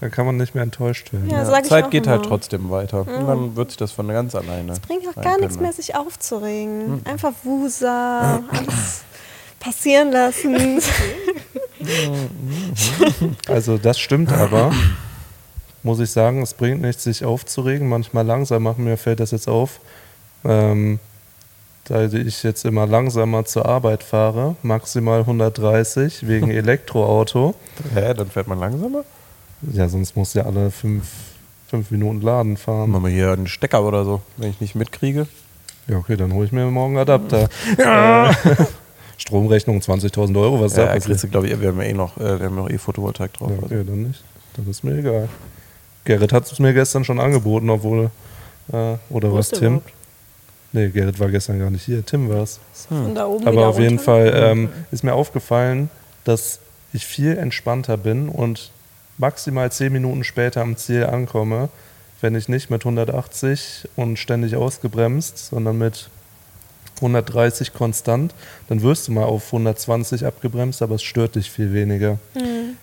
Dann 0.00 0.10
kann 0.10 0.24
man 0.24 0.38
nicht 0.38 0.54
mehr 0.54 0.64
enttäuscht 0.64 1.12
werden. 1.12 1.28
Ja, 1.28 1.42
ich 1.58 1.68
Zeit 1.68 1.90
geht 1.90 2.06
halt 2.06 2.22
immer. 2.22 2.28
trotzdem 2.28 2.70
weiter. 2.70 3.00
Und 3.00 3.26
dann 3.26 3.56
wird 3.56 3.70
sich 3.70 3.76
das 3.76 3.92
von 3.92 4.08
ganz 4.08 4.34
alleine. 4.34 4.74
Bringt 4.86 5.06
auch 5.06 5.20
gar 5.20 5.38
nichts 5.38 5.60
mehr, 5.60 5.72
sich 5.72 5.94
aufzuregen. 5.94 7.02
Einfach 7.04 7.32
Wusa, 7.44 8.42
alles 8.50 9.02
passieren 9.60 10.10
lassen. 10.10 10.80
Also 13.48 13.78
das 13.78 13.98
stimmt 13.98 14.30
aber, 14.32 14.70
muss 15.82 15.98
ich 15.98 16.10
sagen, 16.10 16.42
es 16.42 16.52
bringt 16.52 16.82
nichts, 16.82 17.04
sich 17.04 17.24
aufzuregen. 17.24 17.88
Manchmal 17.88 18.26
langsam 18.26 18.62
machen, 18.62 18.84
mir 18.84 18.98
fällt 18.98 19.18
das 19.18 19.30
jetzt 19.30 19.48
auf. 19.48 19.80
Ähm, 20.44 20.98
da 21.84 22.04
ich 22.04 22.42
jetzt 22.42 22.66
immer 22.66 22.86
langsamer 22.86 23.46
zur 23.46 23.64
Arbeit 23.66 24.02
fahre, 24.02 24.56
maximal 24.62 25.20
130 25.20 26.28
wegen 26.28 26.50
Elektroauto. 26.50 27.54
Hä, 27.94 28.12
dann 28.12 28.30
fährt 28.30 28.46
man 28.46 28.60
langsamer? 28.60 29.04
Ja, 29.62 29.88
sonst 29.88 30.16
muss 30.16 30.34
ja 30.34 30.44
alle 30.46 30.70
fünf 30.70 31.04
fünf 31.68 31.90
Minuten 31.92 32.20
laden 32.20 32.56
fahren. 32.56 32.90
Machen 32.90 33.04
wir 33.04 33.10
hier 33.12 33.32
einen 33.32 33.46
Stecker 33.46 33.84
oder 33.84 34.04
so, 34.04 34.20
wenn 34.36 34.50
ich 34.50 34.60
nicht 34.60 34.74
mitkriege. 34.74 35.26
Ja, 35.86 35.98
okay, 35.98 36.16
dann 36.16 36.32
hole 36.32 36.44
ich 36.46 36.52
mir 36.52 36.66
morgen 36.66 36.96
einen 36.98 37.02
Adapter. 37.08 37.48
Äh, 37.78 38.32
Stromrechnung 39.18 39.78
20.000 39.80 40.40
Euro, 40.40 40.60
was 40.60 40.72
Ja, 40.72 40.78
da 40.78 40.82
ja 40.88 40.94
passiert? 40.94 41.12
Christi, 41.12 41.28
glaube 41.28 41.46
ich, 41.48 41.60
wir 41.60 41.68
haben 41.68 41.78
ja 41.80 41.86
eh 41.88 41.92
noch, 41.92 42.16
äh, 42.16 42.38
wir 42.40 42.46
haben 42.46 42.56
noch 42.56 42.70
eh 42.70 42.78
Photovoltaik 42.78 43.34
drauf. 43.34 43.50
Ja, 43.50 43.54
also. 43.56 43.66
okay, 43.66 43.84
dann 43.86 44.02
nicht. 44.04 44.24
Dann 44.56 44.68
ist 44.68 44.82
mir 44.82 44.98
egal. 44.98 45.28
Gerrit 46.04 46.32
hat 46.32 46.50
es 46.50 46.58
mir 46.58 46.72
gestern 46.72 47.04
schon 47.04 47.20
angeboten, 47.20 47.68
obwohl. 47.70 48.10
Äh, 48.72 48.94
oder 49.10 49.30
Wo 49.30 49.34
was, 49.36 49.50
Tim? 49.50 49.66
überhaupt? 49.74 49.92
Nee, 50.72 50.88
Gerrit 50.88 51.20
war 51.20 51.28
gestern 51.28 51.58
gar 51.58 51.70
nicht 51.70 51.84
hier. 51.84 52.04
Tim 52.04 52.28
war 52.28 52.42
es. 52.44 52.60
Von 52.88 53.14
da 53.14 53.26
oben 53.26 53.46
Aber 53.46 53.68
auf 53.68 53.78
jeden 53.78 53.98
runter. 53.98 54.04
Fall 54.04 54.32
ähm, 54.34 54.68
ist 54.90 55.04
mir 55.04 55.12
aufgefallen, 55.14 55.90
dass 56.24 56.60
ich 56.92 57.04
viel 57.06 57.36
entspannter 57.36 57.96
bin 57.96 58.28
und 58.28 58.70
maximal 59.20 59.70
10 59.70 59.92
Minuten 59.92 60.24
später 60.24 60.62
am 60.62 60.76
Ziel 60.76 61.04
ankomme, 61.06 61.68
wenn 62.20 62.34
ich 62.34 62.48
nicht 62.48 62.70
mit 62.70 62.82
180 62.84 63.88
und 63.96 64.18
ständig 64.18 64.56
ausgebremst, 64.56 65.38
sondern 65.50 65.78
mit 65.78 66.08
130 66.96 67.72
konstant. 67.72 68.34
Dann 68.68 68.82
wirst 68.82 69.08
du 69.08 69.12
mal 69.12 69.24
auf 69.24 69.46
120 69.46 70.26
abgebremst, 70.26 70.82
aber 70.82 70.96
es 70.96 71.02
stört 71.02 71.34
dich 71.36 71.50
viel 71.50 71.72
weniger. 71.72 72.18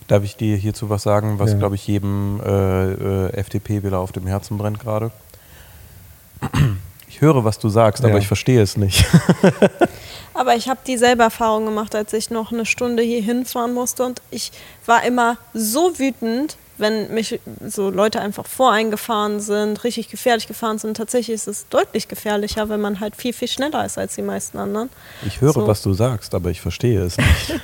Darf 0.07 0.23
ich 0.23 0.35
dir 0.37 0.55
hierzu 0.57 0.89
was 0.89 1.03
sagen, 1.03 1.37
was, 1.39 1.51
Ja. 1.51 1.57
glaube 1.57 1.75
ich, 1.75 1.85
jedem 1.87 2.39
äh, 2.43 2.91
äh, 2.93 3.33
FDP-Wähler 3.33 3.99
auf 3.99 4.11
dem 4.11 4.25
Herzen 4.25 4.57
brennt 4.57 4.79
gerade? 4.79 5.11
Ich 7.09 7.21
höre, 7.21 7.43
was 7.43 7.59
du 7.59 7.69
sagst, 7.69 8.03
aber 8.03 8.13
Ja. 8.13 8.19
ich 8.19 8.27
verstehe 8.27 8.61
es 8.61 8.77
nicht. 8.77 9.05
Aber 10.37 10.55
ich 10.55 10.69
habe 10.69 10.79
dieselbe 10.85 11.23
Erfahrung 11.23 11.65
gemacht, 11.65 11.95
als 11.95 12.13
ich 12.13 12.29
noch 12.29 12.51
eine 12.51 12.65
Stunde 12.67 13.01
hier 13.01 13.21
hinfahren 13.23 13.73
musste. 13.73 14.03
Und 14.05 14.21
ich 14.29 14.51
war 14.85 15.03
immer 15.03 15.37
so 15.53 15.97
wütend, 15.97 16.57
wenn 16.77 17.11
mich 17.11 17.39
so 17.65 17.89
Leute 17.89 18.21
einfach 18.21 18.45
voreingefahren 18.45 19.39
sind, 19.39 19.83
richtig 19.83 20.09
gefährlich 20.09 20.45
gefahren 20.47 20.77
sind. 20.77 20.95
Tatsächlich 20.95 21.33
ist 21.33 21.47
es 21.47 21.67
deutlich 21.69 22.07
gefährlicher, 22.07 22.69
wenn 22.69 22.79
man 22.79 22.99
halt 22.99 23.15
viel, 23.15 23.33
viel 23.33 23.47
schneller 23.47 23.83
ist 23.83 23.97
als 23.97 24.13
die 24.13 24.21
meisten 24.21 24.59
anderen. 24.59 24.91
Ich 25.25 25.41
höre, 25.41 25.53
So. 25.53 25.65
was 25.67 25.81
du 25.81 25.93
sagst, 25.93 26.35
aber 26.35 26.51
ich 26.51 26.61
verstehe 26.61 27.01
es 27.01 27.17
nicht. 27.17 27.27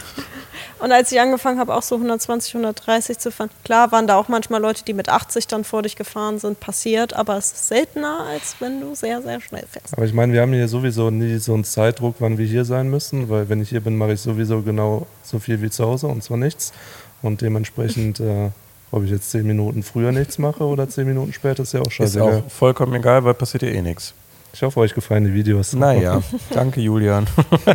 Und 0.80 0.92
als 0.92 1.12
ich 1.12 1.20
angefangen 1.20 1.60
habe, 1.60 1.74
auch 1.76 1.82
so 1.82 1.96
120, 1.96 2.56
130 2.56 3.18
zu 3.18 3.32
fahren, 3.32 3.50
klar 3.64 3.92
waren 3.92 4.08
da 4.08 4.18
auch 4.18 4.28
manchmal 4.28 4.62
Leute, 4.62 4.84
die 4.84 4.94
mit 4.94 5.10
80 5.10 5.48
dann 5.48 5.64
vor 5.64 5.82
dich 5.82 5.96
gefahren 5.96 6.40
sind, 6.40 6.60
passiert, 6.60 7.14
aber 7.14 7.38
es 7.38 7.52
ist 7.54 7.68
seltener, 7.68 8.26
als 8.30 8.56
wenn 8.60 8.82
du 8.82 8.94
sehr, 8.96 9.22
sehr 9.22 9.40
schnell 9.40 9.66
fährst. 9.70 9.94
Aber 9.94 10.06
ich 10.06 10.14
meine, 10.14 10.34
wir 10.34 10.42
haben 10.42 10.54
hier 10.54 10.68
sowieso 10.68 11.10
nie 11.10 11.38
so 11.38 11.54
einen 11.54 11.64
Zeitdruck, 11.64 12.16
wann 12.20 12.38
wir 12.38 12.46
hier 12.46 12.66
sein 12.66 12.90
müssen, 12.90 13.30
weil 13.30 13.48
wenn 13.50 13.62
ich 13.62 13.70
hier 13.70 13.82
bin, 13.82 13.98
mache 13.98 14.14
ich 14.14 14.22
sowieso 14.22 14.62
genau 14.62 15.08
so 15.24 15.40
viel 15.40 15.62
wie 15.62 15.70
zu 15.70 15.86
Hause 15.86 16.08
und 16.08 16.24
zwar 16.24 16.38
nichts. 16.38 16.74
Und 17.22 17.42
dementsprechend, 17.42 18.20
äh, 18.20 18.50
ob 18.92 19.04
ich 19.04 19.12
jetzt 19.12 19.32
10 19.32 19.48
Minuten 19.48 19.84
früher 19.84 20.12
nichts 20.12 20.38
mache 20.38 20.64
oder 20.66 20.90
10 20.90 21.08
Minuten 21.08 21.32
später, 21.34 21.64
ist 21.64 21.74
ja 21.74 21.80
auch 21.82 21.88
Ist 21.88 21.94
scheißegal. 21.94 22.44
auch 22.46 22.52
vollkommen 22.52 22.94
egal, 22.94 23.24
weil 23.24 23.34
passiert 23.34 23.64
ja 23.64 23.70
eh 23.70 23.82
nichts. 23.82 24.14
Ich 24.56 24.62
hoffe, 24.62 24.80
euch 24.82 24.94
gefallen 24.94 25.26
die 25.26 25.34
Videos. 25.34 25.74
Naja, 25.74 26.22
danke 26.52 26.80
Julian. 26.80 27.26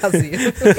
Quasi. 0.00 0.36
Das 0.58 0.76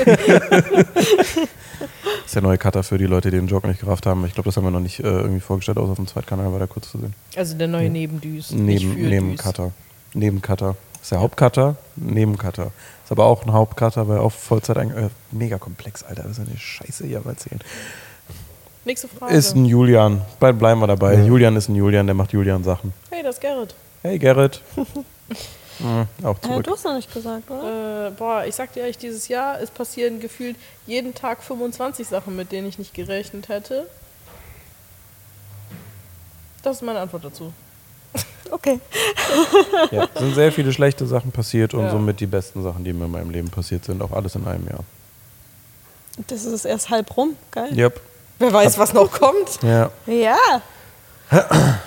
ist 2.26 2.36
der 2.36 2.42
neue 2.42 2.58
Cutter 2.58 2.84
für 2.84 2.98
die 2.98 3.06
Leute, 3.06 3.32
die 3.32 3.38
den 3.38 3.48
Jog 3.48 3.66
nicht 3.66 3.80
gerafft 3.80 4.06
haben. 4.06 4.26
Ich 4.26 4.34
glaube, 4.34 4.50
das 4.50 4.58
haben 4.58 4.66
wir 4.66 4.72
noch 4.72 4.82
nicht 4.82 5.00
äh, 5.00 5.04
irgendwie 5.04 5.40
vorgestellt, 5.40 5.78
außer 5.78 5.92
auf 5.92 5.98
dem 5.98 6.08
Zweitkanal 6.08 6.52
war 6.52 6.60
der 6.60 6.68
kurz 6.68 6.92
zu 6.92 6.98
sehen. 6.98 7.14
Also 7.38 7.56
der 7.56 7.68
neue 7.70 7.90
Nebendüs. 7.90 8.52
Neben, 8.52 8.94
für 8.94 9.00
neben 9.00 9.32
Düs. 9.32 9.40
Cutter. 9.42 9.72
Neben 10.14 10.42
Cutter. 10.42 10.76
Ist 11.02 11.12
der 11.12 11.22
Hauptcutter, 11.22 11.78
Nebencutter. 11.96 12.72
Ist 13.06 13.12
aber 13.12 13.26
auch 13.26 13.46
ein 13.46 13.54
Hauptcutter, 13.54 14.08
weil 14.10 14.18
auch 14.18 14.32
Vollzeit 14.34 14.78
ein, 14.78 14.92
äh, 14.92 15.10
mega 15.32 15.58
komplex, 15.60 16.04
Alter. 16.04 16.24
Das 16.24 16.34
ist 16.34 16.40
eine 16.46 16.58
Scheiße 16.58 17.06
hier 17.06 17.20
am 17.20 17.28
Erzählen. 17.28 17.62
Nächste 18.84 19.08
Frage. 19.08 19.34
Ist 19.34 19.56
ein 19.56 19.64
Julian. 19.66 20.22
Bald 20.42 20.60
bleiben 20.60 20.82
wir 20.82 20.88
dabei. 20.88 21.14
Ja. 21.14 21.24
Julian 21.24 21.56
ist 21.56 21.70
ein 21.70 21.76
Julian, 21.76 22.06
der 22.08 22.16
macht 22.16 22.34
Julian-Sachen. 22.34 22.92
hey, 23.12 23.24
das 23.24 23.36
ist 23.36 23.42
Gerrit. 23.42 23.76
Hey 24.06 24.20
Gerrit. 24.20 24.62
mhm, 25.80 26.06
auch 26.24 26.38
Äh, 26.38 26.42
zurück. 26.42 26.64
du 26.64 26.72
hast 26.74 26.84
noch 26.86 26.94
nicht 26.94 27.12
gesagt, 27.12 27.50
oder? 27.50 28.10
Äh, 28.10 28.12
boah, 28.12 28.46
ich 28.46 28.54
sag 28.54 28.72
dir 28.74 28.82
ehrlich, 28.82 29.00
dieses 29.00 29.28
Jahr, 29.30 29.60
es 29.60 29.72
passieren 29.72 30.20
gefühlt 30.20 30.58
jeden 30.86 31.16
Tag 31.16 31.42
25 31.42 32.08
Sachen, 32.08 32.36
mit 32.36 32.52
denen 32.52 32.68
ich 32.68 32.78
nicht 32.78 32.94
gerechnet 32.94 33.50
hätte. 33.50 33.88
Das 36.62 36.76
ist 36.78 36.82
meine 36.84 37.00
Antwort 37.00 37.26
dazu. 37.26 37.52
Okay. 38.52 38.80
Ja, 39.90 40.08
es 40.14 40.20
sind 40.22 40.36
sehr 40.36 40.52
viele 40.52 40.72
schlechte 40.72 41.08
Sachen 41.08 41.32
passiert 41.32 41.74
und 41.74 41.86
Ja. 41.86 41.90
somit 41.92 42.20
die 42.20 42.28
besten 42.28 42.62
Sachen, 42.62 42.84
die 42.84 42.94
mir 42.94 43.06
in 43.06 43.12
meinem 43.12 43.32
Leben 43.32 43.50
passiert 43.50 43.86
sind. 43.86 44.04
Auch 44.04 44.12
alles 44.12 44.36
in 44.36 44.46
einem 44.46 44.68
Jahr. 44.68 44.84
Das 46.28 46.46
ist 46.46 46.64
erst 46.66 46.92
halb 46.92 47.18
rum. 47.18 47.36
Geil. 47.50 47.76
Yep. 47.76 48.00
Wer 48.38 48.54
weiß, 48.54 48.78
was 48.78 48.94
noch 48.94 49.12
kommt. 49.12 49.64
Ja. 49.64 49.90
Ja. 50.06 50.38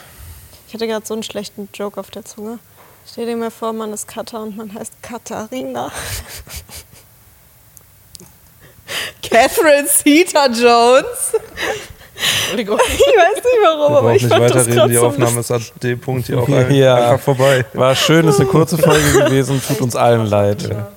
Ich 0.68 0.74
hatte 0.74 0.86
gerade 0.86 1.04
so 1.06 1.14
einen 1.14 1.22
schlechten 1.22 1.68
Joke 1.74 1.98
auf 1.98 2.10
der 2.10 2.24
Zunge. 2.24 2.58
Stell 3.10 3.26
dir 3.26 3.36
mal 3.36 3.50
vor, 3.50 3.72
man 3.72 3.92
ist 3.92 4.06
Cutter 4.06 4.42
und 4.42 4.56
man 4.56 4.72
heißt 4.74 4.92
Katharina. 5.02 5.90
Catherine 9.22 9.86
Zeta-Jones. 9.88 11.32
Entschuldigung. 12.40 12.78
Ich 12.88 12.98
weiß 13.00 13.36
nicht 13.36 13.46
warum, 13.62 13.80
Wir 13.80 13.86
aber 13.86 14.00
brauchen 14.02 14.16
ich 14.16 14.22
nicht 14.22 14.32
fand 14.32 14.54
das 14.54 14.66
gerade 14.66 14.90
die 14.92 14.98
Aufnahme 14.98 15.40
ist 15.40 15.50
an 15.50 15.64
dem 15.82 16.00
Punkt 16.00 16.26
hier 16.26 16.38
auch 16.42 16.48
ein- 16.48 16.74
Ja. 16.74 17.12
einfach 17.12 17.20
vorbei. 17.24 17.64
War 17.74 17.94
schön, 17.94 18.26
ist 18.28 18.40
eine 18.40 18.48
kurze 18.48 18.76
Folge 18.78 19.12
gewesen, 19.24 19.62
tut 19.66 19.80
uns 19.80 19.94
allen 19.96 20.26
leid. 20.26 20.62
Ja. 20.62 20.88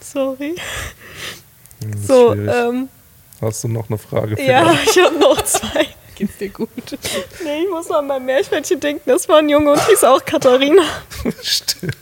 Sorry. 0.00 0.54
Ist 1.80 2.06
So, 2.06 2.32
ähm, 2.34 2.88
Hast 3.40 3.64
du 3.64 3.68
noch 3.68 3.88
eine 3.88 3.98
Frage? 3.98 4.40
ja, 4.42 4.64
vielleicht? 4.68 4.96
ich 4.96 5.02
habe 5.04 5.18
noch 5.18 5.42
zwei. 5.42 5.88
Geht's 6.22 6.38
dir 6.38 6.50
gut? 6.50 6.68
Nee, 7.44 7.64
ich 7.64 7.70
muss 7.70 7.90
an 7.90 8.06
mein 8.06 8.24
Meerschweinchen 8.24 8.78
denken. 8.78 9.02
Das 9.06 9.28
war 9.28 9.38
ein 9.38 9.48
Junge 9.48 9.72
und 9.72 9.84
hieß 9.88 10.04
auch 10.04 10.24
Katharina. 10.24 10.82
Stimmt. 11.42 11.94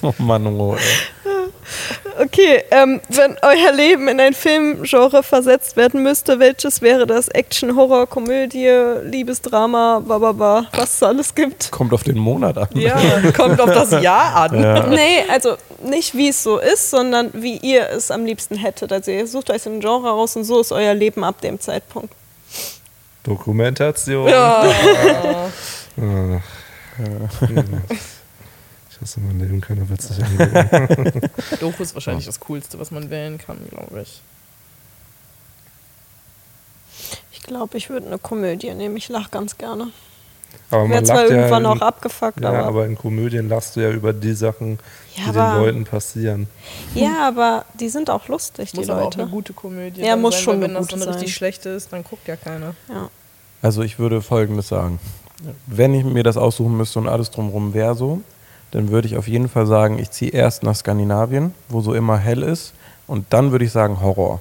Oh 0.00 0.14
Mann, 0.18 0.46
oh, 0.46 0.76
ey. 0.76 0.80
Okay, 2.20 2.62
ähm, 2.70 3.00
wenn 3.08 3.36
euer 3.42 3.72
Leben 3.72 4.06
in 4.06 4.20
ein 4.20 4.34
Filmgenre 4.34 5.24
versetzt 5.24 5.76
werden 5.76 6.04
müsste, 6.04 6.38
welches 6.38 6.82
wäre 6.82 7.04
das? 7.04 7.28
Action, 7.28 7.74
Horror, 7.74 8.06
Komödie, 8.06 8.70
Liebesdrama, 9.02 10.00
bababa, 10.06 10.66
was 10.76 10.94
es 10.94 11.02
alles 11.02 11.34
gibt? 11.34 11.72
Kommt 11.72 11.92
auf 11.92 12.04
den 12.04 12.18
Monat 12.18 12.56
an. 12.56 12.68
Ja, 12.74 12.96
kommt 13.36 13.60
auf 13.60 13.72
das 13.72 13.90
Jahr 14.02 14.36
an. 14.36 14.62
Ja. 14.62 14.86
Nee, 14.86 15.24
also 15.28 15.56
nicht 15.82 16.14
wie 16.14 16.28
es 16.28 16.44
so 16.44 16.58
ist, 16.58 16.90
sondern 16.90 17.30
wie 17.32 17.56
ihr 17.56 17.88
es 17.90 18.12
am 18.12 18.24
liebsten 18.24 18.54
hättet. 18.54 18.92
Also 18.92 19.10
ihr 19.10 19.26
sucht 19.26 19.50
euch 19.50 19.66
ein 19.66 19.80
Genre 19.80 20.10
raus 20.10 20.36
und 20.36 20.44
so 20.44 20.60
ist 20.60 20.70
euer 20.70 20.94
Leben 20.94 21.24
ab 21.24 21.40
dem 21.40 21.58
Zeitpunkt. 21.58 22.12
Dokumentation. 23.24 24.28
Ja. 24.28 25.50
Ah. 25.96 26.40
Ich 28.90 29.00
hasse 29.00 29.18
mein 29.20 29.40
Leben, 29.40 29.60
keiner 29.60 29.88
wird 29.88 30.00
sich. 30.02 30.16
Doku 31.60 31.82
ist 31.82 31.94
wahrscheinlich 31.94 32.26
das 32.26 32.38
Coolste, 32.38 32.78
was 32.78 32.92
man 32.92 33.10
wählen 33.10 33.38
kann, 33.38 33.58
glaube 33.68 34.02
ich. 34.02 34.20
Ich 37.32 37.42
glaube, 37.42 37.76
ich 37.76 37.90
würde 37.90 38.06
eine 38.06 38.18
Komödie 38.18 38.72
nehmen. 38.72 38.96
Ich 38.96 39.08
lache 39.08 39.30
ganz 39.30 39.58
gerne. 39.58 39.90
Aber 40.70 40.86
man 40.88 41.04
zwar 41.04 41.16
lacht 41.22 41.30
ja, 41.30 41.36
irgendwann 41.36 41.62
in, 41.64 41.66
auch 41.68 41.80
abgefuckt, 41.80 42.40
ja, 42.40 42.48
aber, 42.48 42.64
aber 42.64 42.86
in 42.86 42.96
Komödien 42.96 43.48
lachst 43.48 43.76
du 43.76 43.80
ja 43.80 43.90
über 43.90 44.12
die 44.12 44.32
Sachen, 44.34 44.78
Ja, 45.14 45.32
die 45.32 45.38
aber- 45.38 45.54
den 45.54 45.64
Leuten 45.64 45.84
passieren. 45.84 46.48
ja, 46.94 47.28
aber 47.28 47.64
die 47.78 47.88
sind 47.88 48.10
auch 48.10 48.28
lustig, 48.28 48.72
die 48.72 48.78
Muss 48.78 48.90
aber 48.90 49.00
auch 49.02 49.04
Leute. 49.04 49.22
eine 49.22 49.30
gute 49.30 49.52
Komödie 49.52 50.00
Ja, 50.02 50.16
muss 50.16 50.34
sein, 50.34 50.42
schon 50.42 50.60
wenn 50.60 50.74
das 50.74 50.88
so 50.88 50.96
eine 50.96 51.06
richtig 51.08 51.34
schlechte 51.34 51.68
ist, 51.70 51.92
dann 51.92 52.02
guckt 52.04 52.26
ja 52.26 52.36
keiner. 52.36 52.74
Ja. 52.88 53.08
Also 53.62 53.82
ich 53.82 53.98
würde 53.98 54.20
Folgendes 54.22 54.68
sagen. 54.68 54.98
Wenn 55.66 55.94
ich 55.94 56.04
mir 56.04 56.22
das 56.22 56.36
aussuchen 56.36 56.76
müsste 56.76 56.98
und 56.98 57.08
alles 57.08 57.30
drumherum 57.30 57.74
wäre 57.74 57.94
so, 57.94 58.20
dann 58.70 58.90
würde 58.90 59.06
ich 59.06 59.16
auf 59.16 59.28
jeden 59.28 59.48
Fall 59.48 59.66
sagen, 59.66 59.98
ich 59.98 60.10
ziehe 60.10 60.30
erst 60.32 60.62
nach 60.62 60.74
Skandinavien, 60.74 61.54
wo 61.68 61.80
so 61.80 61.94
immer 61.94 62.18
hell 62.18 62.42
ist, 62.42 62.72
und 63.06 63.26
dann 63.30 63.52
würde 63.52 63.64
ich 63.64 63.70
sagen 63.72 64.00
Horror. 64.00 64.40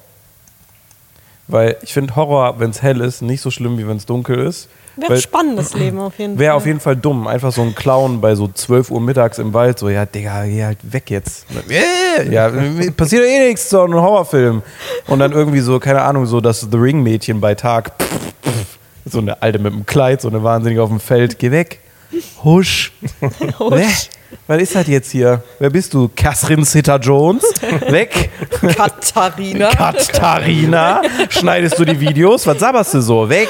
Weil 1.47 1.75
ich 1.81 1.93
finde 1.93 2.15
Horror, 2.15 2.59
wenn 2.59 2.69
es 2.69 2.81
hell 2.81 3.01
ist, 3.01 3.21
nicht 3.21 3.41
so 3.41 3.51
schlimm, 3.51 3.77
wie 3.77 3.87
wenn 3.87 3.97
es 3.97 4.05
dunkel 4.05 4.39
ist. 4.39 4.69
Wäre 4.95 5.13
ein 5.13 5.21
spannendes 5.21 5.73
Leben 5.73 5.99
auf 5.99 6.19
jeden 6.19 6.35
Fall. 6.35 6.39
Wäre 6.39 6.53
auf 6.53 6.65
jeden 6.65 6.79
Fall 6.79 6.95
dumm. 6.95 7.27
Einfach 7.27 7.51
so 7.51 7.61
ein 7.61 7.73
Clown 7.73 8.21
bei 8.21 8.35
so 8.35 8.47
12 8.47 8.91
Uhr 8.91 9.01
mittags 9.01 9.39
im 9.39 9.53
Wald, 9.53 9.79
so, 9.79 9.89
ja, 9.89 10.05
Digga, 10.05 10.45
geh 10.45 10.63
halt 10.63 10.77
weg 10.83 11.09
jetzt. 11.09 11.45
Ja, 12.29 12.51
passiert 12.95 13.25
eh 13.25 13.47
nichts, 13.47 13.69
so 13.69 13.83
ein 13.83 13.93
Horrorfilm. 13.93 14.61
Und 15.07 15.19
dann 15.19 15.31
irgendwie 15.31 15.59
so, 15.59 15.79
keine 15.79 16.01
Ahnung, 16.01 16.25
so 16.25 16.41
das 16.41 16.61
The 16.61 16.77
Ring-Mädchen 16.77 17.41
bei 17.41 17.55
Tag. 17.55 17.91
So 19.05 19.19
eine 19.19 19.41
Alte 19.41 19.59
mit 19.59 19.73
einem 19.73 19.85
Kleid, 19.85 20.21
so 20.21 20.29
eine 20.29 20.43
Wahnsinnige 20.43 20.81
auf 20.81 20.89
dem 20.89 20.99
Feld. 20.99 21.39
Geh 21.39 21.51
weg. 21.51 21.79
Husch. 22.43 22.91
Husch. 23.59 24.09
Was 24.47 24.61
ist 24.61 24.75
das 24.75 24.87
jetzt 24.87 25.11
hier? 25.11 25.43
Wer 25.59 25.69
bist 25.69 25.93
du? 25.93 26.09
Catherine 26.13 26.65
Sitter-Jones? 26.65 27.43
Weg. 27.89 28.29
Katharina. 28.75 29.69
Katharina. 29.69 31.01
Schneidest 31.29 31.77
du 31.79 31.85
die 31.85 31.99
Videos? 31.99 32.45
Was 32.47 32.59
sabberst 32.59 32.93
du 32.95 33.01
so? 33.01 33.29
Weg. 33.29 33.47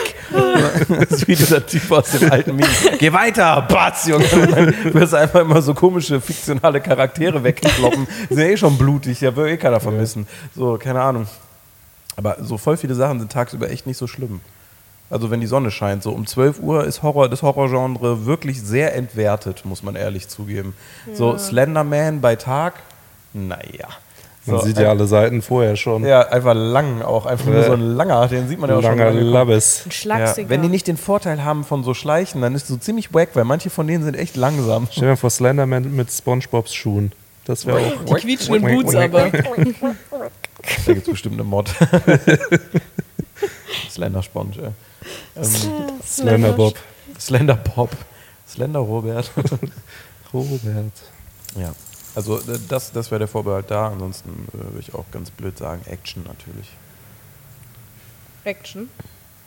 Das 0.90 1.12
ist 1.12 1.28
wie 1.28 1.36
dieser 1.36 1.66
Typ 1.66 1.90
aus 1.92 2.12
dem 2.12 2.32
alten 2.32 2.56
Meme. 2.56 2.68
Geh 3.00 3.12
weiter, 3.12 3.62
Batz, 3.62 4.08
Junge. 4.08 4.26
Dann 4.28 4.94
wirst 4.94 5.14
du 5.14 5.18
einfach 5.18 5.42
immer 5.42 5.62
so 5.62 5.74
komische, 5.74 6.20
fiktionale 6.20 6.82
Charaktere 6.82 7.44
wegkloppen. 7.44 8.08
Die 8.30 8.34
sind 8.36 8.44
ja 8.44 8.50
eh 8.50 8.58
schon 8.58 8.78
blutig, 8.78 9.22
ja, 9.22 9.36
will 9.36 9.48
eh 9.48 9.58
keiner 9.58 9.80
vermissen. 9.80 10.28
So, 10.56 10.78
keine 10.78 11.02
Ahnung. 11.02 11.28
Aber 12.16 12.38
so 12.42 12.58
voll 12.58 12.78
viele 12.78 12.94
Sachen 12.94 13.20
sind 13.20 13.32
tagsüber 13.32 13.70
echt 13.72 13.88
nicht 13.88 13.98
so 13.98 14.06
schlimm. 14.06 14.42
Also 15.14 15.30
wenn 15.30 15.42
die 15.42 15.48
Sonne 15.48 15.70
scheint, 15.70 16.02
so 16.02 16.12
um 16.12 16.26
12 16.26 16.60
Uhr 16.60 16.86
ist 16.86 17.04
Horror, 17.04 17.30
das 17.30 17.44
Horrorgenre 17.44 18.26
wirklich 18.26 18.62
sehr 18.62 18.96
entwertet, 18.96 19.64
muss 19.64 19.84
man 19.84 19.96
ehrlich 19.96 20.28
zugeben. 20.28 20.76
So 21.14 21.38
Slenderman 21.38 22.20
bei 22.20 22.36
Tag, 22.36 22.74
naja. 23.32 23.90
Man 24.46 24.60
so, 24.60 24.66
sieht 24.66 24.78
ja 24.78 24.90
alle 24.90 25.08
Seiten 25.08 25.42
vorher 25.42 25.76
schon. 25.76 26.04
Ja, 26.04 26.28
einfach 26.28 26.54
lang 26.56 27.02
auch. 27.02 27.26
Einfach 27.28 27.46
nur 27.46 27.56
Ja. 27.58 27.64
so 27.64 27.74
ein 27.74 27.96
langer, 27.96 28.28
den 28.28 28.48
sieht 28.50 28.60
man 28.60 28.70
ja 28.70 28.78
auch 28.78 28.82
schon. 28.82 28.92
Langer 28.98 29.06
lange 29.06 29.20
kommen. 29.20 29.32
Labbes. 29.32 29.86
Ein 29.86 30.20
Ja, 30.20 30.36
wenn 30.50 30.62
die 30.64 30.68
nicht 30.68 30.88
den 30.88 30.98
Vorteil 30.98 31.46
haben 31.46 31.64
von 31.64 31.84
so 31.84 31.94
Schleichen, 31.94 32.42
dann 32.42 32.56
ist 32.56 32.64
es 32.64 32.70
so 32.70 32.78
ziemlich 32.78 33.14
wack, 33.14 33.30
weil 33.36 33.46
manche 33.46 33.70
von 33.70 33.88
denen 33.88 34.04
sind 34.04 34.16
echt 34.16 34.36
langsam. 34.36 34.88
Stell 34.92 35.04
dir 35.04 35.08
mal 35.10 35.16
vor 35.16 35.30
Slenderman 35.30 35.96
mit 35.96 36.12
Spongebobs 36.12 36.74
Schuhen. 36.74 37.12
Das 37.46 37.66
wäre 37.66 37.78
auch. 37.78 38.06
die 38.06 38.14
quietschenden 38.16 38.64
Boots 38.64 38.96
aber. 38.96 39.30
Da 39.30 40.94
gibt 40.94 41.08
es 41.08 41.12
bestimmt 41.12 41.36
eine 41.36 41.44
Mod. 41.44 41.70
Slender 43.90 44.24
Sponge. 44.24 44.74
Ähm, 45.36 46.02
Slender 46.06 46.54
Bob. 46.54 46.76
Slender 47.20 47.56
Bob. 47.56 47.92
Slender 48.48 48.80
Robert. 48.80 49.32
Robert. 50.34 50.92
ja. 51.56 51.74
Also 52.16 52.40
äh, 52.40 52.60
das, 52.70 52.92
das 52.92 53.12
wäre 53.12 53.20
der 53.20 53.28
Vorbehalt 53.28 53.72
da. 53.72 53.88
Ansonsten 53.88 54.48
äh, 54.54 54.58
würde 54.58 54.80
ich 54.80 54.94
auch 54.94 55.06
ganz 55.12 55.32
blöd 55.32 55.58
sagen, 55.58 55.82
Action 55.86 56.24
natürlich. 56.24 56.70
Action. 58.44 58.90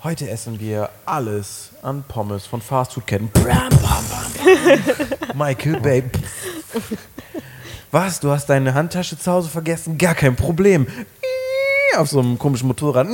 Heute 0.02 0.28
essen 0.28 0.60
wir 0.60 0.90
alles 1.04 1.70
an 1.82 2.04
Pommes 2.06 2.46
von 2.46 2.60
Fastfood-Ketten. 2.60 3.28
Bram, 3.30 3.68
bam, 3.68 3.80
bam, 3.80 4.32
bam. 4.44 5.38
Michael 5.38 5.80
Bay. 5.80 6.04
Was? 7.90 8.20
Du 8.20 8.30
hast 8.30 8.46
deine 8.46 8.74
Handtasche 8.74 9.18
zu 9.18 9.30
Hause 9.30 9.48
vergessen? 9.48 9.96
Gar 9.96 10.14
kein 10.14 10.36
Problem. 10.36 10.86
Auf 11.96 12.08
so 12.10 12.20
einem 12.20 12.38
komischen 12.38 12.68
Motorrad. 12.68 13.06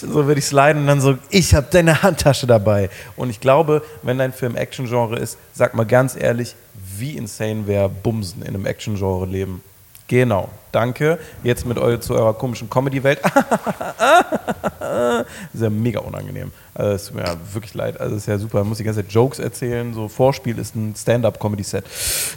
So 0.00 0.24
würde 0.26 0.38
ich 0.38 0.46
sliden 0.46 0.82
und 0.82 0.86
dann 0.86 1.00
so, 1.00 1.16
ich 1.30 1.54
habe 1.54 1.66
deine 1.70 2.02
Handtasche 2.02 2.46
dabei. 2.46 2.90
Und 3.16 3.30
ich 3.30 3.40
glaube, 3.40 3.82
wenn 4.02 4.18
dein 4.18 4.32
Film 4.32 4.56
Action-Genre 4.56 5.18
ist, 5.18 5.38
sag 5.52 5.74
mal 5.74 5.86
ganz 5.86 6.16
ehrlich, 6.16 6.54
wie 6.96 7.16
insane 7.16 7.66
wäre 7.66 7.88
Bumsen 7.88 8.42
in 8.42 8.48
einem 8.48 8.66
Action-Genre 8.66 9.26
leben. 9.26 9.62
Genau, 10.08 10.48
danke. 10.72 11.18
Jetzt 11.44 11.66
mit 11.66 11.76
eu 11.76 11.98
zu 11.98 12.14
eurer 12.14 12.32
komischen 12.32 12.70
Comedy-Welt. 12.70 13.20
ist 15.52 15.62
ja 15.62 15.68
mega 15.68 16.00
unangenehm. 16.00 16.50
Also 16.72 16.92
es 16.92 17.04
tut 17.04 17.16
mir 17.16 17.24
ja 17.24 17.36
wirklich 17.52 17.74
leid. 17.74 18.00
Also 18.00 18.16
es 18.16 18.22
ist 18.22 18.26
ja 18.26 18.38
super. 18.38 18.60
Man 18.60 18.70
muss 18.70 18.78
die 18.78 18.84
ganze 18.84 19.02
Zeit 19.02 19.12
Jokes 19.12 19.38
erzählen. 19.38 19.92
So 19.92 20.08
Vorspiel 20.08 20.58
ist 20.58 20.74
ein 20.74 20.94
Stand-up-Comedy-Set. 20.96 21.84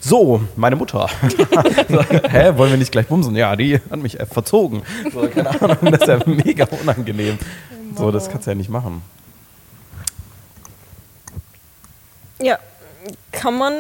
So, 0.02 0.42
meine 0.58 0.76
Mutter. 0.76 1.08
so, 1.90 2.04
hä, 2.04 2.52
wollen 2.58 2.72
wir 2.72 2.78
nicht 2.78 2.92
gleich 2.92 3.08
bumsen? 3.08 3.38
Ja, 3.38 3.56
die 3.56 3.76
hat 3.76 4.02
mich 4.02 4.18
verzogen. 4.30 4.82
So, 5.14 5.22
keine 5.30 5.62
Ahnung, 5.62 5.92
das 5.92 6.02
ist 6.02 6.08
ja 6.08 6.20
mega 6.26 6.68
unangenehm. 6.82 7.38
So, 7.96 8.12
das 8.12 8.30
kannst 8.30 8.48
du 8.48 8.52
ja 8.52 8.56
nicht 8.56 8.70
machen. 8.70 9.02
Ja, 12.42 12.60
kann 13.32 13.58
man 13.58 13.74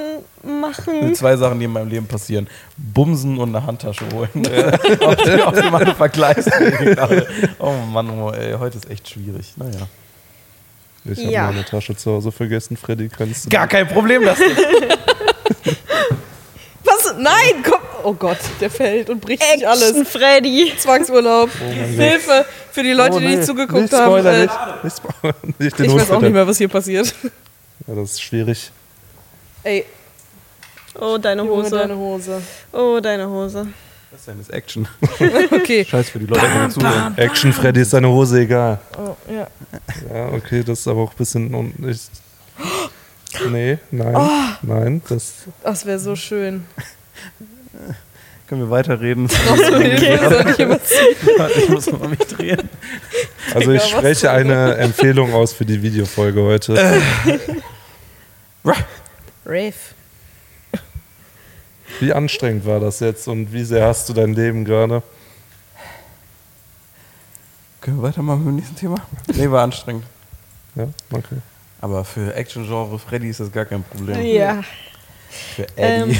machen. 0.43 0.93
Das 0.95 1.05
sind 1.05 1.17
zwei 1.17 1.35
Sachen, 1.37 1.59
die 1.59 1.65
in 1.65 1.71
meinem 1.73 1.89
Leben 1.89 2.07
passieren. 2.07 2.47
Bumsen 2.77 3.37
und 3.37 3.55
eine 3.55 3.65
Handtasche 3.65 4.05
holen. 4.13 4.29
auf, 5.01 5.15
die, 5.23 5.41
auf 5.41 5.83
die 5.83 5.93
vergleichst. 5.93 6.51
gerade. 6.79 7.27
Oh 7.59 7.73
Mann, 7.91 8.09
oh, 8.09 8.31
ey, 8.31 8.53
heute 8.57 8.77
ist 8.77 8.89
echt 8.89 9.09
schwierig. 9.09 9.53
Naja. 9.57 9.87
Ich 11.05 11.19
habe 11.19 11.31
Ja. 11.31 11.45
meine 11.47 11.65
Tasche 11.65 11.95
zu 11.95 12.11
Hause 12.11 12.31
vergessen. 12.31 12.77
Freddy, 12.77 13.09
kannst 13.09 13.45
du. 13.45 13.49
Gar 13.49 13.67
kein 13.67 13.87
Problem, 13.87 14.23
das 14.23 14.37
Was? 16.83 17.13
Nein, 17.17 17.63
komm. 17.63 17.79
Oh 18.03 18.13
Gott, 18.13 18.39
der 18.59 18.69
fällt 18.71 19.09
und 19.11 19.19
bricht 19.21 19.43
sich 19.43 19.51
Action 19.63 19.67
alles. 19.69 20.07
Freddy. 20.09 20.73
Zwangsurlaub. 20.77 21.49
Hilfe 21.95 22.45
für 22.71 22.81
die 22.83 22.91
Leute, 22.93 23.15
Oh, 23.15 23.19
die 23.19 23.25
nee. 23.27 23.35
nicht 23.35 23.45
zugeguckt 23.47 23.81
nicht 23.83 23.93
haben. 23.93 24.05
Spoiler, 24.19 24.33
Äh, 24.33 24.47
nicht, 24.83 25.01
nicht, 25.23 25.59
nicht 25.59 25.79
den 25.79 25.85
ich 25.85 25.91
Hund 25.91 26.01
weiß 26.01 26.09
auch 26.09 26.15
bitte. 26.15 26.23
nicht 26.25 26.33
mehr, 26.33 26.47
was 26.47 26.57
hier 26.57 26.67
passiert. 26.67 27.13
Ja, 27.87 27.95
das 27.95 28.11
ist 28.11 28.21
schwierig. 28.21 28.71
Ey, 29.63 29.85
Oh, 30.99 31.17
deine 31.17 31.43
Junge, 31.43 31.63
Hose. 31.63 31.69
deine 31.77 31.95
Hose. 31.95 32.41
Oh, 32.73 32.99
deine 33.01 33.29
Hose. 33.29 33.67
Das 34.11 34.27
ist 34.35 34.49
Action. 34.53 34.87
Okay. 35.51 35.85
Scheiß 35.85 36.09
für 36.09 36.19
die 36.19 36.25
Leute, 36.25 36.41
die 36.45 36.57
mir 36.59 36.69
zuhören. 36.69 37.17
Action 37.17 37.53
Freddy 37.53 37.79
ist 37.81 37.93
deine 37.93 38.09
Hose 38.09 38.41
egal. 38.41 38.79
Oh, 38.97 39.15
ja. 39.31 39.47
Ja, 40.13 40.27
okay, 40.33 40.63
das 40.63 40.79
ist 40.79 40.87
aber 40.89 41.01
auch 41.03 41.11
ein 41.11 41.17
bisschen. 41.17 41.53
un- 41.55 41.73
Ich, 41.87 42.09
nee, 43.49 43.77
nein, 43.91 44.15
Oh. 44.15 44.29
nein, 44.63 45.01
das. 45.07 45.33
Das 45.63 45.85
wäre 45.85 45.99
so 45.99 46.15
schön. 46.17 46.65
Können 48.47 48.61
wir 48.63 48.69
weiterreden? 48.69 49.27
Brauchst 49.27 49.69
du 49.69 49.77
Hilfe? 49.79 50.77
Ich 51.57 51.69
muss 51.69 51.89
mal 51.89 52.09
mich 52.09 52.19
drehen. 52.19 52.67
Also 53.55 53.71
ich 53.71 53.83
spreche 53.83 54.29
eine 54.29 54.75
Empfehlung 54.75 55.33
aus 55.33 55.53
für 55.53 55.63
die 55.63 55.81
Videofolge 55.81 56.41
heute. 56.41 57.01
Rave. 59.45 59.73
Wie 61.99 62.13
anstrengend 62.13 62.65
war 62.65 62.79
das 62.79 62.99
jetzt 62.99 63.27
und 63.27 63.51
wie 63.53 63.63
sehr 63.63 63.85
hast 63.85 64.09
du 64.09 64.13
dein 64.13 64.33
Leben 64.33 64.65
gerade? 64.65 65.03
Können 67.81 67.97
wir 67.97 68.03
weitermachen 68.03 68.39
mit 68.39 68.47
dem 68.47 68.55
nächsten 68.57 68.75
Thema? 68.75 68.95
Nee, 69.33 69.49
war 69.49 69.63
anstrengend. 69.63 70.05
Ja, 70.75 70.87
okay. 71.11 71.37
Aber 71.81 72.05
für 72.05 72.33
Action-Genre 72.33 72.99
Freddy 72.99 73.29
ist 73.29 73.39
das 73.39 73.51
gar 73.51 73.65
kein 73.65 73.83
Problem. 73.83 74.21
Ja. 74.23 74.63
Für 75.55 75.67
Eddie. 75.77 76.19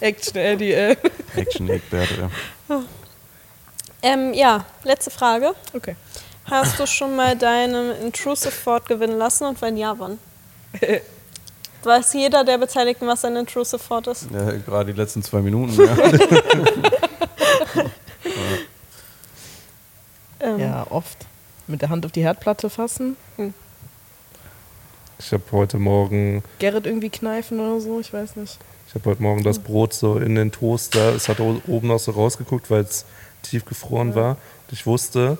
Action 0.00 0.36
Eddie, 0.36 0.72
äh. 0.72 0.96
Action-Egbert. 1.36 2.08
Ja. 2.68 2.82
Ähm, 4.02 4.32
ja, 4.32 4.64
letzte 4.84 5.10
Frage. 5.10 5.54
Okay. 5.72 5.96
Hast 6.50 6.78
du 6.78 6.86
schon 6.86 7.14
mal 7.16 7.36
deinen 7.36 7.92
Intrusive 8.02 8.52
Thought 8.64 8.86
gewinnen 8.86 9.18
lassen 9.18 9.44
und 9.46 9.60
wenn 9.60 9.76
ja, 9.76 9.94
wann? 9.98 10.18
Weiß 11.84 12.12
jeder 12.14 12.44
der 12.44 12.58
Beteiligten, 12.58 13.06
was 13.06 13.24
ein 13.24 13.36
Intrusive 13.36 13.80
Thought 13.86 14.08
ist? 14.08 14.26
Ja, 14.32 14.50
gerade 14.52 14.92
die 14.92 14.98
letzten 14.98 15.22
zwei 15.22 15.40
Minuten. 15.40 15.74
Ja. 15.80 15.96
Ähm, 20.40 20.60
Ja, 20.60 20.86
oft. 20.90 21.26
Mit 21.66 21.82
der 21.82 21.90
Hand 21.90 22.06
auf 22.06 22.12
die 22.12 22.22
Herdplatte 22.22 22.70
fassen. 22.70 23.16
Ich 25.18 25.32
habe 25.32 25.42
heute 25.50 25.78
Morgen, 25.78 26.42
Gerrit 26.60 26.86
irgendwie 26.86 27.10
kneifen 27.10 27.58
oder 27.58 27.80
so, 27.80 27.98
ich 27.98 28.12
weiß 28.12 28.36
nicht. 28.36 28.56
ich 28.86 28.94
habe 28.94 29.10
heute 29.10 29.22
Morgen 29.22 29.42
das 29.42 29.58
Brot 29.58 29.92
so 29.92 30.16
in 30.16 30.36
den 30.36 30.52
Toaster. 30.52 31.14
Es 31.14 31.28
hat 31.28 31.40
oben 31.40 31.88
noch 31.88 31.98
so 31.98 32.12
rausgeguckt, 32.12 32.70
weil 32.70 32.82
es 32.82 33.04
tiefgefroren 33.42 34.14
war. 34.14 34.30
Und 34.30 34.72
ich 34.72 34.86
wusste, 34.86 35.38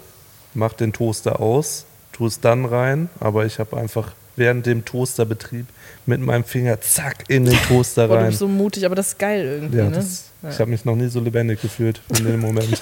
mach 0.58 0.74
den 0.74 0.92
Toaster 0.92 1.40
aus, 1.40 1.86
tu 2.12 2.26
es 2.26 2.40
dann 2.40 2.64
rein. 2.64 3.08
Aber 3.20 3.46
ich 3.46 3.58
habe 3.58 3.76
einfach 3.76 4.12
während 4.36 4.66
dem 4.66 4.84
Toasterbetrieb 4.84 5.66
mit 6.06 6.20
meinem 6.20 6.44
Finger 6.44 6.80
zack 6.80 7.24
in 7.28 7.44
den 7.44 7.58
Toaster 7.68 8.06
Boah, 8.08 8.14
du 8.16 8.20
rein. 8.20 8.26
bist 8.30 8.38
so 8.40 8.48
mutig, 8.48 8.84
aber 8.84 8.94
das 8.94 9.08
ist 9.08 9.18
geil 9.18 9.44
irgendwie, 9.44 9.78
Ja, 9.78 9.84
ne? 9.84 9.90
das, 9.92 10.24
Ja. 10.42 10.50
ich 10.50 10.58
habe 10.60 10.70
mich 10.70 10.84
noch 10.84 10.94
nie 10.96 11.08
so 11.08 11.20
lebendig 11.20 11.60
gefühlt 11.62 12.00
in 12.18 12.24
dem 12.24 12.40
Moment. 12.40 12.80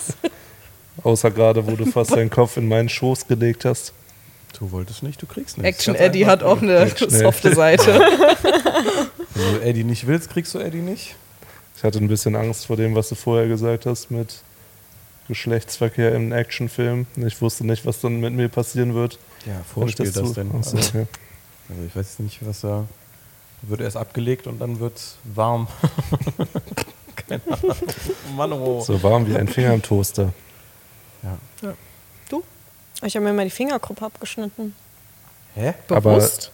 Außer 1.02 1.30
gerade, 1.30 1.66
wo 1.66 1.76
du 1.76 1.86
fast 1.92 2.12
deinen 2.12 2.30
Kopf 2.30 2.56
in 2.56 2.68
meinen 2.68 2.88
Schoß 2.88 3.26
gelegt 3.26 3.64
hast. 3.64 3.92
Du 4.58 4.70
wolltest 4.72 5.02
nicht, 5.02 5.20
du 5.20 5.26
kriegst 5.26 5.58
nichts. 5.58 5.78
Action 5.78 5.94
Eddie 5.94 6.24
hat 6.26 6.42
auch 6.42 6.62
eine 6.62 6.76
Action 6.78 7.10
softe 7.10 7.54
Seite. 7.54 7.86
Wenn 9.34 9.54
du 9.54 9.60
Eddie 9.62 9.84
nicht 9.84 10.06
willst, 10.06 10.30
kriegst 10.30 10.54
du 10.54 10.58
Eddie 10.58 10.80
nicht. 10.80 11.14
Ich 11.76 11.84
hatte 11.84 11.98
ein 11.98 12.08
bisschen 12.08 12.34
Angst 12.36 12.66
vor 12.66 12.76
dem, 12.76 12.94
was 12.94 13.10
du 13.10 13.14
vorher 13.16 13.48
gesagt 13.48 13.84
hast 13.84 14.10
mit 14.10 14.36
Geschlechtsverkehr 15.28 16.14
im 16.14 16.32
Actionfilm. 16.32 17.06
Ich 17.16 17.40
wusste 17.40 17.66
nicht, 17.66 17.84
was 17.86 18.00
dann 18.00 18.20
mit 18.20 18.32
mir 18.32 18.48
passieren 18.48 18.94
wird. 18.94 19.18
Ja, 19.46 19.60
vorspiel 19.74 20.10
das, 20.10 20.14
tue. 20.14 20.34
denn. 20.34 20.52
Also, 20.52 20.76
okay. 20.76 21.06
also 21.68 21.82
ich 21.86 21.96
weiß 21.96 22.18
nicht, 22.20 22.44
was 22.46 22.60
da. 22.60 22.84
Wird 23.62 23.80
erst 23.80 23.96
abgelegt 23.96 24.46
und 24.46 24.60
dann 24.60 24.80
wird 24.80 25.00
warm. 25.24 25.66
Keine 27.16 27.40
Ahnung. 27.50 27.76
Mann, 28.36 28.52
oh. 28.52 28.80
So 28.82 29.02
warm 29.02 29.26
wie 29.26 29.36
ein 29.36 29.48
Finger 29.48 29.72
im 29.72 29.82
Toaster. 29.82 30.32
Ja. 31.22 31.38
Ich 33.02 33.14
habe 33.14 33.24
mir 33.24 33.32
mal 33.32 33.44
die 33.44 33.50
Fingergruppe 33.50 34.04
abgeschnitten. 34.04 34.74
Hä? 35.54 35.74
Aber- 35.88 36.00
Bewusst? 36.00 36.50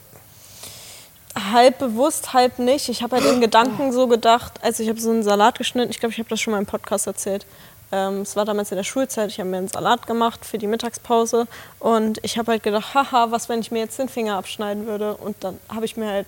Halb 1.35 1.79
bewusst, 1.79 2.35
halb 2.35 2.59
nicht. 2.59 2.91
Ich 2.91 3.03
habe 3.03 3.17
halt 3.17 3.25
in 3.25 3.41
Gedanken 3.41 3.91
so 3.93 4.07
gedacht, 4.07 4.63
also 4.63 4.83
ich 4.83 4.91
habe 4.91 5.01
so 5.01 5.09
einen 5.11 5.23
Salat 5.23 5.57
geschnitten, 5.57 5.91
ich 5.91 5.99
glaube, 5.99 6.13
ich 6.13 6.19
habe 6.19 6.29
das 6.29 6.43
schon 6.43 6.51
mal 6.53 6.59
im 6.59 6.67
Podcast 6.67 7.07
erzählt. 7.07 7.47
Ähm, 7.93 8.23
es 8.23 8.35
war 8.37 8.45
damals 8.47 8.71
in 8.73 8.77
der 8.77 8.85
Schulzeit, 8.85 9.29
ich 9.31 9.39
habe 9.39 9.51
mir 9.51 9.59
einen 9.59 9.69
Salat 9.69 10.07
gemacht 10.07 10.45
für 10.47 10.57
die 10.59 10.67
Mittagspause 10.67 11.47
und 11.79 12.19
ich 12.23 12.39
habe 12.39 12.53
halt 12.53 12.63
gedacht, 12.63 12.95
haha, 12.95 13.31
was, 13.31 13.49
wenn 13.51 13.61
ich 13.61 13.71
mir 13.71 13.81
jetzt 13.81 13.99
den 13.99 14.09
Finger 14.09 14.37
abschneiden 14.37 14.87
würde? 14.87 15.15
Und 15.15 15.37
dann 15.41 15.59
habe 15.69 15.85
ich 15.85 15.97
mir 15.99 16.09
halt 16.09 16.27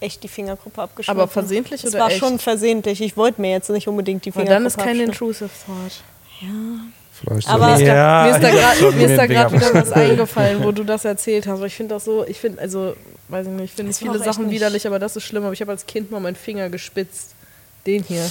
echt 0.00 0.22
die 0.22 0.28
Fingergruppe 0.28 0.80
abgeschnitten. 0.82 1.20
Aber 1.20 1.28
versehentlich 1.30 1.84
es 1.84 1.90
oder 1.94 2.04
war 2.04 2.08
echt? 2.10 2.18
schon 2.18 2.38
versehentlich. 2.38 3.00
Ich 3.02 3.16
wollte 3.16 3.40
mir 3.40 3.50
jetzt 3.52 3.68
nicht 3.70 3.86
unbedingt 3.86 4.24
die 4.24 4.30
Aber 4.30 4.40
Fingergruppe 4.40 4.60
dann 4.60 4.66
ist 4.66 4.76
kein 4.78 4.88
abschneiden. 4.88 5.12
intrusive 5.12 5.50
thought. 5.66 6.02
Vielleicht 7.12 7.48
Aber- 7.48 7.76
so- 7.76 7.84
Ja, 7.84 8.24
mir 8.24 8.30
ist 8.34 8.42
da 8.42 8.50
grad- 8.50 8.76
schon 8.76 8.96
mir 8.96 9.06
ist 9.06 9.16
da 9.18 9.26
gerade 9.26 9.50
Finger 9.50 9.70
wieder 9.70 9.80
was 9.82 9.92
eingefallen, 9.92 10.64
wo 10.64 10.72
du 10.72 10.84
das 10.84 11.04
erzählt 11.04 11.46
hast. 11.46 11.58
Aber 11.58 11.66
ich 11.66 11.74
finde 11.74 11.94
das 11.94 12.04
so, 12.04 12.24
ich 12.26 12.38
finde, 12.40 12.60
also, 12.60 12.96
weiß 13.28 13.46
ich 13.46 13.52
nicht, 13.52 13.64
ich 13.66 13.72
finde 13.72 13.90
Das 13.90 13.98
viele 13.98 14.18
Sachen 14.18 14.46
nicht- 14.46 14.54
widerlich, 14.54 14.86
aber 14.86 14.98
das 14.98 15.16
ist 15.16 15.22
schlimm. 15.24 15.44
Aber 15.44 15.52
ich 15.52 15.60
habe 15.60 15.70
als 15.70 15.86
Kind 15.86 16.10
mal 16.10 16.20
meinen 16.20 16.34
Finger 16.36 16.68
gespitzt. 16.70 17.34
Den 17.86 18.02
hier. 18.02 18.28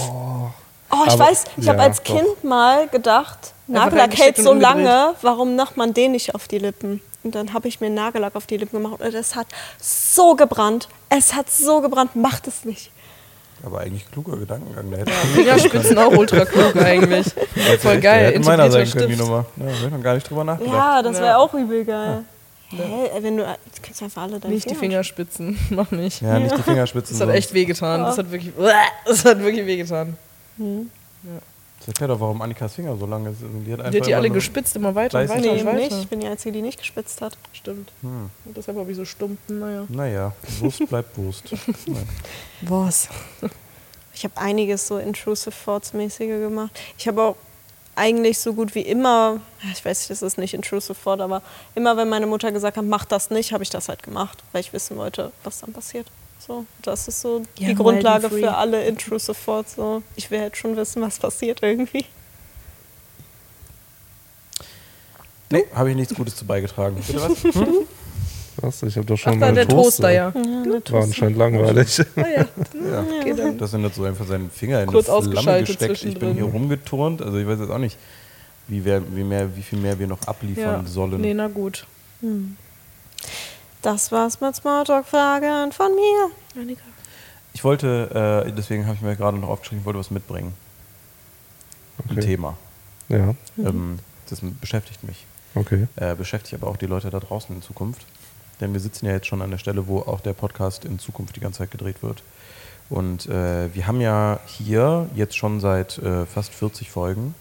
Oh, 0.00 0.50
ich 1.06 1.12
Aber- 1.12 1.24
weiß, 1.26 1.44
ich 1.56 1.68
habe 1.68 1.78
ja, 1.78 1.84
als 1.84 1.98
doch. 2.02 2.04
Kind 2.16 2.44
mal 2.44 2.88
gedacht, 2.88 3.54
Nagellack 3.66 4.16
hält 4.18 4.36
so 4.36 4.52
lange, 4.52 5.14
warum 5.22 5.56
macht 5.56 5.76
man 5.76 5.94
den 5.94 6.12
nicht 6.12 6.34
auf 6.34 6.48
die 6.48 6.58
Lippen? 6.58 7.00
Und 7.24 7.34
dann 7.34 7.52
habe 7.54 7.68
ich 7.68 7.80
mir 7.80 7.88
Nagellack 7.90 8.34
auf 8.34 8.46
die 8.46 8.56
Lippen 8.56 8.82
gemacht 8.82 9.00
und 9.00 9.14
es 9.14 9.36
hat 9.36 9.46
so 9.80 10.34
gebrannt. 10.34 10.88
Es 11.08 11.34
hat 11.34 11.50
so 11.50 11.80
gebrannt, 11.80 12.16
macht 12.16 12.46
es 12.48 12.64
nicht. 12.64 12.90
Aber 13.64 13.78
eigentlich 13.80 14.10
kluger 14.10 14.36
Gedankengang. 14.36 14.90
Der 14.90 14.98
hätte, 15.00 15.12
Fingerspitzen 15.12 15.96
auch 15.98 16.10
ultra 16.10 16.44
klug 16.44 16.74
eigentlich. 16.76 17.26
Voll 17.80 18.00
geil. 18.00 18.32
hätte 18.32 18.40
meiner 18.40 18.68
sein 18.72 18.90
können, 18.90 19.08
die. 19.08 19.14
Nummer. 19.16 19.44
Ja, 19.56 19.66
ich 19.70 19.88
noch 19.90 20.02
gar 20.02 20.14
nicht 20.14 20.28
drüber 20.28 20.42
nachgedacht. 20.42 20.74
Ja, 20.74 21.00
das 21.02 21.16
Ja. 21.18 21.22
wäre 21.22 21.38
auch 21.38 21.54
übel 21.54 21.84
geil. 21.84 22.24
Hä, 22.70 23.10
wenn 23.20 23.36
du, 23.36 23.44
du 23.44 23.82
kannst 23.82 24.02
einfach 24.02 24.22
alle 24.22 24.40
deine 24.40 24.52
Nicht 24.54 24.64
die 24.64 24.70
Finger 24.74 24.80
Fingerspitzen, 25.04 25.58
mach 25.70 25.90
nicht. 25.92 26.22
Ja, 26.22 26.38
nicht 26.40 26.56
die 26.56 26.62
Fingerspitzen. 26.62 27.16
Das 27.18 27.28
hat 27.28 27.34
echt 27.34 27.54
wehgetan. 27.54 28.00
Das 28.02 28.18
hat 28.18 28.32
wirklich, 28.32 28.52
das 29.06 29.24
hat 29.24 29.38
wirklich 29.40 29.64
wehgetan. 29.66 30.16
Das 31.78 31.88
erklärt 31.88 32.12
auch, 32.12 32.20
warum 32.20 32.40
Annikas 32.42 32.74
Finger 32.74 32.96
so 32.96 33.06
lang 33.06 33.26
ist. 33.26 33.38
Die 33.40 33.72
hat 33.72 33.80
einfach 33.80 33.90
Die 33.90 33.98
hat 33.98 34.06
die 34.06 34.14
alle 34.14 34.30
gespitzt, 34.30 34.76
immer 34.76 34.94
weiter 34.94 35.20
und 35.20 35.28
weiter 35.28 35.40
Nee, 35.40 35.48
und 35.60 35.64
weiter. 35.66 35.78
nicht. 35.78 35.92
Ich 35.92 36.08
bin 36.08 36.20
die 36.20 36.28
Einzige, 36.28 36.52
die 36.52 36.62
nicht 36.62 36.78
gespitzt 36.78 37.20
hat. 37.20 37.36
Stimmt. 37.52 37.90
Hm. 38.02 38.30
Und 38.44 38.56
deshalb 38.56 38.78
habe 38.78 38.88
ich 38.90 38.96
so 38.96 39.04
stumpen, 39.04 39.58
naja. 39.58 39.84
Naja, 39.88 40.32
Wurst 40.60 40.86
bleibt 40.88 41.18
Wurst. 41.18 41.42
Was? 42.60 43.08
Ich 44.14 44.22
habe 44.22 44.36
einiges 44.36 44.86
so 44.86 44.98
Intrusive 44.98 45.54
Thoughts 45.64 45.92
mäßige 45.92 46.28
gemacht. 46.40 46.70
Ich 46.96 47.08
habe 47.08 47.20
auch 47.22 47.36
eigentlich 47.96 48.38
so 48.38 48.54
gut 48.54 48.74
wie 48.74 48.82
immer, 48.82 49.40
ich 49.72 49.84
weiß, 49.84 50.08
das 50.08 50.22
ist 50.22 50.38
nicht 50.38 50.54
Intrusive 50.54 50.96
Thought, 51.02 51.20
aber 51.20 51.42
immer 51.74 51.96
wenn 51.96 52.08
meine 52.08 52.26
Mutter 52.26 52.52
gesagt 52.52 52.76
hat, 52.76 52.84
mach 52.84 53.04
das 53.04 53.30
nicht, 53.30 53.52
habe 53.52 53.64
ich 53.64 53.70
das 53.70 53.88
halt 53.88 54.02
gemacht, 54.02 54.42
weil 54.52 54.60
ich 54.60 54.72
wissen 54.72 54.96
wollte, 54.96 55.32
was 55.44 55.60
dann 55.60 55.72
passiert. 55.72 56.06
So, 56.46 56.66
das 56.82 57.06
ist 57.08 57.20
so 57.20 57.38
Ja, 57.38 57.44
die 57.58 57.66
wild 57.68 57.78
Grundlage 57.78 58.28
für 58.28 58.54
alle 58.54 58.84
Intrusive 58.84 59.36
Thoughts. 59.44 59.76
So. 59.76 60.02
Ich 60.16 60.30
will 60.30 60.40
halt 60.40 60.56
schon 60.56 60.76
wissen, 60.76 61.00
was 61.02 61.18
passiert 61.18 61.62
irgendwie. 61.62 62.04
Nee, 65.50 65.64
habe 65.74 65.90
ich 65.90 65.96
nichts 65.96 66.14
Gutes 66.14 66.34
zu 66.34 66.44
beigetragen. 66.44 66.96
Bitte 66.96 67.20
was? 67.20 67.44
Was? 68.60 68.82
Ich 68.82 68.96
habe 68.96 69.06
doch 69.06 69.16
schon 69.16 69.32
Ach, 69.32 69.38
mal 69.38 69.46
da 69.46 69.52
der 69.52 69.62
einen 69.62 69.70
Toaster, 69.70 70.10
ja. 70.10 70.30
Ja, 70.34 70.92
War 70.92 71.02
anscheinend 71.04 71.38
langweilig. 71.38 72.00
Ah, 72.16 72.20
ja. 72.20 72.46
Ja. 72.86 73.04
Okay, 73.20 73.34
dann. 73.34 73.56
Das 73.56 73.70
sind 73.70 73.82
jetzt 73.82 73.96
so 73.96 74.04
einfach 74.04 74.26
seinen 74.26 74.50
Finger 74.50 74.82
in 74.82 74.90
Kurz 74.90 75.08
eine 75.08 75.30
Flamme 75.30 75.60
gesteckt. 75.60 76.04
Ich 76.04 76.18
bin 76.18 76.34
hier 76.34 76.44
rumgeturnt. 76.44 77.22
Also 77.22 77.38
ich 77.38 77.46
weiß 77.46 77.60
jetzt 77.60 77.70
auch 77.70 77.78
nicht, 77.78 77.96
wie, 78.68 78.84
wer, 78.84 79.02
wie, 79.16 79.24
mehr, 79.24 79.56
wie 79.56 79.62
viel 79.62 79.78
mehr 79.78 79.98
wir 79.98 80.06
noch 80.06 80.22
abliefern 80.26 80.84
Ja. 80.84 80.86
sollen. 80.86 81.20
Nee, 81.22 81.32
na 81.32 81.48
gut. 81.48 81.86
Das 83.82 84.12
war's 84.12 84.40
mit 84.40 84.54
Smalltalk-Fragen 84.54 85.72
von 85.72 85.94
mir. 85.94 86.60
Annika. 86.60 86.82
Ich 87.52 87.64
wollte, 87.64 88.44
äh, 88.46 88.52
deswegen 88.52 88.86
habe 88.86 88.94
ich 88.96 89.02
mir 89.02 89.16
gerade 89.16 89.36
noch 89.38 89.48
aufgeschrieben, 89.48 89.80
ich 89.80 89.84
wollte 89.84 89.98
was 89.98 90.10
mitbringen. 90.10 90.54
Ein 92.08 92.12
Okay. 92.18 92.20
Thema. 92.20 92.56
Ja, 93.08 93.34
Ähm, 93.58 93.98
das 94.30 94.40
beschäftigt 94.42 95.02
mich. 95.04 95.26
okay. 95.54 95.86
Äh, 95.96 96.14
beschäftigt 96.14 96.54
aber 96.54 96.70
auch 96.70 96.76
die 96.76 96.86
Leute 96.86 97.10
da 97.10 97.20
draußen 97.20 97.54
in 97.54 97.60
Zukunft. 97.62 98.06
Denn 98.60 98.72
wir 98.72 98.80
sitzen 98.80 99.06
ja 99.06 99.12
jetzt 99.12 99.26
schon 99.26 99.42
an 99.42 99.50
der 99.50 99.58
Stelle, 99.58 99.86
wo 99.88 99.98
auch 99.98 100.20
der 100.20 100.32
Podcast 100.32 100.84
in 100.84 100.98
Zukunft 100.98 101.36
die 101.36 101.40
ganze 101.40 101.58
Zeit 101.58 101.72
gedreht 101.72 102.02
wird. 102.02 102.22
Und 102.88 103.26
äh, 103.26 103.74
wir 103.74 103.86
haben 103.86 104.00
ja 104.00 104.38
hier 104.46 105.08
jetzt 105.14 105.36
schon 105.36 105.60
seit 105.60 105.98
äh, 105.98 106.24
fast 106.26 106.54
40 106.54 106.90
Folgen 106.90 107.34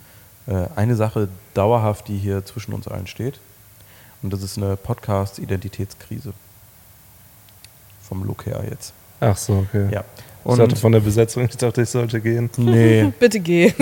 äh, 0.48 0.66
eine 0.76 0.96
Sache 0.96 1.30
dauerhaft, 1.54 2.08
die 2.08 2.18
hier 2.18 2.44
zwischen 2.46 2.74
uns 2.74 2.88
allen 2.88 3.08
steht. 3.08 3.40
Und 4.24 4.32
das 4.32 4.44
ist 4.44 4.58
eine 4.58 4.78
Podcast-Identitätskrise. 4.78 6.34
Vom 8.08 8.24
Look 8.24 8.46
her 8.46 8.64
jetzt. 8.70 8.94
Ach 9.20 9.38
so, 9.38 9.66
okay. 9.68 9.88
Ja. 9.92 10.04
Ich 10.50 10.56
dachte 10.58 10.76
von 10.76 10.92
der 10.92 11.00
Besetzung, 11.00 11.46
ich 11.46 11.56
dachte, 11.56 11.84
ich 11.84 11.90
sollte 11.90 12.20
gehen. 12.20 12.50
nee. 12.58 13.12
Bitte 13.20 13.40
geh. 13.40 13.74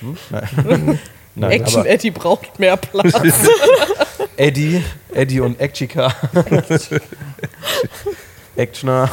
Hm? 0.00 0.16
Nein. 0.30 0.98
Nein, 1.34 1.50
Action 1.52 1.80
aber 1.80 1.88
Eddie 1.90 2.10
braucht 2.10 2.58
mehr 2.58 2.76
Platz. 2.76 3.12
Eddie, 4.36 4.82
Eddie 5.12 5.40
und 5.40 5.60
Actica. 5.60 6.12
Actioner. 8.56 9.08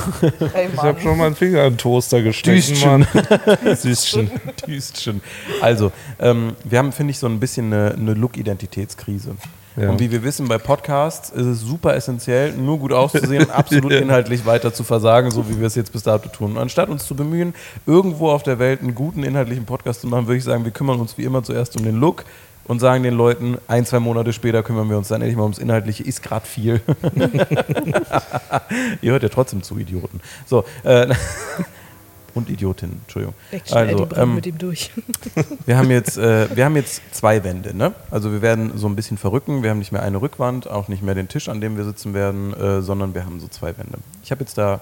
Ey, 0.54 0.70
Ich 0.74 0.82
habe 0.82 1.00
schon 1.00 1.18
mal 1.18 1.28
einen 1.28 1.36
Finger 1.36 1.66
in 1.66 1.74
den 1.74 1.78
Toaster 1.78 2.24
gesteckt, 2.24 2.68
Düstchen. 2.70 3.06
Mann. 3.12 3.76
Süßchen. 3.76 4.32
Düstchen. 4.68 5.22
Also, 5.62 5.92
ähm, 6.20 6.56
wir 6.64 6.80
haben, 6.80 6.92
finde 6.92 7.12
ich, 7.12 7.20
so 7.20 7.28
ein 7.28 7.40
bisschen 7.40 7.72
eine, 7.72 7.94
eine 7.94 8.14
Look-Identitätskrise. 8.16 9.36
Ja. 9.78 9.90
Und 9.90 10.00
wie 10.00 10.10
wir 10.12 10.24
wissen, 10.24 10.48
bei 10.48 10.58
Podcasts 10.58 11.30
ist 11.30 11.46
es 11.46 11.62
super 11.62 11.96
essentiell, 11.96 12.54
nur 12.54 12.80
gut 12.80 12.94
auszusehen, 12.94 13.50
absolut 13.52 13.92
inhaltlich 13.92 14.46
weiter 14.46 14.74
zu 14.74 14.84
versagen, 14.84 15.32
so 15.32 15.50
wie 15.50 15.60
wir 15.60 15.68
es 15.68 15.76
jetzt 15.76 15.92
bis 15.92 16.04
dato 16.04 16.30
tun. 16.30 16.52
Und 16.52 16.58
anstatt 16.58 16.90
uns 16.90 17.06
zu 17.06 17.16
bemühen, 17.16 17.54
irgendwo 17.86 18.30
auf 18.30 18.44
der 18.44 18.58
Welt 18.60 18.82
einen 18.82 18.96
guten 18.96 19.24
inhaltlichen 19.24 19.66
Podcast 19.66 20.02
zu 20.02 20.08
machen, 20.08 20.28
würde 20.28 20.38
ich 20.38 20.44
sagen, 20.44 20.64
wir 20.64 20.72
kümmern 20.72 21.00
uns 21.00 21.18
wie 21.18 21.24
immer 21.24 21.44
zuerst 21.44 21.78
um 21.78 21.84
den 21.84 21.96
Look 21.96 22.24
und 22.68 22.80
sagen 22.80 23.04
den 23.04 23.14
Leuten, 23.14 23.58
ein, 23.68 23.86
zwei 23.86 24.00
Monate 24.00 24.34
später 24.34 24.64
kümmern 24.64 24.90
wir 24.90 24.98
uns 24.98 25.10
dann 25.10 25.22
endlich 25.22 25.38
mal 25.38 25.44
ums 25.44 25.60
Inhaltliche, 25.60 26.04
ist 26.04 26.24
gerade 26.24 26.46
viel. 26.46 26.82
Ihr 29.02 29.12
hört 29.12 29.24
ja 29.24 29.30
trotzdem 29.30 29.62
zu, 29.62 29.78
Idioten. 29.78 30.22
So, 30.46 30.64
äh, 30.84 31.14
und 32.36 32.50
Idiotinnen, 32.50 33.02
Entschuldigung. 33.04 33.34
Also, 33.72 34.06
brennt 34.06 34.18
ähm, 34.18 34.36
mit 34.36 34.46
ihm 34.46 34.58
durch. 34.58 34.92
Wir 35.66 35.78
haben 35.78 35.90
jetzt, 35.90 36.18
äh, 36.18 36.56
wir 36.56 36.66
haben 36.66 36.76
jetzt 36.76 37.02
zwei 37.12 37.44
Wände, 37.44 37.76
ne? 37.76 37.94
Also 38.12 38.32
wir 38.32 38.42
werden 38.42 38.78
so 38.78 38.88
ein 38.88 38.96
bisschen 38.96 39.18
verrücken. 39.18 39.64
Wir 39.64 39.72
haben 39.72 39.80
nicht 39.80 39.92
mehr 39.92 40.04
eine 40.04 40.22
Rückwand, 40.22 40.70
auch 40.70 40.88
nicht 40.88 41.02
mehr 41.02 41.16
den 41.16 41.28
Tisch, 41.28 41.50
an 41.50 41.62
dem 41.62 41.78
wir 41.78 41.84
sitzen 41.84 42.14
werden, 42.14 42.54
äh, 42.54 42.82
sondern 42.82 43.14
wir 43.14 43.26
haben 43.26 43.40
so 43.40 43.48
zwei 43.48 43.78
Wände. 43.78 43.98
Ich 44.24 44.32
habe 44.32 44.42
jetzt 44.42 44.58
da 44.58 44.82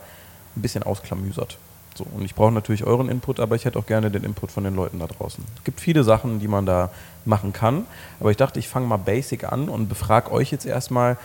ein 0.56 0.62
bisschen 0.62 0.84
ausklamüsert. 0.84 1.58
So, 1.96 2.06
und 2.12 2.26
ich 2.26 2.34
brauche 2.34 2.52
natürlich 2.52 2.84
euren 2.84 3.08
Input, 3.08 3.40
aber 3.40 3.56
ich 3.56 3.66
hätte 3.66 3.78
auch 3.78 3.86
gerne 3.86 4.10
den 4.10 4.24
Input 4.24 4.52
von 4.52 4.64
den 4.64 4.76
Leuten 4.76 5.00
da 5.00 5.06
draußen. 5.06 5.44
Es 5.58 5.64
gibt 5.64 5.80
viele 5.80 6.04
Sachen, 6.04 6.40
die 6.40 6.48
man 6.48 6.66
da 6.66 6.90
machen 7.26 7.54
kann, 7.54 7.86
aber 8.20 8.32
ich 8.32 8.38
dachte, 8.38 8.60
ich 8.60 8.68
fange 8.68 8.88
mal 8.88 8.98
basic 8.98 9.44
an 9.46 9.70
und 9.70 9.90
befrage 9.90 10.32
euch 10.32 10.52
jetzt 10.52 10.66
erstmal, 10.66 11.18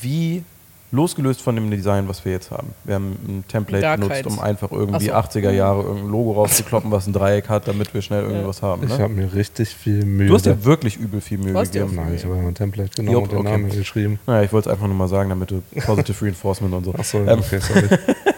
wie 0.00 0.44
losgelöst 0.94 1.42
von 1.42 1.54
dem 1.54 1.70
Design, 1.70 2.08
was 2.08 2.24
wir 2.24 2.32
jetzt 2.32 2.50
haben. 2.50 2.68
Wir 2.84 2.94
haben 2.94 3.12
ein 3.26 3.44
Template 3.48 3.82
Darkheit. 3.82 4.22
benutzt, 4.24 4.26
um 4.26 4.38
einfach 4.44 4.70
irgendwie 4.72 5.10
Ach 5.12 5.28
80er 5.28 5.50
Jahre 5.50 5.82
irgendein 5.82 6.08
Logo 6.10 6.32
rauszukloppen, 6.32 6.90
was 6.90 7.06
ein 7.06 7.12
Dreieck 7.12 7.48
hat, 7.48 7.68
damit 7.68 7.92
wir 7.94 8.02
schnell 8.02 8.22
irgendwas 8.22 8.62
haben. 8.62 8.82
Ich 8.84 8.90
Ne? 8.90 8.98
habe 8.98 9.12
mir 9.12 9.32
richtig 9.34 9.70
viel 9.74 10.04
Mühe. 10.04 10.28
Du 10.28 10.34
hast 10.34 10.46
ja 10.46 10.64
wirklich 10.64 10.96
übel 10.96 11.20
viel 11.20 11.38
Mühe 11.38 11.54
Was 11.54 11.70
dir 11.70 11.82
gegeben. 11.82 11.96
Nein, 12.02 12.14
ich 12.14 12.24
habe 12.24 12.34
ein 12.36 12.54
Template 12.54 12.90
genommen 12.96 13.12
Jupp, 13.14 13.22
und 13.24 13.32
den 13.32 13.38
okay. 13.40 13.50
Namen 13.50 13.70
geschrieben. 13.70 14.18
Naja, 14.26 14.42
ich 14.44 14.52
wollte 14.52 14.68
es 14.68 14.72
einfach 14.74 14.86
nur 14.86 14.96
mal 14.96 15.08
sagen, 15.08 15.28
damit 15.30 15.50
du 15.50 15.62
Positive 15.84 16.16
Reinforcement 16.24 16.74
und 16.74 16.84
so. 16.84 16.94
Achso, 16.94 17.18
Ähm, 17.18 17.38
okay, 17.40 17.58
sorry. 17.60 17.88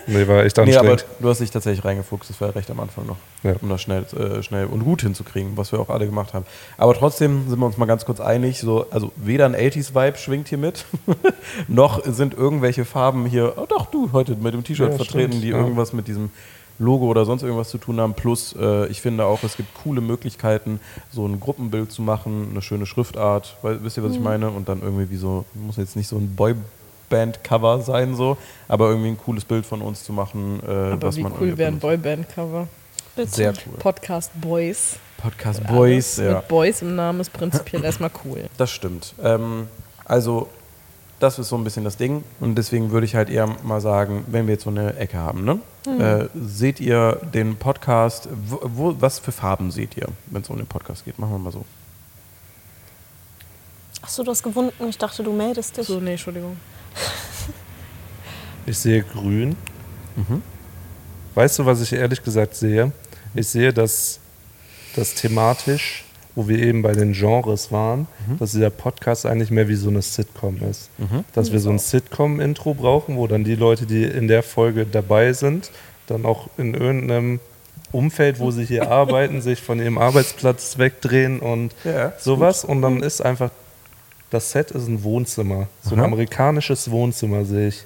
Nee, 0.09 0.27
war 0.29 0.45
echt 0.45 0.57
Nee, 0.65 0.77
aber 0.77 0.93
anstrengend. 0.93 1.05
du 1.21 1.29
hast 1.29 1.41
dich 1.41 1.51
tatsächlich 1.51 1.85
reingefuchst, 1.85 2.31
das 2.31 2.41
war 2.41 2.55
recht 2.55 2.71
am 2.71 2.81
Anfang 2.81 3.07
noch, 3.07 3.17
Ja. 3.43 3.55
um 3.61 3.69
das 3.69 3.83
schnell, 3.83 4.05
äh, 4.17 4.43
schnell 4.43 4.67
und 4.67 4.85
gut 4.85 5.03
hinzukriegen, 5.03 5.57
was 5.57 5.73
wir 5.73 5.81
auch 5.81 5.89
alle 5.91 6.07
gemacht 6.07 6.33
haben. 6.33 6.45
Aber 6.79 6.95
trotzdem 6.95 7.49
sind 7.49 7.59
wir 7.59 7.67
uns 7.67 7.77
mal 7.77 7.87
ganz 7.87 8.05
kurz 8.05 8.21
einig, 8.21 8.61
so, 8.61 8.87
also 8.91 9.11
weder 9.17 9.47
ein 9.47 9.55
80s-Vibe 9.57 10.17
schwingt 10.17 10.49
hier 10.49 10.59
mit, 10.59 10.85
noch 11.69 12.05
sind 12.05 12.35
irgendwelche 12.47 12.85
Farben 12.85 13.27
hier, 13.27 13.55
oh 13.57 13.67
doch, 13.69 13.87
du 13.87 14.13
heute 14.13 14.37
mit 14.37 14.55
dem 14.55 14.63
T-Shirt 14.63 14.91
Ja, 14.93 14.97
vertreten, 14.97 15.33
stimmt, 15.33 15.45
die 15.45 15.49
ja. 15.49 15.57
irgendwas 15.59 15.93
mit 15.93 16.07
diesem 16.07 16.31
Logo 16.79 17.07
oder 17.07 17.25
sonst 17.25 17.43
irgendwas 17.43 17.71
zu 17.71 17.79
tun 17.79 17.99
haben. 17.99 18.15
Plus, 18.15 18.55
äh, 18.57 18.87
ich 18.87 19.01
finde 19.01 19.25
auch, 19.25 19.43
es 19.43 19.57
gibt 19.57 19.69
coole 19.83 20.01
Möglichkeiten, 20.01 20.79
so 21.11 21.27
ein 21.27 21.41
Gruppenbild 21.41 21.91
zu 21.91 22.03
machen, 22.03 22.49
eine 22.53 22.63
schöne 22.63 22.87
Schriftart, 22.87 23.57
weil, 23.63 23.83
wisst 23.83 23.97
ihr, 23.97 24.05
was 24.05 24.13
ich 24.13 24.21
meine? 24.21 24.51
Und 24.51 24.69
dann 24.69 24.81
irgendwie 24.81 25.11
wie 25.11 25.17
so, 25.17 25.45
muss 25.55 25.77
jetzt 25.77 25.97
nicht 25.97 26.07
so 26.07 26.17
ein 26.17 26.37
Boyband-Cover 26.37 27.81
sein, 27.81 28.15
so, 28.15 28.37
aber 28.69 28.91
irgendwie 28.91 29.09
ein 29.09 29.19
cooles 29.19 29.45
Bild 29.45 29.67
von 29.67 29.83
uns 29.83 30.05
zu 30.05 30.13
machen, 30.13 30.61
äh, 30.65 30.71
Aber 30.93 31.09
was 31.09 31.17
wie 31.17 31.25
man 31.25 31.33
cool 31.41 31.59
wäre 31.59 31.73
ein. 31.73 31.81
Boyband-Cover? 31.81 32.69
Sehr 33.25 33.51
cool. 33.67 33.79
Podcast 33.79 34.31
Boys. 34.41 34.99
Podcast 35.17 35.67
Boys, 35.67 36.19
ja. 36.19 36.35
Mit 36.35 36.49
Boys 36.49 36.83
im 36.83 36.95
Namen 36.95 37.21
ist 37.21 37.33
prinzipiell 37.33 37.83
erstmal 37.83 38.11
cool. 38.25 38.45
Das 38.59 38.71
stimmt. 38.71 39.15
Ähm, 39.23 39.67
also, 40.05 40.49
das 41.19 41.39
ist 41.39 41.49
so 41.49 41.57
ein 41.57 41.65
bisschen 41.65 41.85
das 41.85 41.97
Ding. 41.97 42.25
Und 42.41 42.57
deswegen 42.57 42.91
würde 42.91 43.07
ich 43.07 43.15
halt 43.15 43.31
eher 43.31 43.47
mal 43.63 43.81
sagen, 43.81 44.25
wenn 44.29 44.47
wir 44.47 44.55
jetzt 44.55 44.65
so 44.65 44.71
eine 44.71 44.97
Ecke 44.97 45.19
haben, 45.19 45.45
ne? 45.45 45.61
Äh, 45.87 46.29
seht 46.35 46.81
ihr 46.81 47.21
den 47.33 47.57
Podcast, 47.57 48.29
wo, 48.49 48.61
wo, 48.63 48.97
was 49.01 49.21
für 49.21 49.33
Farben 49.33 49.71
seht 49.71 49.97
ihr, 49.97 50.09
wenn 50.27 50.43
es 50.43 50.51
um 50.51 50.57
den 50.57 50.67
Podcast 50.67 51.05
geht? 51.05 51.19
Machen 51.19 51.33
wir 51.33 51.39
mal 51.39 51.53
so. 51.53 51.65
Achso, 54.03 54.25
du 54.25 54.31
hast 54.31 54.43
gewunken. 54.43 54.89
Ich 54.89 54.99
dachte, 54.99 55.23
du 55.23 55.33
meldest 55.33 55.77
dich. 55.77 55.87
So, 55.87 56.01
nee, 56.01 56.13
Entschuldigung. 56.13 56.57
Ich 58.69 58.79
sehe 58.79 59.05
grün. 59.05 59.57
Mhm. 60.17 60.43
Weißt 61.37 61.61
du, 61.61 61.67
was 61.67 61.81
ich 61.81 61.93
ehrlich 61.93 62.21
gesagt 62.21 62.57
sehe? 62.57 62.91
Ich 63.33 63.47
sehe, 63.47 63.73
dass 63.73 64.19
das 64.97 65.15
thematisch, 65.15 66.05
wo 66.37 66.47
wir 66.47 66.59
eben 66.61 66.83
bei 66.83 66.93
den 66.93 67.13
Genres 67.13 67.73
waren, 67.73 68.07
dass 68.39 68.53
dieser 68.53 68.71
Podcast 68.71 69.27
eigentlich 69.27 69.51
mehr 69.51 69.69
wie 69.69 69.75
so 69.75 69.89
eine 69.89 70.03
Sitcom 70.03 70.59
ist. 70.71 70.91
Dass 71.33 71.51
wir 71.51 71.59
so 71.59 71.71
ein 71.71 71.79
Sitcom-Intro 71.81 72.75
brauchen, 72.75 73.17
wo 73.17 73.27
dann 73.27 73.43
die 73.43 73.57
Leute, 73.57 73.87
die 73.87 74.05
in 74.05 74.29
der 74.29 74.43
Folge 74.45 74.87
dabei 74.87 75.33
sind, 75.33 75.71
dann 76.07 76.25
auch 76.25 76.49
in 76.59 76.75
irgendeinem 76.75 77.41
Umfeld, 77.91 78.39
wo 78.39 78.51
sie 78.51 78.65
hier 78.65 78.91
arbeiten, 78.91 79.41
sich 79.41 79.61
von 79.63 79.81
ihrem 79.81 79.99
Arbeitsplatz 79.99 80.79
wegdrehen 80.79 81.41
und 81.41 81.75
Ja, 81.85 82.13
sowas. 82.19 82.65
Und 82.65 82.83
dann 82.83 83.03
ist 83.03 83.23
einfach, 83.23 83.51
das 84.31 84.53
Set 84.53 84.71
ist 84.73 84.87
ein 84.89 85.03
Wohnzimmer. 85.03 85.69
So 85.83 85.95
ein 85.95 86.01
Aha. 86.01 86.07
amerikanisches 86.07 86.91
Wohnzimmer 86.91 87.45
sehe 87.45 87.69
ich. 87.69 87.85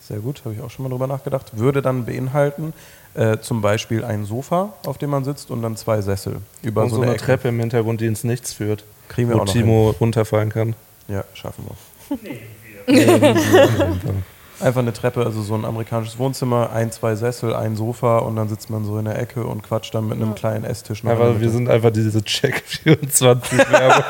Sehr 0.00 0.18
gut, 0.18 0.42
habe 0.44 0.54
ich 0.54 0.60
auch 0.60 0.70
schon 0.70 0.82
mal 0.82 0.88
drüber 0.88 1.06
nachgedacht. 1.06 1.56
Würde 1.56 1.80
dann 1.80 2.04
beinhalten 2.04 2.72
äh, 3.14 3.38
zum 3.38 3.60
Beispiel 3.60 4.04
ein 4.04 4.24
Sofa, 4.24 4.72
auf 4.86 4.98
dem 4.98 5.10
man 5.10 5.24
sitzt 5.24 5.50
und 5.50 5.62
dann 5.62 5.76
zwei 5.76 6.00
Sessel. 6.00 6.38
Über 6.62 6.84
Und 6.84 6.90
so, 6.90 6.96
so 6.96 7.02
eine, 7.02 7.10
eine 7.10 7.16
Ecke. 7.16 7.26
Treppe 7.26 7.48
im 7.48 7.60
Hintergrund, 7.60 8.00
die 8.00 8.06
ins 8.06 8.24
Nichts 8.24 8.52
führt. 8.52 8.84
Kriegen 9.08 9.28
wir 9.28 9.36
Wo 9.36 9.40
auch 9.40 9.46
noch 9.46 9.52
Timo 9.52 9.94
runterfallen 10.00 10.48
kann. 10.50 10.68
hin. 11.08 11.16
Ja, 11.16 11.24
schaffen 11.34 11.64
wir. 11.66 12.18
Nee, 12.22 12.40
Fall. 12.86 13.34
Einfach 14.62 14.80
eine 14.80 14.92
Treppe, 14.92 15.24
also 15.24 15.42
so 15.42 15.54
ein 15.54 15.64
amerikanisches 15.64 16.18
Wohnzimmer, 16.18 16.70
ein, 16.72 16.92
zwei 16.92 17.14
Sessel, 17.16 17.54
ein 17.54 17.74
Sofa 17.76 18.18
und 18.18 18.36
dann 18.36 18.48
sitzt 18.48 18.70
man 18.70 18.84
so 18.84 18.96
in 18.98 19.04
der 19.06 19.18
Ecke 19.18 19.44
und 19.44 19.62
quatscht 19.62 19.94
dann 19.94 20.06
mit 20.08 20.16
einem 20.20 20.34
kleinen 20.34 20.64
Esstisch. 20.64 21.04
Aber 21.04 21.40
wir 21.40 21.50
sind 21.50 21.68
einfach 21.68 21.90
diese 21.90 22.22
Check 22.22 22.62
24 22.66 23.58
Werbung. 23.70 24.04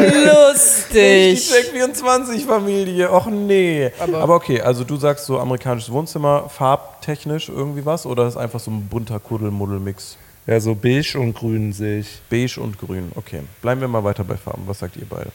Lustig. 0.52 1.34
Die 1.46 1.52
Check 1.54 1.66
24 1.72 2.44
Familie, 2.46 3.10
och 3.12 3.26
nee. 3.26 3.90
Aber- 3.98 4.18
Aber, 4.22 4.34
okay, 4.36 4.60
also 4.60 4.84
du 4.84 4.96
sagst 4.96 5.26
so 5.26 5.38
amerikanisches 5.38 5.92
Wohnzimmer, 5.92 6.48
farbtechnisch 6.48 7.48
irgendwie 7.48 7.84
was 7.84 8.06
oder 8.06 8.26
ist 8.26 8.36
einfach 8.36 8.60
so 8.60 8.70
ein 8.70 8.86
bunter 8.88 9.18
Kuddelmuddel-Mix? 9.20 10.16
Ja, 10.46 10.58
so 10.58 10.74
beige 10.74 11.18
und 11.20 11.34
grün 11.34 11.72
sehe 11.72 12.00
ich. 12.00 12.20
Beige 12.28 12.60
und 12.60 12.78
grün, 12.78 13.12
okay. 13.14 13.42
Bleiben 13.60 13.80
wir 13.80 13.88
mal 13.88 14.02
weiter 14.02 14.24
bei 14.24 14.36
Farben. 14.36 14.62
Was 14.66 14.80
sagt 14.80 14.96
ihr 14.96 15.06
beide? 15.08 15.30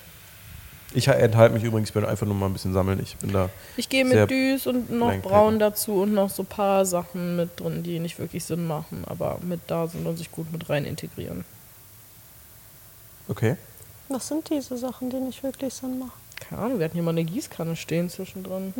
Ich 0.94 1.08
enthalte 1.08 1.54
mich 1.54 1.64
übrigens, 1.64 1.90
ich 1.90 1.94
bin 1.94 2.06
einfach 2.06 2.26
nur 2.26 2.36
mal 2.36 2.46
ein 2.46 2.54
bisschen 2.54 2.74
sammeln. 2.74 3.00
Ich 3.02 3.18
bin 3.18 3.34
da. 3.34 3.50
Ich 3.76 3.90
gehe 3.90 4.06
mit 4.06 4.30
Düs 4.30 4.68
und 4.68 4.90
noch 4.90 5.16
Braun 5.22 5.60
dazu 5.60 6.02
und 6.02 6.14
noch 6.14 6.30
so 6.30 6.44
ein 6.44 6.48
paar 6.48 6.86
Sachen 6.86 7.36
mit 7.36 7.60
drin, 7.60 7.84
die 7.84 8.00
nicht 8.00 8.18
wirklich 8.20 8.46
Sinn 8.46 8.66
machen, 8.68 9.04
aber 9.06 9.40
mit 9.42 9.60
da 9.68 9.88
sind 9.88 10.06
und 10.08 10.18
sich 10.18 10.32
gut 10.32 10.52
mit 10.52 10.70
rein 10.70 10.86
integrieren. 10.86 11.44
Okay. 13.28 13.58
Was 14.10 14.30
sind 14.30 14.50
diese 14.50 14.78
Sachen, 14.78 15.10
die 15.10 15.20
nicht 15.20 15.44
wirklich 15.44 15.74
Sinn 15.74 16.00
machen? 16.00 16.14
Keine 16.40 16.62
Ahnung, 16.62 16.80
wir 16.80 16.86
hatten 16.86 16.94
hier 16.94 17.04
mal 17.04 17.12
eine 17.12 17.26
Gießkanne 17.26 17.76
stehen 17.76 18.10
zwischendrin. 18.10 18.74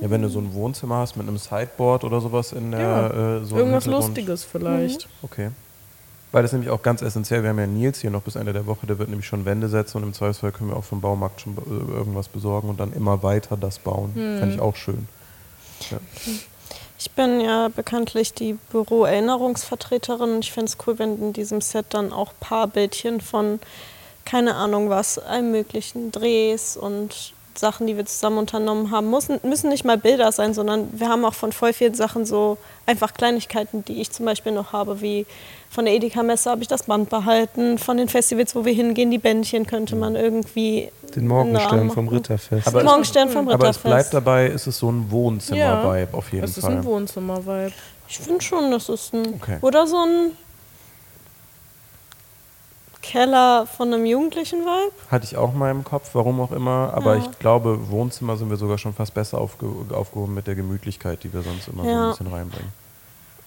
Ja, 0.00 0.10
wenn 0.10 0.20
du 0.20 0.28
so 0.28 0.40
ein 0.40 0.52
Wohnzimmer 0.52 0.96
hast 0.96 1.16
mit 1.16 1.26
einem 1.26 1.38
Sideboard 1.38 2.04
oder 2.04 2.20
sowas 2.20 2.52
in 2.52 2.72
der. 2.72 2.80
Ja, 2.80 3.38
äh, 3.38 3.44
so 3.44 3.56
Irgendwas. 3.56 3.86
Lustiges 3.86 4.44
vielleicht. 4.44 5.08
Okay. 5.22 5.50
Weil 6.34 6.42
das 6.42 6.50
nämlich 6.50 6.68
auch 6.70 6.82
ganz 6.82 7.00
essentiell. 7.00 7.44
Wir 7.44 7.50
haben 7.50 7.60
ja 7.60 7.68
Nils 7.68 8.00
hier 8.00 8.10
noch 8.10 8.22
bis 8.22 8.34
Ende 8.34 8.52
der 8.52 8.66
Woche, 8.66 8.88
der 8.88 8.98
wird 8.98 9.08
nämlich 9.08 9.24
schon 9.24 9.44
Wände 9.44 9.68
setzen 9.68 9.98
und 9.98 10.02
im 10.02 10.12
Zweifelsfall 10.12 10.50
können 10.50 10.70
wir 10.70 10.76
auch 10.76 10.82
vom 10.82 11.00
Baumarkt 11.00 11.40
schon 11.40 11.56
äh, 11.56 11.92
irgendwas 11.92 12.26
besorgen 12.26 12.70
und 12.70 12.80
dann 12.80 12.92
immer 12.92 13.22
weiter 13.22 13.56
das 13.56 13.78
bauen. 13.78 14.10
Fände 14.14 14.52
ich 14.52 14.60
auch 14.60 14.74
schön. 14.74 15.06
Ja. 15.92 15.98
Ich 16.98 17.12
bin 17.12 17.40
ja 17.40 17.68
bekanntlich 17.68 18.34
die 18.34 18.54
Büro-Erinnerungsvertreterin 18.72 20.34
und 20.34 20.44
ich 20.44 20.50
finde 20.50 20.70
es 20.70 20.78
cool, 20.84 20.98
wenn 20.98 21.22
in 21.22 21.32
diesem 21.34 21.60
Set 21.60 21.86
dann 21.90 22.12
auch 22.12 22.32
Paarbildchen 22.40 23.20
von, 23.20 23.60
keine 24.24 24.56
Ahnung 24.56 24.90
was, 24.90 25.20
allem 25.20 25.52
möglichen 25.52 26.10
Drehs 26.10 26.76
und 26.76 27.32
Sachen, 27.56 27.86
die 27.86 27.96
wir 27.96 28.04
zusammen 28.06 28.38
unternommen 28.38 28.90
haben, 28.90 29.10
müssen, 29.10 29.38
müssen 29.42 29.68
nicht 29.70 29.84
mal 29.84 29.96
Bilder 29.98 30.32
sein, 30.32 30.54
sondern 30.54 30.88
wir 30.98 31.08
haben 31.08 31.24
auch 31.24 31.34
von 31.34 31.52
voll 31.52 31.72
vielen 31.72 31.94
Sachen 31.94 32.24
so 32.26 32.58
einfach 32.86 33.14
Kleinigkeiten, 33.14 33.84
die 33.84 34.00
ich 34.00 34.10
zum 34.10 34.26
Beispiel 34.26 34.52
noch 34.52 34.72
habe, 34.72 35.00
wie 35.00 35.26
von 35.70 35.84
der 35.84 35.94
Edeka-Messe 35.94 36.50
habe 36.50 36.62
ich 36.62 36.68
das 36.68 36.84
Band 36.84 37.10
behalten, 37.10 37.78
von 37.78 37.96
den 37.96 38.08
Festivals, 38.08 38.54
wo 38.54 38.64
wir 38.64 38.72
hingehen, 38.72 39.10
die 39.10 39.18
Bändchen 39.18 39.66
könnte 39.66 39.96
man 39.96 40.14
irgendwie 40.14 40.90
Den 41.16 41.26
Morgenstern 41.26 41.90
vom. 41.90 42.08
Ritterfest. 42.08 42.66
Aber- 42.68 42.84
Morgenstern 42.84 43.28
vom 43.28 43.48
Aber 43.48 43.68
es 43.68 43.76
Ritterfest. 43.78 43.82
bleibt 44.10 44.14
dabei, 44.14 44.46
ist 44.48 44.66
es 44.66 44.78
so 44.78 44.90
ein 44.90 45.10
Wohnzimmer-Vibe 45.10 46.08
Ja, 46.12 46.18
auf 46.18 46.30
jeden 46.32 46.42
Das 46.42 46.56
ist 46.56 46.60
Fall. 46.64 46.72
ein 46.72 46.84
Wohnzimmer-Vibe. 46.84 47.72
Ich 48.08 48.18
finde 48.18 48.42
schon, 48.42 48.70
das 48.70 48.88
ist 48.88 49.14
ein. 49.14 49.34
Okay. 49.40 49.56
Oder 49.62 49.86
so 49.86 49.96
ein 49.96 50.32
Keller 53.04 53.66
von 53.66 53.92
einem 53.92 54.06
jugendlichen 54.06 54.60
Vibe. 54.60 54.92
Hatte 55.10 55.26
ich 55.26 55.36
auch 55.36 55.52
mal 55.52 55.70
im 55.70 55.84
Kopf, 55.84 56.10
warum 56.14 56.40
auch 56.40 56.52
immer. 56.52 56.92
Aber 56.94 57.16
Ja. 57.16 57.22
ich 57.22 57.38
glaube, 57.38 57.90
Wohnzimmer 57.90 58.36
sind 58.38 58.48
wir 58.48 58.56
sogar 58.56 58.78
schon 58.78 58.94
fast 58.94 59.12
besser 59.12 59.36
aufge 59.38 59.66
aufgehoben 59.92 60.32
mit 60.34 60.46
der 60.46 60.54
Gemütlichkeit, 60.54 61.22
die 61.22 61.30
wir 61.32 61.42
sonst 61.42 61.68
immer 61.68 61.82
so 61.84 61.90
Ja. 61.90 62.04
ein 62.04 62.10
bisschen 62.10 62.26
reinbringen. 62.28 62.72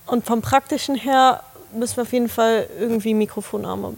Und 0.06 0.26
vom 0.26 0.42
Praktischen 0.42 0.96
her 0.96 1.42
müssen 1.74 1.96
wir 1.98 2.04
auf 2.04 2.14
jeden 2.14 2.30
Fall 2.30 2.68
irgendwie 2.80 3.16
Mikrofonarme 3.16 3.96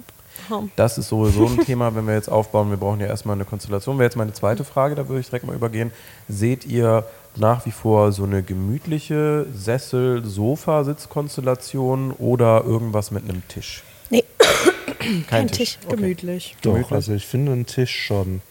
haben. 0.50 0.72
Das 0.78 0.98
ist 0.98 1.10
sowieso 1.10 1.46
ein 1.46 1.60
Thema, 1.66 1.94
wenn 1.94 2.08
wir 2.08 2.14
jetzt 2.14 2.30
aufbauen. 2.32 2.70
Wir 2.70 2.78
brauchen 2.78 3.02
ja 3.02 3.08
erstmal 3.08 3.36
eine 3.36 3.44
Konstellation. 3.46 3.98
Wäre 3.98 4.06
jetzt 4.06 4.16
meine 4.16 4.32
zweite 4.34 4.64
Frage, 4.64 4.96
da 4.96 5.08
würde 5.10 5.20
ich 5.20 5.26
direkt 5.28 5.46
mal 5.46 5.56
übergehen. 5.56 5.92
Seht 6.30 6.66
ihr 6.66 7.04
nach 7.36 7.66
wie 7.66 7.72
vor 7.72 8.14
so 8.14 8.24
eine 8.24 8.42
gemütliche 8.44 9.46
Sessel-Sofa-Sitzkonstellation 9.54 12.12
oder 12.14 12.64
irgendwas 12.64 13.12
mit 13.12 13.26
einem 13.26 13.46
Tisch? 13.50 13.84
Nee, 14.10 14.24
Kein, 15.00 15.26
kein 15.28 15.48
Tisch. 15.48 15.58
Tisch. 15.58 15.78
Okay. 15.86 15.96
Gemütlich. 15.96 16.56
Doch, 16.62 16.74
gemütlich. 16.74 16.92
also 16.94 17.14
ich 17.14 17.26
finde 17.26 17.52
einen 17.54 17.66
Tisch 17.66 17.96
schon, 18.06 18.42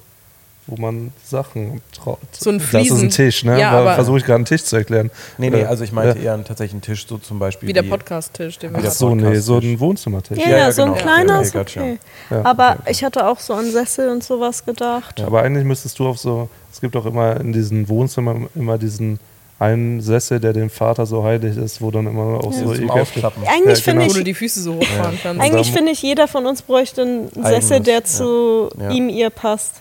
wo 0.66 0.76
man 0.80 1.12
Sachen 1.24 1.80
traut. 1.92 2.18
So 2.32 2.50
ein 2.50 2.59
Das 2.59 2.68
ist 2.68 2.74
ein 2.74 2.84
Fliesen- 2.84 3.11
Tisch, 3.11 3.44
ne? 3.44 3.59
Ja, 3.61 3.70
aber- 3.72 3.94
Versuche 3.94 4.18
ich 4.18 4.24
gerade 4.24 4.36
einen 4.36 4.44
Tisch 4.44 4.64
zu 4.64 4.76
erklären. 4.76 5.11
Nee, 5.38 5.50
nee, 5.50 5.61
Äh, 5.62 5.64
also 5.64 5.84
ich 5.84 5.92
meinte 5.92 6.18
ja. 6.18 6.24
eher 6.26 6.34
einen 6.34 6.44
tatsächlichen 6.44 6.80
Tisch, 6.82 7.06
so 7.06 7.18
zum 7.18 7.38
Beispiel 7.38 7.68
Wie 7.68 7.72
der 7.72 7.82
Podcast-Tisch, 7.82 8.59
den 8.59 8.72
wir 8.72 8.78
Ach 8.78 8.84
hatten. 8.84 8.94
so, 8.94 9.14
nee, 9.14 9.36
so 9.36 9.59
ein 9.59 9.78
Wohnzimmertisch. 9.80 10.38
Ja, 10.38 10.48
Ja, 10.50 10.56
ja, 10.59 10.72
so 10.72 10.82
ein 10.82 10.92
genau. 10.92 11.02
kleiner 11.02 11.38
Okay, 11.38 11.46
ist 11.46 11.56
okay. 11.56 11.98
Ja, 12.30 12.44
Aber 12.44 12.70
okay, 12.70 12.78
okay. 12.82 12.90
ich 12.92 13.04
hatte 13.04 13.26
auch 13.26 13.40
so 13.40 13.54
an 13.54 13.70
Sessel 13.70 14.09
und 14.11 14.22
sowas 14.24 14.64
gedacht. 14.64 15.18
Ja, 15.20 15.26
aber 15.26 15.42
eigentlich 15.42 15.64
müsstest 15.64 15.98
du 15.98 16.06
auf 16.09 16.18
so, 16.18 16.48
es 16.72 16.80
gibt 16.80 16.96
auch 16.96 17.06
immer 17.06 17.38
in 17.40 17.52
diesen 17.52 17.88
Wohnzimmern 17.88 18.48
immer 18.54 18.76
diesen 18.78 19.18
einen 19.59 20.00
Sessel, 20.00 20.38
der 20.38 20.52
dem 20.52 20.70
Vater 20.70 21.04
so 21.04 21.24
heilig 21.24 21.56
ist, 21.56 21.80
wo 21.80 21.90
dann 21.90 22.06
immer 22.06 22.38
auch 22.44 22.52
Ja, 22.52 22.59
so 22.66 22.74
zum 22.74 22.90
Aufklappen. 22.90 23.42
Eigentlich 23.46 23.78
Ja, 23.78 23.84
finde 23.84 24.02
genau. 24.02 24.11
Wo 24.11 24.14
du 24.14 24.18
ich, 24.20 24.24
die 24.24 24.34
Füße 24.34 24.61
so 24.62 24.74
hochfahren 24.76 25.18
kannst. 25.22 25.42
eigentlich 25.42 25.72
finde 25.72 25.92
ich, 25.92 26.02
jeder 26.02 26.28
von 26.28 26.46
uns 26.46 26.62
bräuchte 26.62 27.02
einen 27.02 27.28
Eigenes, 27.28 27.48
Sessel, 27.48 27.80
der 27.80 27.94
ja. 27.94 28.04
zu 28.04 28.68
Ja. 28.80 28.90
ihm, 28.90 29.09
ihr 29.09 29.30
passt. 29.30 29.80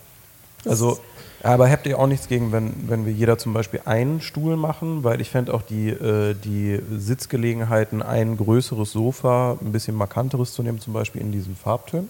Das 0.63 0.71
Also, 0.71 0.99
aber 1.43 1.69
habt 1.69 1.85
ihr 1.85 1.99
auch 1.99 2.07
nichts 2.07 2.27
gegen, 2.27 2.51
wenn, 2.51 2.73
wenn 2.87 3.05
wir 3.05 3.13
jeder 3.13 3.37
zum 3.37 3.53
Beispiel 3.53 3.79
einen 3.85 4.19
Stuhl 4.21 4.57
machen? 4.57 5.03
Weil 5.03 5.21
ich 5.21 5.29
fände 5.29 5.53
auch 5.53 5.61
die, 5.61 5.89
äh, 5.89 6.33
die 6.33 6.79
Sitzgelegenheiten, 6.97 8.01
ein 8.01 8.35
größeres 8.37 8.91
Sofa, 8.91 9.57
ein 9.61 9.71
bisschen 9.71 9.95
markanteres 9.95 10.53
zu 10.53 10.63
nehmen, 10.63 10.79
zum 10.79 10.93
Beispiel 10.93 11.21
in 11.21 11.31
diesen 11.31 11.55
Farbtönen. 11.55 12.09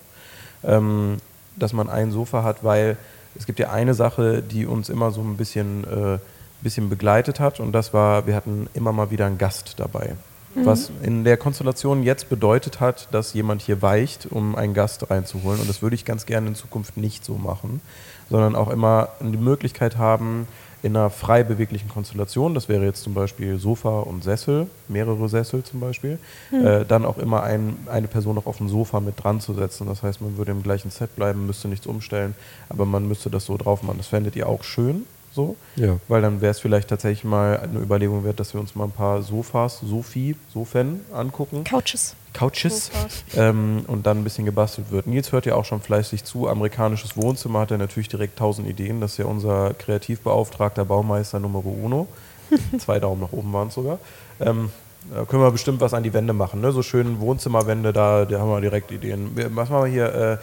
Ähm, 0.63 1.17
dass 1.57 1.73
man 1.73 1.89
ein 1.89 2.11
Sofa 2.11 2.43
hat, 2.43 2.63
weil 2.63 2.97
es 3.37 3.45
gibt 3.45 3.59
ja 3.59 3.71
eine 3.71 3.93
Sache, 3.93 4.41
die 4.41 4.65
uns 4.65 4.89
immer 4.89 5.11
so 5.11 5.21
ein 5.21 5.35
bisschen, 5.37 5.83
äh, 5.83 6.17
bisschen 6.61 6.89
begleitet 6.89 7.39
hat 7.39 7.59
und 7.59 7.71
das 7.71 7.93
war, 7.93 8.27
wir 8.27 8.35
hatten 8.35 8.67
immer 8.73 8.91
mal 8.91 9.11
wieder 9.11 9.25
einen 9.25 9.37
Gast 9.37 9.75
dabei. 9.77 10.15
Was 10.63 10.91
in 11.03 11.23
der 11.23 11.37
Konstellation 11.37 12.03
jetzt 12.03 12.29
bedeutet 12.29 12.79
hat, 12.79 13.07
dass 13.11 13.33
jemand 13.33 13.61
hier 13.61 13.81
weicht, 13.81 14.27
um 14.29 14.55
einen 14.55 14.73
Gast 14.73 15.09
reinzuholen. 15.09 15.61
Und 15.61 15.69
das 15.69 15.81
würde 15.81 15.95
ich 15.95 16.05
ganz 16.05 16.25
gerne 16.25 16.47
in 16.47 16.55
Zukunft 16.55 16.97
nicht 16.97 17.23
so 17.23 17.35
machen, 17.35 17.81
sondern 18.29 18.55
auch 18.55 18.69
immer 18.69 19.09
die 19.21 19.37
Möglichkeit 19.37 19.97
haben, 19.97 20.47
in 20.83 20.95
einer 20.95 21.09
frei 21.09 21.43
beweglichen 21.43 21.89
Konstellation, 21.89 22.53
das 22.53 22.69
wäre 22.69 22.85
jetzt 22.85 23.01
zum 23.01 23.15
Beispiel 23.15 23.57
Sofa 23.57 24.01
und 24.01 24.23
Sessel, 24.23 24.67
mehrere 24.87 25.27
Sessel 25.27 25.63
zum 25.63 25.79
Beispiel, 25.79 26.19
äh, 26.51 26.85
dann 26.85 27.03
auch 27.03 27.17
immer 27.17 27.41
ein, 27.41 27.75
eine 27.87 28.07
Person 28.07 28.35
noch 28.35 28.45
auf 28.45 28.57
dem 28.57 28.69
Sofa 28.69 28.99
mit 28.99 29.21
dran 29.21 29.41
zu 29.41 29.55
setzen. 29.55 29.87
Das 29.87 30.03
heißt, 30.03 30.21
man 30.21 30.37
würde 30.37 30.51
im 30.51 30.61
gleichen 30.61 30.91
Set 30.91 31.15
bleiben, 31.15 31.47
müsste 31.47 31.67
nichts 31.67 31.87
umstellen, 31.87 32.35
aber 32.69 32.85
man 32.85 33.07
müsste 33.07 33.31
das 33.31 33.45
so 33.45 33.57
drauf 33.57 33.81
machen. 33.81 33.97
Das 33.97 34.07
fändet 34.07 34.35
ihr 34.35 34.47
auch 34.47 34.63
schön 34.63 35.05
so? 35.37 35.55
Ja. 35.77 35.97
Weil 36.09 36.21
dann 36.21 36.41
wäre 36.41 36.51
es 36.51 36.59
vielleicht 36.59 36.89
tatsächlich 36.89 37.23
mal 37.23 37.57
eine 37.57 37.79
Überlegung 37.79 38.25
wert, 38.25 38.39
dass 38.41 38.53
wir 38.53 38.59
uns 38.59 38.75
mal 38.75 38.85
ein 38.85 38.91
paar 38.91 39.21
Sofas, 39.21 39.79
Sofi, 39.79 40.35
Sofen 40.53 41.01
angucken. 41.13 41.63
Couches. 41.63 42.15
Couches. 42.33 42.91
Ähm, 43.35 43.85
und 43.87 44.05
dann 44.05 44.17
ein 44.17 44.23
bisschen 44.23 44.45
gebastelt 44.45 44.91
wird. 44.91 45.07
Nils 45.07 45.31
hört 45.31 45.45
ja 45.45 45.55
auch 45.55 45.65
schon 45.65 45.79
fleißig 45.79 46.23
zu. 46.23 46.49
Amerikanisches 46.49 47.15
Wohnzimmer 47.15 47.61
hat 47.61 47.71
er 47.71 47.77
natürlich 47.77 48.09
direkt 48.09 48.37
tausend 48.37 48.67
Ideen. 48.67 48.99
Das 48.99 49.13
ist 49.13 49.17
ja 49.19 49.25
unser 49.25 49.73
Kreativbeauftragter, 49.75 50.83
Baumeister 50.85 51.39
Nummer 51.39 51.65
uno. 51.65 52.07
Zwei 52.79 52.99
Daumen 52.99 53.21
nach 53.21 53.31
oben 53.31 53.53
waren 53.53 53.69
es 53.69 53.75
sogar. 53.75 53.99
Ähm, 54.39 54.71
da 55.13 55.23
können 55.25 55.41
wir 55.41 55.51
bestimmt 55.51 55.79
was 55.79 55.93
an 55.93 56.03
die 56.03 56.13
Wände 56.13 56.33
machen. 56.33 56.61
Ne? 56.61 56.71
So 56.71 56.81
schöne 56.83 57.19
Wohnzimmerwände, 57.19 57.93
da, 57.93 58.25
da 58.25 58.39
haben 58.39 58.49
wir 58.49 58.61
direkt 58.61 58.91
Ideen. 58.91 59.31
Was 59.35 59.69
machen 59.69 59.83
wir 59.83 59.85
hier? 59.85 60.13
Äh, 60.13 60.37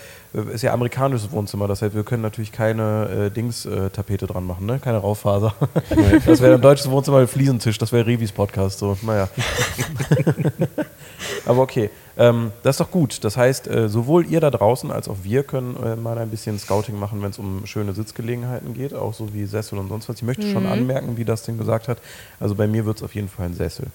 ist 0.52 0.62
ja 0.62 0.72
amerikanisches 0.72 1.30
Wohnzimmer, 1.30 1.68
das 1.68 1.82
heißt, 1.82 1.94
wir 1.94 2.02
können 2.02 2.22
natürlich 2.22 2.52
keine 2.52 3.26
äh, 3.26 3.30
Dings-Tapete 3.30 4.26
dran 4.26 4.44
machen, 4.44 4.66
ne? 4.66 4.78
keine 4.78 4.98
Raufaser. 4.98 5.54
das 6.26 6.40
wäre 6.40 6.54
ein 6.54 6.60
deutsches 6.60 6.90
Wohnzimmer 6.90 7.20
mit 7.20 7.30
Fliesentisch, 7.30 7.78
das 7.78 7.92
wäre 7.92 8.06
Revis 8.06 8.32
Podcast. 8.32 8.78
So. 8.80 8.96
Naja. 9.02 9.28
Aber 11.46 11.60
okay, 11.60 11.90
ähm, 12.16 12.52
das 12.62 12.74
ist 12.74 12.80
doch 12.80 12.90
gut. 12.90 13.24
Das 13.24 13.36
heißt, 13.36 13.68
äh, 13.68 13.88
sowohl 13.88 14.26
ihr 14.26 14.40
da 14.40 14.50
draußen 14.50 14.90
als 14.90 15.08
auch 15.08 15.18
wir 15.22 15.42
können 15.42 15.76
äh, 15.82 15.96
mal 15.96 16.18
ein 16.18 16.30
bisschen 16.30 16.58
Scouting 16.58 16.98
machen, 16.98 17.22
wenn 17.22 17.30
es 17.30 17.38
um 17.38 17.66
schöne 17.66 17.92
Sitzgelegenheiten 17.92 18.74
geht, 18.74 18.94
auch 18.94 19.14
so 19.14 19.32
wie 19.34 19.46
Sessel 19.46 19.78
und 19.78 19.88
sonst 19.88 20.08
was. 20.08 20.16
Ich 20.16 20.22
möchte 20.22 20.50
schon 20.50 20.66
anmerken, 20.66 21.16
wie 21.16 21.24
das 21.24 21.42
Ding 21.42 21.58
gesagt 21.58 21.88
hat. 21.88 21.98
Also 22.40 22.54
bei 22.54 22.66
mir 22.66 22.86
wird 22.86 22.98
es 22.98 23.02
auf 23.02 23.14
jeden 23.14 23.28
Fall 23.28 23.46
ein 23.46 23.54
Sessel. 23.54 23.86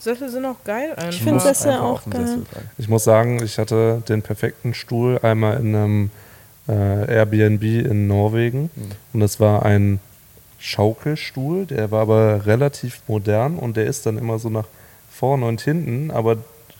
Sessel 0.00 0.28
sind 0.28 0.44
auch 0.44 0.62
geil 0.64 0.94
einfach. 0.96 1.12
find 1.12 1.34
Muss 1.34 1.42
Sessel 1.44 1.74
auch 1.74 2.02
geil. 2.08 2.42
Ich 2.78 2.88
muss 2.88 3.04
sagen, 3.04 3.42
ich 3.42 3.58
hatte 3.58 4.02
den 4.08 4.22
perfekten 4.22 4.74
Stuhl 4.74 5.18
einmal 5.22 5.58
in 5.58 5.74
einem 5.74 6.10
äh, 6.68 7.14
Airbnb 7.14 7.62
in 7.62 8.06
Norwegen. 8.06 8.70
Und 9.12 9.20
das 9.20 9.40
war 9.40 9.64
ein 9.64 10.00
Schaukelstuhl, 10.58 11.66
der 11.66 11.90
war 11.90 12.02
aber 12.02 12.46
relativ 12.46 13.02
modern 13.08 13.56
und 13.56 13.76
der 13.76 13.86
ist 13.86 14.06
dann 14.06 14.16
immer 14.16 14.38
so 14.38 14.48
nach 14.48 14.66
vorne 15.10 15.46
und 15.46 15.60
hinten, 15.60 16.12
aber 16.12 16.36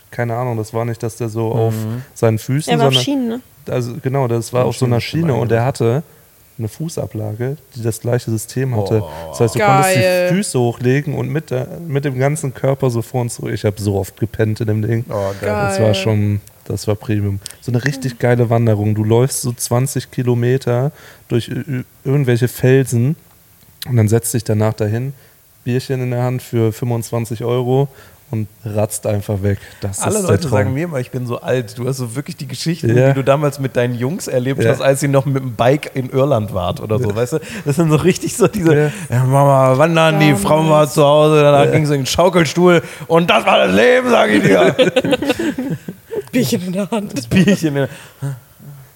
keine 0.09 0.35
Ahnung, 0.35 0.57
das 0.57 0.73
war 0.73 0.85
nicht, 0.85 1.03
dass 1.03 1.17
der 1.17 1.27
so 1.27 1.51
auf 1.51 1.73
seinen 2.13 2.39
Füßen, 2.39 2.71
Er 2.71 2.79
war 2.79 2.87
auf 2.87 2.93
Schienen, 2.93 3.27
ne? 3.27 3.41
also 3.67 3.95
genau, 4.01 4.27
das 4.27 4.53
war 4.53 4.63
Auf 4.63 4.69
auf 4.69 4.77
so 4.77 4.85
einer 4.85 5.01
Schiene 5.01 5.35
und 5.35 5.51
der 5.51 5.65
hatte 5.65 6.03
eine 6.57 6.67
Fußablage, 6.67 7.57
die 7.75 7.81
das 7.81 7.99
gleiche 7.99 8.29
System 8.29 8.75
hatte. 8.75 9.03
Oh. 9.03 9.09
das 9.29 9.39
heißt, 9.39 9.55
du 9.55 9.59
Geil. 9.59 9.81
konntest 9.83 9.97
die 9.97 10.35
Füße 10.35 10.59
hochlegen 10.59 11.15
und 11.15 11.29
mit, 11.29 11.51
der, 11.51 11.67
mit 11.87 12.05
dem 12.05 12.17
ganzen 12.19 12.53
Körper 12.53 12.89
so 12.89 13.01
vor 13.01 13.21
und 13.21 13.31
zurück. 13.31 13.53
Ich 13.53 13.65
habe 13.65 13.81
so 13.81 13.95
oft 13.95 14.19
gepennt 14.19 14.61
in 14.61 14.67
dem 14.67 14.81
Ding. 14.81 15.05
Oh, 15.09 15.31
geil. 15.41 15.49
Das 15.49 15.79
war 15.79 15.93
schon, 15.93 16.41
das 16.65 16.87
war 16.87 16.95
Premium. 16.95 17.39
So 17.61 17.71
eine 17.71 17.83
richtig 17.83 18.19
geile 18.19 18.49
Wanderung. 18.49 18.93
Du 18.95 19.03
läufst 19.03 19.41
so 19.41 19.51
20 19.51 20.11
Kilometer 20.11 20.91
durch 21.27 21.51
irgendwelche 22.03 22.47
Felsen 22.47 23.15
und 23.87 23.97
dann 23.97 24.07
setzt 24.07 24.33
dich 24.33 24.43
danach 24.43 24.73
dahin, 24.73 25.13
Bierchen 25.63 26.01
in 26.01 26.11
der 26.11 26.23
Hand 26.23 26.41
für 26.41 26.71
25 26.71 27.43
Euro 27.43 27.87
und 28.33 28.47
ratzt 28.65 29.05
einfach 29.07 29.41
weg. 29.43 29.59
Das 29.81 30.01
Alle 30.01 30.15
ist 30.15 30.21
Leute 30.23 30.33
der 30.33 30.41
Traum. 30.41 30.51
sagen 30.51 30.73
mir 30.73 30.83
immer, 30.85 30.99
ich 30.99 31.11
bin 31.11 31.25
so 31.27 31.39
alt. 31.39 31.77
Du 31.77 31.87
hast 31.87 31.97
so 31.97 32.15
wirklich 32.15 32.35
die 32.35 32.47
Geschichten, 32.47 32.95
Ja. 32.97 33.09
die 33.09 33.13
du 33.13 33.23
damals 33.23 33.59
mit 33.59 33.75
deinen 33.75 33.95
Jungs 33.95 34.27
erlebt 34.27 34.63
Ja. 34.63 34.71
hast, 34.71 34.81
als 34.81 35.01
ihr 35.03 35.09
noch 35.09 35.25
mit 35.25 35.43
dem 35.43 35.55
Bike 35.55 35.91
in 35.93 36.09
Irland 36.09 36.53
wart 36.53 36.81
oder 36.81 36.99
so, 36.99 37.15
weißt 37.15 37.33
du? 37.33 37.39
Das 37.63 37.75
sind 37.77 37.89
so 37.89 37.95
richtig 37.95 38.35
so 38.35 38.47
diese, 38.47 38.75
Ja. 38.75 38.91
ja, 39.09 39.23
Mama, 39.23 39.77
wandern, 39.77 40.19
die. 40.19 40.33
Frau 40.35 40.67
war 40.67 40.89
zu 40.89 41.03
Hause, 41.03 41.41
danach 41.41 41.71
ging 41.71 41.85
sie 41.85 41.93
in 41.93 42.01
den 42.01 42.05
Schaukelstuhl 42.07 42.81
und 43.07 43.29
das 43.29 43.45
war 43.45 43.59
das 43.67 43.73
Leben, 43.75 44.09
sag 44.09 44.29
ich 44.31 44.41
dir. 44.43 44.75
Bierchen 46.31 46.61
in 46.65 46.73
der 46.73 46.89
Hand. 46.89 47.15
Das 47.17 47.27
Bierchen. 47.27 47.77
in- 47.77 47.87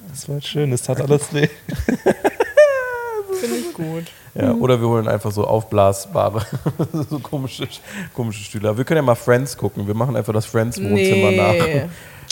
Das 0.09 0.27
war 0.27 0.41
schön, 0.41 0.71
es 0.73 0.81
tat 0.81 0.99
alles 0.99 1.31
weh. 1.33 1.47
Finde 3.39 3.55
ich 3.57 3.73
gut. 3.73 4.05
Ja, 4.39 4.53
oder 4.53 4.79
wir 4.79 4.87
holen 4.87 5.07
einfach 5.07 5.31
so 5.31 5.45
aufblasbare, 5.45 6.45
so 7.09 7.19
komische, 7.19 7.67
komische 8.13 8.43
Stühle. 8.43 8.69
Aber 8.69 8.77
Wir 8.77 8.85
können 8.85 8.97
ja 8.97 9.01
mal 9.01 9.15
Friends 9.15 9.57
gucken. 9.57 9.87
Wir 9.87 9.95
machen 9.95 10.15
einfach 10.15 10.33
das 10.33 10.45
Friends-Wohnzimmer 10.45 11.31
nach. 11.31 11.53
Nee. 11.53 11.85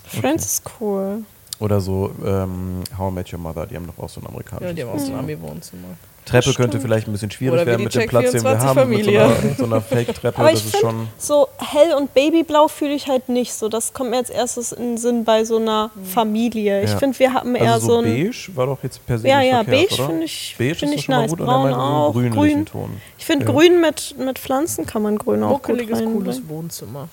Friends 0.22 0.46
ist 0.46 0.64
cool. 0.80 1.24
Oder 1.60 1.80
so 1.80 2.12
ähm, 2.24 2.84
How 2.98 3.12
I 3.12 3.16
Met 3.16 3.34
Your 3.34 3.40
Mother, 3.40 3.66
die 3.66 3.76
haben 3.76 3.88
doch 3.88 4.04
auch 4.04 4.10
so 4.10 4.22
ein 4.22 4.28
amerikanisches 4.28 4.68
Ja, 4.68 4.74
die 4.74 4.84
haben 4.84 4.90
auch 4.96 5.00
so 5.00 5.14
ein 5.14 5.20
Ami-Wohnzimmer. 5.20 5.88
Treppe 6.26 6.54
könnte 6.56 6.80
vielleicht 6.80 7.08
ein 7.08 7.12
bisschen 7.12 7.30
schwierig 7.32 7.66
werden 7.66 7.84
mit 7.84 7.94
dem 7.94 8.10
Platz, 8.10 8.32
den 8.32 8.44
wir 8.44 8.58
24 8.58 8.68
haben. 8.68 8.90
Mit 8.90 8.98
so 9.00 9.04
Familie. 9.06 9.24
einer, 9.26 9.42
mit 9.44 9.58
so 9.58 9.64
einer 9.66 9.82
Fake-Treppe, 9.82 10.40
Aber 10.40 10.50
das 10.52 10.60
ich 10.60 10.66
ist 10.66 10.76
finde, 10.78 10.96
schon. 10.96 11.08
so 11.20 11.48
hell 11.58 11.94
und 11.94 12.14
babyblau 12.14 12.68
fühle 12.68 12.94
ich 12.94 13.08
halt 13.08 13.30
nicht 13.30 13.54
so. 13.54 13.70
Das 13.70 13.94
kommt 13.94 14.10
mir 14.10 14.18
als 14.18 14.30
erstes 14.30 14.72
in 14.72 14.84
den 14.84 14.98
Sinn 14.98 15.24
bei 15.24 15.44
so 15.46 15.58
einer 15.58 15.92
Familie. 16.14 16.84
Ich 16.84 16.92
Ja. 16.92 16.98
finde, 16.98 17.20
wir 17.20 17.34
haben 17.34 17.56
eher 17.56 17.74
Also 17.74 17.88
so 17.88 17.94
so 17.94 18.00
ein. 18.00 18.06
beige 18.06 18.56
war 18.56 18.66
doch 18.66 18.80
jetzt 18.84 19.06
per 19.06 19.20
se 19.20 19.28
Ja, 19.28 19.42
ja, 19.42 19.64
verkehrt, 19.64 19.90
beige 19.90 20.04
finde 20.04 20.26
ich, 20.26 20.56
Beige 20.58 20.76
find 20.76 20.92
ist 20.94 20.98
ich 21.00 21.06
schon 21.06 21.16
mal 21.16 21.22
nice. 21.22 21.30
gut 21.32 21.40
und 21.42 21.46
Braun 21.46 21.74
auch. 21.74 22.14
Grün. 22.14 22.66
Ton. 22.66 22.90
Ich 23.18 23.26
finde 23.26 23.46
Ja. 23.46 23.52
grün 23.52 23.82
mit, 23.82 24.16
mit 24.18 24.40
Pflanzen 24.40 24.86
kann 24.86 25.02
man 25.04 25.18
grün 25.18 25.44
auch 25.44 25.62
gut 25.62 25.78
reinbringen. 25.80 26.14
cooles 26.14 26.42
Wohnzimmer. 26.48 27.08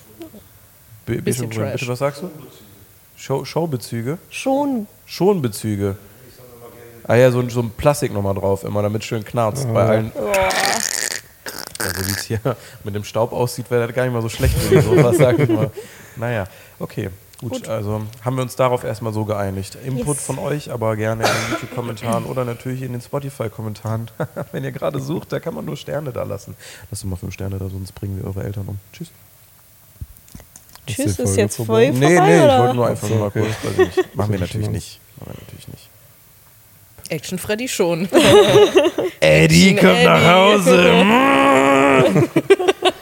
Be 1.05 1.21
Bisschen 1.21 1.45
und 1.45 1.53
grün. 1.53 1.63
Trash. 1.65 1.73
Bitte, 1.81 1.91
was 1.91 1.99
sagst 1.99 2.21
du? 2.23 2.29
Show 3.15 3.45
Showbezüge? 3.45 4.17
Schon. 4.29 4.87
Schonbezüge. 5.05 5.97
Ah 7.07 7.15
ja, 7.15 7.31
so, 7.31 7.39
ein- 7.39 7.49
so 7.49 7.61
ein 7.61 7.69
Plastik 7.71 8.13
nochmal 8.13 8.33
drauf, 8.35 8.63
immer, 8.63 8.81
damit 8.81 9.03
schön 9.03 9.23
knarzt. 9.25 9.71
Bei 9.73 9.85
allen. 9.85 10.11
Also 11.79 12.07
wie 12.07 12.11
es 12.11 12.23
hier 12.23 12.39
mit 12.83 12.95
dem 12.95 13.03
Staub 13.03 13.33
aussieht, 13.33 13.69
wäre 13.69 13.87
das 13.87 13.95
gar 13.95 14.03
nicht 14.03 14.13
mal 14.13 14.21
so 14.21 14.29
schlecht 14.29 14.57
für 14.57 14.75
die 14.75 14.81
Sofas, 14.81 15.17
sag 15.17 15.37
ich 15.39 15.49
mal. 15.49 15.69
Naja, 16.15 16.45
okay. 16.79 17.09
Gut, 17.41 17.67
also 17.67 18.03
haben 18.23 18.35
wir 18.37 18.43
uns 18.43 18.55
darauf 18.55 18.85
erstmal 18.85 19.11
so 19.11 19.25
geeinigt. 19.25 19.75
Input 19.83 20.15
Yes. 20.15 20.25
von 20.25 20.39
euch, 20.39 20.71
aber 20.71 20.95
gerne 20.95 21.23
in 21.23 21.29
den 21.29 21.51
YouTube-Kommentaren 21.51 22.23
oder 22.23 22.45
natürlich 22.45 22.81
in 22.83 22.93
den 22.93 23.01
Spotify-Kommentaren. 23.01 24.09
Wenn 24.53 24.63
ihr 24.63 24.71
gerade 24.71 25.01
sucht, 25.01 25.33
da 25.33 25.41
kann 25.41 25.53
man 25.53 25.65
nur 25.65 25.75
Sterne 25.75 26.13
da 26.13 26.23
lassen. 26.23 26.55
Lasst 26.89 27.03
doch 27.03 27.09
mal 27.09 27.17
fünf 27.17 27.33
Sterne 27.33 27.57
da, 27.57 27.67
sonst 27.67 27.91
bringen 27.95 28.17
wir 28.17 28.25
eure 28.27 28.43
Eltern 28.45 28.65
um. 28.69 28.79
Tschüss. 28.93 29.09
Ist 30.85 30.95
Tschüss, 30.95 31.05
ist 31.07 31.15
Folge 31.17 31.41
jetzt 31.41 31.55
vorbei? 31.57 31.91
voll 31.91 31.99
Nee, 31.99 32.15
vorbei, 32.15 32.27
nee, 32.29 32.37
ich 32.37 32.43
oder? 32.43 32.59
wollte 32.59 32.75
nur 32.75 32.87
einfach 32.87 33.03
Ach 33.03 33.09
so, 33.09 33.15
nur 33.15 33.19
mal 33.19 33.27
okay. 33.27 33.45
kurz. 33.61 33.87
Ich. 33.97 34.15
Machen 34.15 34.31
wir 34.31 34.39
Das 34.39 34.47
ist 34.49 34.53
natürlich 34.53 34.69
nicht. 34.69 34.99
Machen 35.19 35.33
wir 35.33 35.41
natürlich 35.43 35.67
nicht. 35.67 35.82
Action 37.09 37.37
Freddy 37.37 37.67
schon. 37.67 38.07
Eddie 39.19 39.75
kommt 39.75 40.03
nach 40.03 40.25
Hause. 40.25 41.05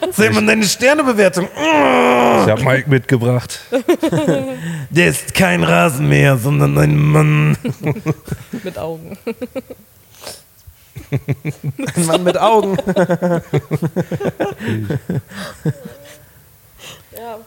Sehen 0.12 0.36
wir 0.36 0.42
deine 0.42 0.66
Sternebewertung? 0.66 1.48
Ich 1.54 2.50
habe 2.50 2.64
Mike 2.64 2.90
mitgebracht. 2.90 3.60
Der 4.90 5.08
ist 5.08 5.34
kein 5.34 5.64
Rasenmäher, 5.64 6.38
sondern 6.38 6.78
ein 6.78 6.96
Mann. 6.98 7.58
Mit 8.64 8.78
Augen. 8.78 9.18
Ein 11.96 12.06
Mann 12.06 12.24
mit 12.24 12.38
Augen. 12.38 12.78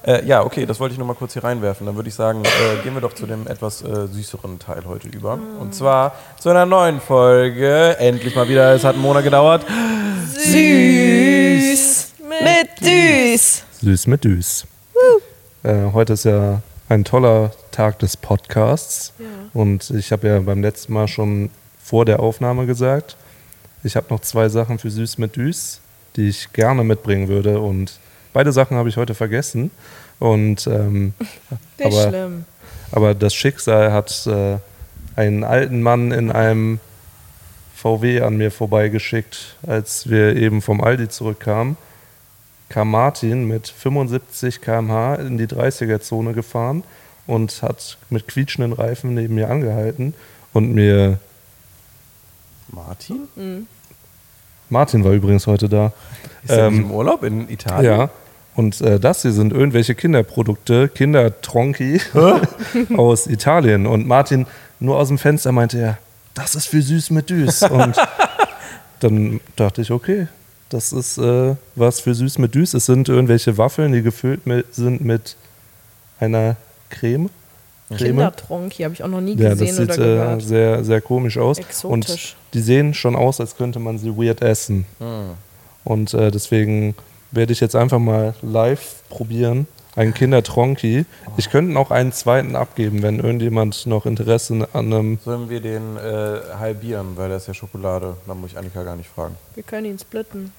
Äh, 0.02 0.24
ja, 0.26 0.42
okay, 0.44 0.66
das 0.66 0.80
wollte 0.80 0.92
ich 0.92 0.98
nur 0.98 1.06
mal 1.06 1.14
kurz 1.14 1.32
hier 1.32 1.44
reinwerfen. 1.44 1.86
Dann 1.86 1.96
würde 1.96 2.08
ich 2.08 2.14
sagen, 2.14 2.42
äh, 2.44 2.82
gehen 2.82 2.94
wir 2.94 3.00
doch 3.00 3.12
zu 3.12 3.26
dem 3.26 3.46
etwas 3.46 3.82
äh, 3.82 4.06
süßeren 4.06 4.58
Teil 4.58 4.82
heute 4.86 5.08
über. 5.08 5.38
Und 5.60 5.74
zwar 5.74 6.14
zu 6.38 6.50
einer 6.50 6.66
neuen 6.66 7.00
Folge. 7.00 7.96
Endlich 7.98 8.34
mal 8.34 8.48
wieder, 8.48 8.74
es 8.74 8.84
hat 8.84 8.94
einen 8.94 9.02
Monat 9.02 9.24
gedauert. 9.24 9.64
Süß. 10.32 12.12
Mit 12.28 12.80
Düs. 12.80 13.62
Süß 13.80 14.06
mit 14.06 14.24
Düs. 14.24 14.66
Äh, 15.62 15.92
heute 15.92 16.14
ist 16.14 16.24
ja 16.24 16.60
ein 16.88 17.04
toller 17.04 17.52
Tag 17.70 17.98
des 18.00 18.16
Podcasts. 18.16 19.12
Und 19.52 19.90
ich 19.90 20.12
habe 20.12 20.28
ja 20.28 20.40
beim 20.40 20.62
letzten 20.62 20.92
Mal 20.92 21.08
schon 21.08 21.50
vor 21.82 22.04
der 22.04 22.20
Aufnahme 22.20 22.66
gesagt, 22.66 23.16
ich 23.82 23.96
habe 23.96 24.06
noch 24.10 24.20
zwei 24.20 24.48
Sachen 24.48 24.78
für 24.78 24.90
Süß 24.90 25.18
mit 25.18 25.36
Düs, 25.36 25.80
die 26.16 26.28
ich 26.28 26.52
gerne 26.52 26.84
mitbringen 26.84 27.28
würde. 27.28 27.60
Und 27.60 27.98
beide 28.34 28.52
Sachen 28.52 28.76
habe 28.76 28.90
ich 28.90 28.98
heute 28.98 29.14
vergessen. 29.14 29.70
Und 30.18 30.66
ähm, 30.66 31.14
Der 31.78 31.88
ist 31.88 31.96
Aber- 31.96 32.08
schlimm. 32.10 32.44
Aber 32.92 33.14
das 33.14 33.34
Schicksal 33.34 33.92
hat 33.92 34.26
äh, 34.26 34.58
einen 35.16 35.42
alten 35.42 35.82
Mann 35.82 36.12
in 36.12 36.30
einem 36.30 36.78
VW 37.74 38.20
an 38.20 38.36
mir 38.36 38.50
vorbeigeschickt, 38.52 39.56
als 39.66 40.08
wir 40.08 40.36
eben 40.36 40.62
vom 40.62 40.80
Aldi 40.80 41.08
zurückkamen. 41.08 41.76
Kam 42.68 42.90
Martin 42.90 43.46
mit 43.48 43.66
75 43.68 44.60
km/h 44.60 45.16
in 45.16 45.38
die 45.38 45.46
30er-Zone 45.46 46.32
gefahren 46.34 46.82
und 47.26 47.62
hat 47.62 47.98
mit 48.10 48.28
quietschenden 48.28 48.72
Reifen 48.72 49.14
neben 49.14 49.34
mir 49.34 49.50
angehalten 49.50 50.14
und 50.52 50.72
mir. 50.72 51.18
Martin? 52.68 53.66
Martin 54.70 55.04
war 55.04 55.12
übrigens 55.12 55.46
heute 55.46 55.68
da. 55.68 55.92
Ist 56.42 56.50
er 56.50 56.70
nicht 56.70 56.78
Ähm, 56.80 56.84
im 56.86 56.90
Urlaub 56.92 57.22
in 57.24 57.48
Italien? 57.48 57.98
Ja. 57.98 58.10
Und 58.56 58.80
äh, 58.80 59.00
das 59.00 59.22
hier 59.22 59.32
sind 59.32 59.52
irgendwelche 59.52 59.94
Kinderprodukte, 59.94 60.88
Kindertronki 60.88 62.00
aus 62.96 63.26
Italien. 63.26 63.86
Und 63.86 64.06
Martin 64.06 64.46
nur 64.80 64.98
aus 64.98 65.08
dem 65.08 65.18
Fenster 65.18 65.52
meinte 65.52 65.78
er, 65.78 65.98
das 66.34 66.54
ist 66.54 66.66
für 66.66 66.82
süß 66.82 67.10
mit 67.10 67.30
Düs. 67.30 67.62
Und 67.62 67.96
dann 69.00 69.40
dachte 69.56 69.82
ich, 69.82 69.90
okay, 69.90 70.28
das 70.68 70.92
ist 70.92 71.18
äh, 71.18 71.54
was 71.74 72.00
für 72.00 72.14
süß 72.14 72.38
mit 72.38 72.54
Düs. 72.54 72.74
Es 72.74 72.86
sind 72.86 73.08
irgendwelche 73.08 73.58
Waffeln, 73.58 73.92
die 73.92 74.02
gefüllt 74.02 74.46
mit, 74.46 74.72
sind 74.74 75.00
mit 75.04 75.36
einer 76.20 76.56
Creme. 76.90 77.30
Creme. 77.88 77.98
Kindertronki 77.98 78.82
habe 78.82 78.94
ich 78.94 79.02
auch 79.02 79.08
noch 79.08 79.20
nie 79.20 79.36
Ja, 79.36 79.50
gesehen 79.50 79.86
das 79.86 79.96
sieht 79.96 80.04
oder 80.04 80.36
äh, 80.36 80.40
sehr, 80.40 80.84
sehr 80.84 81.00
komisch 81.00 81.38
aus. 81.38 81.58
Exotisch. 81.58 81.86
Und 81.88 82.36
die 82.54 82.60
sehen 82.60 82.94
schon 82.94 83.14
aus, 83.14 83.40
als 83.40 83.56
könnte 83.56 83.78
man 83.78 83.98
sie 83.98 84.16
weird 84.16 84.42
essen. 84.42 84.86
Hm. 84.98 85.30
Und 85.84 86.14
äh, 86.14 86.30
deswegen 86.30 86.94
werde 87.34 87.52
ich 87.52 87.60
jetzt 87.60 87.76
einfach 87.76 87.98
mal 87.98 88.34
live 88.42 89.02
probieren. 89.08 89.66
Ein 89.96 90.12
Kindertronki. 90.12 91.06
Ich 91.36 91.50
könnte 91.50 91.78
auch 91.78 91.92
einen 91.92 92.12
zweiten 92.12 92.56
abgeben, 92.56 93.02
wenn 93.02 93.20
irgendjemand 93.20 93.86
noch 93.86 94.06
Interesse 94.06 94.68
an 94.72 94.92
einem. 94.92 95.18
Sollen 95.24 95.48
wir 95.48 95.60
den 95.60 95.96
äh, 95.96 96.56
halbieren, 96.58 97.16
weil 97.16 97.28
das 97.28 97.42
ist 97.42 97.48
ja 97.48 97.54
Schokolade. 97.54 98.16
Da 98.26 98.34
muss 98.34 98.50
ich 98.50 98.58
Annika 98.58 98.82
gar 98.82 98.96
nicht 98.96 99.08
fragen. 99.08 99.36
Wir 99.54 99.62
können 99.62 99.86
ihn 99.86 99.98
splitten. 99.98 100.52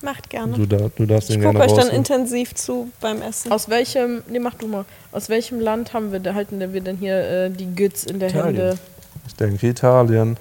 Macht 0.00 0.30
gerne. 0.30 0.54
Du, 0.54 0.66
da, 0.66 0.88
du 0.94 1.06
darfst 1.06 1.30
Ich 1.30 1.36
den 1.36 1.44
gucke 1.44 1.60
euch 1.60 1.72
dann 1.72 1.88
intensiv 1.88 2.54
zu 2.54 2.90
beim 3.00 3.20
Essen. 3.22 3.52
Aus 3.52 3.68
welchem, 3.68 4.22
nee, 4.28 4.38
mach 4.38 4.54
du 4.54 4.66
mal. 4.66 4.84
Aus 5.12 5.28
welchem 5.28 5.60
Land 5.60 5.92
haben 5.92 6.10
wir, 6.12 6.20
da 6.20 6.34
halten 6.34 6.60
wir 6.60 6.80
denn 6.80 6.96
hier 6.96 7.16
äh, 7.16 7.50
die 7.50 7.74
Güts 7.74 8.04
in 8.04 8.18
der 8.18 8.30
Italien. 8.30 8.56
Hände? 8.56 8.78
Ich 9.26 9.34
denke 9.34 9.66
Italien. 9.66 10.36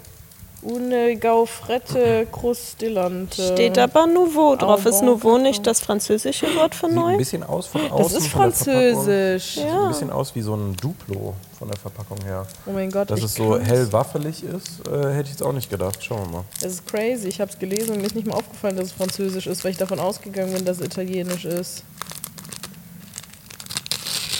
Une 0.65 1.15
gaufrette 1.19 2.25
crustillante. 2.31 3.41
Steht 3.53 3.77
aber 3.77 4.07
Nouveau 4.07 4.55
drauf. 4.55 4.85
Ist 4.85 5.01
Nouveau 5.01 5.37
nicht 5.37 5.67
das 5.67 5.79
französische 5.81 6.45
Wort 6.55 6.73
für 6.73 6.87
Sieht 6.87 6.97
ein 6.97 7.01
neu? 7.01 7.17
bisschen 7.17 7.43
aus 7.43 7.67
von 7.67 7.81
außen. 7.91 7.97
Das 8.03 8.13
ist 8.13 8.27
französisch. 8.27 9.55
Sieht 9.55 9.65
ein 9.65 9.87
bisschen 9.89 10.09
aus 10.09 10.33
wie 10.35 10.41
so 10.41 10.55
ein 10.55 10.75
Duplo 10.77 11.33
von 11.59 11.67
der 11.67 11.77
Verpackung 11.77 12.17
her. 12.23 12.45
Oh 12.65 12.71
mein 12.71 12.89
Gott, 12.89 13.09
Dass 13.11 13.19
ich 13.19 13.25
es 13.25 13.35
so 13.35 13.59
hell 13.59 13.91
waffelig 13.91 14.43
ist, 14.43 14.87
äh, 14.87 15.13
hätte 15.13 15.23
ich 15.23 15.29
jetzt 15.31 15.43
auch 15.43 15.51
nicht 15.53 15.69
gedacht. 15.69 16.01
Schauen 16.03 16.19
wir 16.27 16.31
mal. 16.37 16.43
Das 16.61 16.71
ist 16.73 16.87
crazy. 16.87 17.27
Ich 17.27 17.41
habe 17.41 17.51
es 17.51 17.59
gelesen 17.59 17.91
und 17.95 17.97
mir 18.01 18.07
ist 18.07 18.15
nicht 18.15 18.27
mal 18.27 18.35
aufgefallen, 18.35 18.77
dass 18.77 18.85
es 18.87 18.91
französisch 18.93 19.47
ist, 19.47 19.63
weil 19.63 19.71
ich 19.71 19.77
davon 19.77 19.99
ausgegangen 19.99 20.53
bin, 20.53 20.65
dass 20.65 20.79
es 20.79 20.85
italienisch 20.85 21.45
ist. 21.45 21.83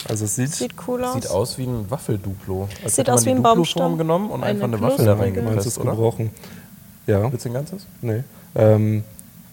Also 0.08 0.26
es 0.26 0.34
sieht, 0.36 0.52
Sieht 0.54 0.74
cool 0.86 1.02
aus. 1.04 1.14
Sieht 1.14 1.30
aus 1.30 1.56
wie 1.58 1.64
ein 1.64 1.90
Waffelduplo. 1.90 2.68
Als 2.82 2.96
Sieht 2.96 3.08
aus 3.08 3.20
man 3.20 3.26
wie 3.26 3.38
ein 3.38 3.42
Baumstamm. 3.42 3.96
genommen 3.98 4.30
und 4.30 4.42
Eine 4.42 4.50
einfach 4.52 4.64
eine 4.64 4.80
Waffel 4.80 5.04
da 5.06 5.14
reingepresst, 5.14 5.66
es 5.66 5.78
oder? 5.78 5.90
gebrochen. 5.92 6.30
Ja, 7.06 7.30
Willst 7.32 7.44
du 7.44 7.50
ein 7.50 7.54
ganzes? 7.54 7.86
nee. 8.02 8.22
Ähm, 8.54 9.02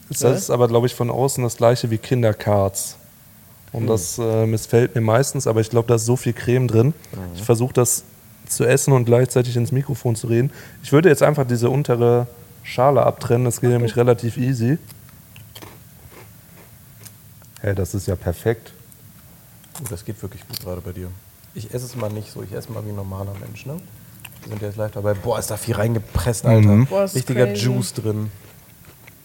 das 0.09 0.21
Ja. 0.21 0.31
ist 0.31 0.49
aber, 0.49 0.67
glaube 0.67 0.87
ich, 0.87 0.95
von 0.95 1.09
außen 1.09 1.41
das 1.43 1.55
gleiche 1.57 1.89
wie 1.89 1.97
Kinderkarts. 1.97 2.97
Und 3.71 3.81
Hm. 3.83 3.87
das 3.87 4.17
äh, 4.19 4.45
missfällt 4.45 4.93
mir 4.95 5.01
meistens, 5.01 5.47
aber 5.47 5.61
ich 5.61 5.69
glaube, 5.69 5.87
da 5.87 5.95
ist 5.95 6.05
so 6.05 6.17
viel 6.17 6.33
Creme 6.33 6.67
drin. 6.67 6.87
Mhm. 6.87 6.93
Ich 7.35 7.43
versuche 7.43 7.71
das 7.73 8.03
zu 8.49 8.65
essen 8.65 8.91
und 8.91 9.05
gleichzeitig 9.05 9.55
ins 9.55 9.71
Mikrofon 9.71 10.17
zu 10.17 10.27
reden. 10.27 10.51
Ich 10.83 10.91
würde 10.91 11.07
jetzt 11.07 11.23
einfach 11.23 11.47
diese 11.47 11.69
untere 11.69 12.27
Schale 12.63 13.03
abtrennen, 13.03 13.45
das 13.45 13.61
geht 13.61 13.69
nämlich 13.69 13.95
relativ 13.95 14.35
easy. 14.35 14.77
Hey, 17.61 17.73
das 17.75 17.93
ist 17.93 18.07
ja 18.07 18.15
perfekt. 18.17 18.73
Oh, 19.81 19.85
das 19.89 20.05
geht 20.05 20.21
wirklich 20.21 20.47
gut 20.47 20.59
gerade 20.59 20.81
bei 20.81 20.91
dir. 20.91 21.07
Ich 21.53 21.73
esse 21.73 21.85
es 21.85 21.95
mal 21.95 22.09
nicht 22.09 22.31
so, 22.31 22.43
ich 22.43 22.51
esse 22.53 22.71
mal 22.71 22.85
wie 22.85 22.89
ein 22.89 22.95
normaler 22.95 23.33
Mensch, 23.45 23.65
ne? 23.65 23.77
Wir 24.43 24.49
sind 24.49 24.61
ja 24.61 24.67
jetzt 24.69 24.77
live 24.77 24.91
dabei. 24.91 25.13
Boah, 25.13 25.37
ist 25.39 25.51
da 25.51 25.57
viel 25.57 25.75
reingepresst, 25.75 26.45
Alter. 26.45 26.67
Mhm. 26.67 26.85
Boah, 26.87 27.03
ist 27.03 27.15
Richtiger 27.15 27.47
crazy. 27.47 27.65
Juice 27.65 27.93
drin. 27.93 28.31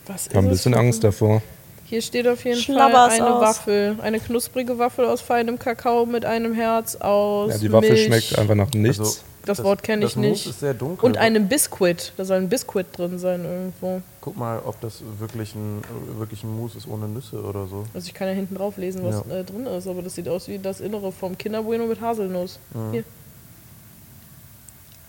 Was 0.06 0.26
Ich 0.26 0.34
habe 0.34 0.46
ein 0.46 0.50
bisschen 0.50 0.74
Angst 0.74 1.04
davor. 1.04 1.42
Hier 1.84 2.02
steht 2.02 2.26
auf 2.26 2.44
jeden 2.44 2.60
Fall 2.60 2.94
eine 2.94 3.34
aus. 3.34 3.40
Waffel. 3.42 3.96
Eine 4.02 4.18
knusprige 4.18 4.78
Waffel 4.78 5.04
aus 5.04 5.20
feinem 5.20 5.58
Kakao 5.58 6.04
mit 6.04 6.24
einem 6.24 6.52
Herz 6.52 6.96
aus 6.96 7.52
Ja, 7.52 7.58
die 7.58 7.72
Waffel 7.72 7.90
Milch. 7.90 8.04
schmeckt 8.06 8.38
einfach 8.38 8.56
nach 8.56 8.70
nichts. 8.72 8.98
Also, 8.98 9.20
Das 9.46 9.62
Wort 9.62 9.82
kenn 9.82 10.00
ich 10.02 10.08
das 10.08 10.16
Mousse 10.16 10.28
nicht. 10.28 10.46
ist 10.46 10.60
sehr 10.60 10.74
dunkel. 10.74 11.04
Und 11.06 11.16
einem 11.16 11.48
Biskuit. 11.48 12.12
Da 12.16 12.24
soll 12.24 12.36
ein 12.38 12.48
Biskuit 12.48 12.86
drin 12.92 13.18
sein 13.18 13.44
irgendwo. 13.44 14.02
Guck 14.20 14.36
mal, 14.36 14.60
ob 14.64 14.80
das 14.80 15.02
wirklich 15.18 15.54
ein, 15.54 15.82
wirklich 16.18 16.42
ein 16.44 16.54
Mousse 16.54 16.78
ist 16.78 16.88
ohne 16.88 17.06
Nüsse 17.08 17.40
oder 17.42 17.66
so. 17.66 17.86
Also 17.94 18.06
ich 18.08 18.14
kann 18.14 18.26
ja 18.28 18.34
hinten 18.34 18.56
drauf 18.56 18.76
lesen, 18.76 19.04
was 19.04 19.22
Ja. 19.28 19.36
äh, 19.36 19.44
drin 19.44 19.66
ist, 19.66 19.86
aber 19.86 20.02
das 20.02 20.14
sieht 20.16 20.28
aus 20.28 20.48
wie 20.48 20.58
das 20.58 20.80
Innere 20.80 21.12
vom 21.12 21.38
Kinder 21.38 21.62
Bueno 21.62 21.86
mit 21.86 22.00
Haselnuss. 22.00 22.58
Mhm. 22.74 22.92
Hier. 22.92 23.04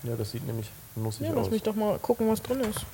Ja, 0.04 0.14
das 0.16 0.30
sieht 0.30 0.46
nämlich 0.46 0.70
nussig 0.94 1.22
Ja, 1.26 1.30
aus. 1.30 1.36
lass 1.36 1.50
mich 1.50 1.62
doch 1.64 1.74
mal 1.74 1.98
gucken, 1.98 2.28
was 2.30 2.40
drin 2.40 2.60
ist. 2.60 2.84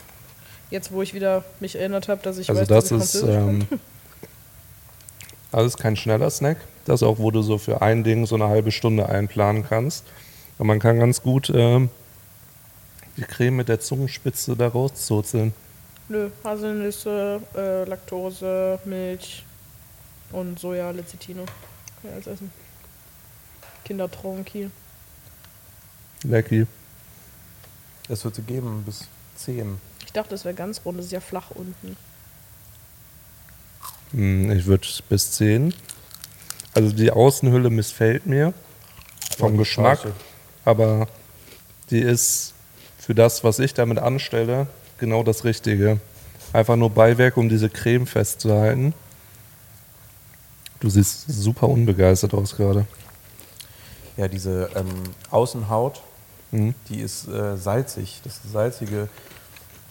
Jetzt, 0.70 0.90
wo 0.92 1.03
ich 1.03 1.12
wieder 1.12 1.45
mich 1.61 1.76
erinnert 1.76 2.09
habe, 2.09 2.22
dass 2.22 2.38
ich 2.38 2.49
also 2.49 2.62
weiß, 2.62 2.68
das 2.68 2.88
dass 2.88 2.90
ich 2.92 2.99
ist 3.05 3.20
Französisch 3.20 3.66
ähm, 3.70 3.80
alles 5.53 5.76
kein 5.76 5.97
schneller 5.97 6.30
Snack. 6.30 6.57
Das 6.86 7.03
auch, 7.03 7.18
wo 7.18 7.30
du 7.30 7.42
so 7.42 7.59
für 7.59 7.82
ein 7.82 8.03
Ding 8.05 8.26
so 8.26 8.34
eine 8.34 8.49
halbe 8.49 8.72
Stunde 8.72 9.09
einplanen 9.09 9.64
kannst. 9.68 10.05
Und 10.59 10.66
man 10.66 10.78
kann 10.78 10.98
ganz 10.98 11.22
gut 11.22 11.50
ähm, 11.55 11.90
die 13.16 13.22
Creme 13.22 13.57
mit 13.57 13.68
der 13.68 13.80
Zungenspitze 13.80 14.57
da 14.57 14.68
rauszuzeln. 14.68 15.52
Nö, 16.09 16.30
Haselnüsse, 16.44 17.40
äh, 17.57 17.84
Laktose, 17.84 18.78
Milch 18.84 19.44
und 20.32 20.59
Soja, 20.59 20.90
Lecithino. 20.90 21.44
Kann 21.46 21.55
ich 22.05 22.11
alles 22.12 22.26
essen. 22.26 22.52
Kindertronki. 23.84 24.70
Lecky. 26.22 26.66
Es 28.09 28.24
wird 28.24 28.34
sie 28.34 28.42
geben 28.42 28.82
bis 28.84 29.07
10. 29.36 29.78
Ich 30.05 30.12
dachte, 30.12 30.34
es 30.34 30.44
wäre 30.44 30.55
ganz 30.55 30.80
rund, 30.84 30.98
das 30.98 31.07
ist 31.07 31.12
ja 31.12 31.20
flach 31.20 31.50
unten. 31.50 31.96
Hm, 34.12 34.50
Ich 34.52 34.66
würde 34.66 34.86
bis 35.09 35.32
10. 35.32 35.74
Also 36.74 36.92
die 36.92 37.11
Außenhülle 37.11 37.70
missfällt 37.70 38.26
mir 38.26 38.52
vom 39.38 39.57
Geschmack, 39.57 40.00
scheiße. 40.00 40.12
Aber 40.64 41.08
die 41.90 42.00
ist 42.00 42.54
für 42.98 43.14
das, 43.14 43.44
was 43.44 43.58
ich 43.58 43.74
damit 43.74 43.98
anstelle, 43.98 44.66
genau 44.98 45.22
das 45.22 45.44
Richtige. 45.44 46.00
Einfach 46.52 46.76
nur 46.76 46.90
Beiwerk, 46.90 47.36
um 47.36 47.48
diese 47.48 47.68
Creme 47.68 48.06
festzuhalten. 48.06 48.94
Du 50.80 50.88
siehst 50.90 51.24
super 51.28 51.68
unbegeistert 51.68 52.34
aus 52.34 52.56
gerade. 52.56 52.86
Ja, 54.16 54.28
diese 54.28 54.70
ähm, 54.74 55.02
Außenhaut, 55.30 56.02
Mhm. 56.52 56.74
die 56.88 57.00
ist 57.00 57.26
äh, 57.26 57.56
salzig. 57.56 58.20
Das 58.22 58.34
ist 58.34 58.42
eine 58.44 58.52
salzige, 58.52 59.08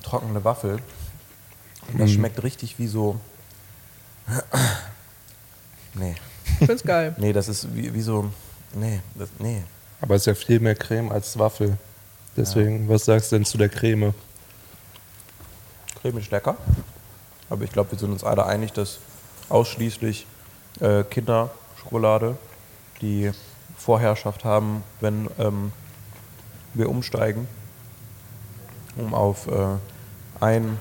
trockene 0.01 0.43
Waffel. 0.45 0.79
Und 1.91 1.99
das 1.99 2.09
Mhm. 2.11 2.13
schmeckt 2.15 2.41
richtig 2.43 2.79
wie 2.79 2.87
so. 2.87 3.19
nee. 5.93 6.15
Ich 6.61 6.67
find's 6.67 6.83
geil. 6.83 7.15
Nee, 7.17 7.33
das 7.33 7.49
ist 7.49 7.75
wie, 7.75 7.93
wie 7.93 8.01
so. 8.01 8.31
Nee, 8.73 9.01
das, 9.15 9.29
nee. 9.39 9.63
Aber 10.03 10.15
es 10.15 10.23
ist 10.23 10.25
ja 10.25 10.35
viel 10.35 10.59
mehr 10.59 10.75
Creme 10.75 11.13
als 11.13 11.39
Waffel. 11.39 11.77
Deswegen, 12.35 12.89
was 12.89 13.05
sagst 13.05 13.31
du 13.31 13.37
denn 13.37 13.45
zu 13.45 13.57
der 13.57 13.69
Creme? 13.69 14.13
Creme 16.01 16.17
ist 16.17 16.29
lecker. 16.29 16.57
Aber 17.49 17.63
ich 17.63 17.71
glaube, 17.71 17.93
wir 17.93 17.99
sind 17.99 18.11
uns 18.11 18.21
alle 18.21 18.45
einig, 18.45 18.73
dass 18.73 18.99
ausschließlich 19.47 20.27
äh, 20.81 21.03
Kinderschokolade 21.05 22.35
die 23.01 23.31
Vorherrschaft 23.77 24.43
haben, 24.43 24.83
wenn 24.99 25.29
ähm, 25.39 25.71
wir 26.73 26.89
umsteigen, 26.89 27.47
um 28.97 29.13
auf 29.13 29.47
äh, 29.47 29.77
ein 30.41 30.79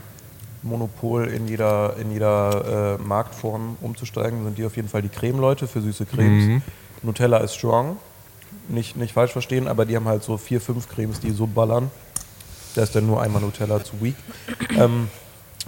Monopol 0.63 1.29
in 1.29 1.47
jeder, 1.47 1.97
in 1.97 2.11
jeder 2.11 2.99
äh, 2.99 3.03
Marktform 3.03 3.77
umzusteigen, 3.83 4.43
sind 4.43 4.59
die 4.59 4.65
auf 4.65 4.75
jeden 4.75 4.89
Fall 4.89 5.03
die 5.03 5.11
Creme-Leute 5.11 5.69
für 5.69 5.81
süße 5.81 6.07
Cremes. 6.07 6.45
Mhm. 6.45 6.63
Nutella 7.03 7.39
ist 7.39 7.55
strong, 7.55 7.99
nicht, 8.69 8.97
nicht 8.97 9.13
falsch 9.13 9.33
verstehen, 9.33 9.69
aber 9.69 9.85
die 9.85 9.97
haben 9.97 10.07
halt 10.09 10.23
so 10.23 10.37
vier, 10.39 10.61
fünf 10.61 10.89
Cremes, 10.89 11.21
die 11.21 11.31
so 11.31 11.47
ballern. 11.47 11.91
Da 12.75 12.83
ist 12.83 12.95
dann 12.95 13.07
nur 13.07 13.21
einmal 13.21 13.43
Nutella 13.43 13.83
zu 13.85 14.01
weak. 14.01 14.15
Ähm, 14.77 15.09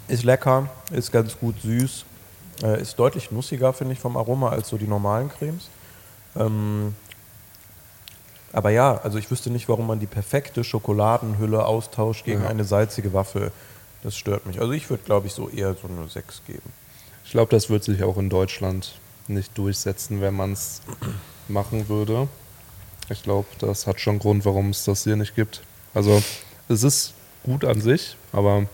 ist 0.09 0.25
lecker, 0.25 0.71
ist 0.91 1.13
ganz 1.13 1.39
gut 1.39 1.61
süß, 1.63 2.05
äh, 2.63 2.81
ist 2.81 2.99
deutlich 2.99 3.31
nussiger, 3.31 3.73
finde 3.73 3.93
ich, 3.95 4.01
vom 4.01 4.17
Aroma 4.17 4.51
als 4.51 4.69
so 4.69 4.77
die 4.79 4.87
normalen 4.87 5.29
Cremes. 5.29 5.69
Ähm, 6.37 6.95
aber 8.53 8.71
ja, 8.71 9.01
also 9.03 9.19
ich 9.19 9.31
wüsste 9.31 9.51
nicht, 9.51 9.69
warum 9.69 9.87
man 9.87 9.99
die 9.99 10.07
perfekte 10.07 10.63
Schokoladenhülle 10.65 11.65
austauscht 11.67 12.25
gegen 12.25 12.43
Ja. 12.43 12.49
eine 12.49 12.65
salzige 12.65 13.13
Waffel. 13.13 13.51
Das 14.03 14.17
stört 14.17 14.47
mich. 14.47 14.61
Also 14.61 14.73
ich 14.73 14.89
würde, 14.91 15.03
glaube 15.05 15.27
ich, 15.27 15.33
so 15.33 15.49
eher 15.49 15.75
so 15.75 15.89
eine 15.89 16.09
6 16.09 16.43
geben. 16.47 16.73
Ich 17.25 17.31
glaube, 17.33 17.51
das 17.51 17.71
wird 17.71 17.83
sich 17.85 18.03
auch 18.05 18.17
in 18.19 18.29
Deutschland 18.31 18.93
nicht 19.29 19.57
durchsetzen, 19.59 20.21
wenn 20.21 20.35
man 20.35 20.53
es 20.53 20.83
machen 21.49 21.89
würde. 21.89 22.29
Ich 23.11 23.23
glaube, 23.23 23.47
das 23.59 23.87
hat 23.87 24.01
schon 24.01 24.19
Grund, 24.19 24.45
warum 24.45 24.71
es 24.71 24.85
das 24.85 25.05
hier 25.05 25.17
nicht 25.17 25.35
gibt. 25.35 25.63
Also, 25.93 26.23
es 26.69 26.83
ist 26.83 27.15
gut 27.43 27.65
an 27.65 27.81
sich, 27.81 28.17
aber 28.33 28.67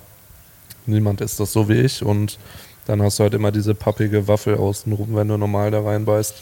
niemand 0.87 1.21
isst 1.21 1.41
das 1.41 1.53
so 1.53 1.69
wie 1.69 1.81
ich 1.81 2.03
und 2.03 2.39
dann 2.87 3.03
hast 3.03 3.19
du 3.19 3.25
halt 3.25 3.35
immer 3.35 3.53
diese 3.53 3.75
pappige 3.75 4.29
Waffel 4.29 4.57
außenrum, 4.57 5.15
wenn 5.15 5.29
du 5.29 5.37
normal 5.37 5.71
da 5.71 5.83
reinbeißt. 5.83 6.35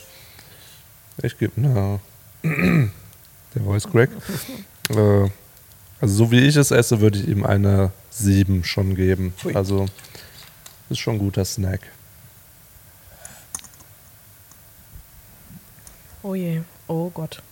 Ich 1.22 1.38
gebe 1.38 1.52
eine. 1.62 2.00
Der 3.54 3.62
Voice 3.62 3.88
Crack. 3.90 4.10
äh, 4.90 5.28
also, 6.00 6.14
so 6.14 6.30
wie 6.30 6.40
ich 6.40 6.56
es 6.56 6.70
esse, 6.70 7.00
würde 7.00 7.18
ich 7.18 7.26
ihm 7.26 7.44
eine 7.44 7.90
7 8.10 8.64
schon 8.64 8.94
geben. 8.94 9.34
Ui. 9.44 9.54
Also, 9.54 9.86
ist 10.90 10.98
schon 10.98 11.16
ein 11.16 11.18
guter 11.18 11.44
Snack. 11.44 11.80
Oh 16.22 16.34
je. 16.34 16.60
Oh 16.86 17.10
Gott. 17.10 17.42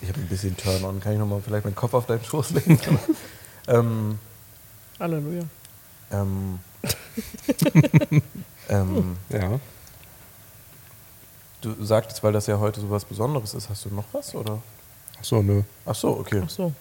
Ich 0.00 0.08
habe 0.08 0.18
ein 0.20 0.28
bisschen 0.28 0.56
Turn-on. 0.56 1.00
Kann 1.00 1.12
ich 1.12 1.18
nochmal 1.18 1.40
vielleicht 1.44 1.64
meinen 1.64 1.74
Kopf 1.76 1.94
auf 1.94 2.06
deinen 2.06 2.24
Schoß 2.24 2.50
legen? 2.50 2.78
ähm, 3.68 4.18
Halleluja. 4.98 5.44
ähm, 6.10 6.58
ähm, 8.68 9.16
Ja. 9.28 9.58
du 11.60 11.84
sagtest, 11.84 12.22
weil 12.22 12.32
das 12.32 12.46
ja 12.46 12.58
heute 12.58 12.80
so 12.80 12.90
was 12.90 13.04
Besonderes 13.04 13.54
ist, 13.54 13.68
hast 13.68 13.84
du 13.84 13.90
noch 13.94 14.04
was? 14.12 14.34
Oder? 14.34 14.60
Achso, 15.18 15.42
nö. 15.42 15.62
Ach 15.86 15.94
so, 15.94 16.18
okay. 16.18 16.42
Ach 16.44 16.50
so. 16.50 16.72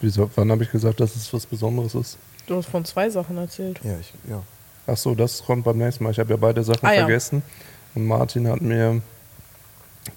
Wieso, 0.00 0.30
wann 0.36 0.50
habe 0.50 0.62
ich 0.64 0.70
gesagt, 0.70 1.00
dass 1.00 1.16
es 1.16 1.32
was 1.32 1.44
Besonderes 1.46 1.94
ist? 1.94 2.18
Du 2.46 2.56
hast 2.56 2.66
von 2.66 2.84
zwei 2.84 3.10
Sachen 3.10 3.36
erzählt. 3.36 3.80
Ja, 3.82 3.98
ich, 3.98 4.12
ja. 4.28 4.42
Achso, 4.86 5.14
das 5.14 5.44
kommt 5.44 5.64
beim 5.64 5.78
nächsten 5.78 6.04
Mal. 6.04 6.10
Ich 6.10 6.18
habe 6.18 6.30
ja 6.30 6.36
beide 6.36 6.62
Sachen 6.64 6.86
Ah, 6.86 6.92
ja. 6.92 7.00
vergessen. 7.00 7.42
Und 7.94 8.06
Martin 8.06 8.48
hat 8.48 8.60
mir 8.60 9.02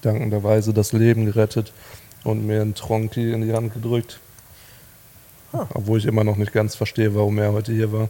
dankenderweise 0.01 0.73
das 0.73 0.93
Leben 0.93 1.25
gerettet 1.25 1.73
und 2.23 2.45
mir 2.45 2.61
einen 2.61 2.75
Tronki 2.75 3.31
in 3.31 3.41
die 3.41 3.53
Hand 3.53 3.73
gedrückt. 3.73 4.19
Ah. 5.51 5.67
Obwohl 5.73 5.99
ich 5.99 6.05
immer 6.05 6.23
noch 6.23 6.37
nicht 6.37 6.51
ganz 6.51 6.75
verstehe, 6.75 7.13
warum 7.15 7.37
er 7.37 7.53
heute 7.53 7.71
hier 7.71 7.91
war. 7.91 8.09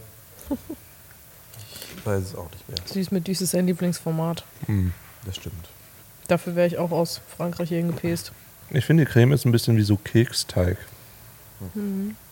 Ich 1.96 2.06
weiß 2.06 2.22
es 2.22 2.34
auch 2.34 2.50
nicht 2.50 2.68
mehr. 2.68 2.78
Süß 2.86 3.10
mit 3.10 3.26
Düs 3.26 3.40
ist 3.40 3.50
sein 3.50 3.66
Lieblingsformat. 3.66 4.44
Hm. 4.66 4.92
Das 5.24 5.36
stimmt. 5.36 5.68
Dafür 6.28 6.54
wäre 6.54 6.66
ich 6.66 6.78
auch 6.78 6.90
aus 6.90 7.20
Frankreich 7.36 7.68
hier 7.68 7.78
hingepäst. 7.78 8.32
Ich 8.70 8.84
finde, 8.84 9.04
die 9.04 9.10
Creme 9.10 9.32
ist 9.32 9.44
ein 9.44 9.52
bisschen 9.52 9.76
wie 9.76 9.82
so 9.82 9.96
Keksteig. 9.96 10.78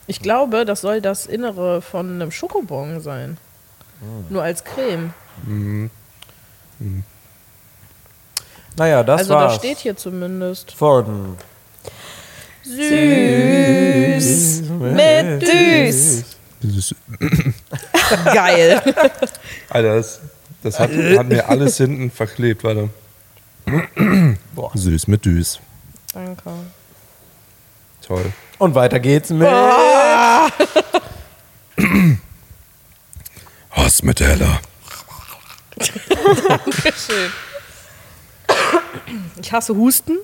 Ich 0.06 0.20
glaube, 0.20 0.64
das 0.64 0.80
soll 0.80 1.00
das 1.00 1.26
Innere 1.26 1.82
von 1.82 2.14
einem 2.14 2.30
Schokobon 2.30 3.00
sein. 3.00 3.38
Nur 4.30 4.42
als 4.42 4.64
Creme. 4.64 5.14
Mhm. 5.46 5.90
Naja, 8.76 9.02
das 9.02 9.20
also 9.20 9.34
war's. 9.34 9.52
das 9.52 9.56
steht 9.60 9.78
hier 9.78 9.96
zumindest. 9.96 10.72
Von 10.72 11.36
Süß 12.64 14.62
mit 14.80 15.42
Düs. 15.42 16.24
Dieses- 16.62 16.94
Geil. 18.32 18.80
Alter, 19.68 19.96
das, 19.96 20.20
das 20.62 20.78
hat, 20.78 20.90
hat 20.90 21.26
mir 21.28 21.48
alles 21.48 21.76
hinten 21.76 22.10
verklebt, 22.10 22.62
warte. 22.64 22.88
Boah. 24.54 24.70
Süß 24.74 25.08
mit 25.08 25.24
Düs. 25.24 25.58
Danke. 26.12 26.50
Toll. 28.06 28.32
Und 28.58 28.74
weiter 28.74 29.00
geht's 29.00 29.30
mit. 29.30 29.48
Was 33.74 34.02
mit 34.02 34.20
Ella? 34.20 34.60
Ich 39.40 39.52
hasse 39.52 39.74
Husten. 39.74 40.18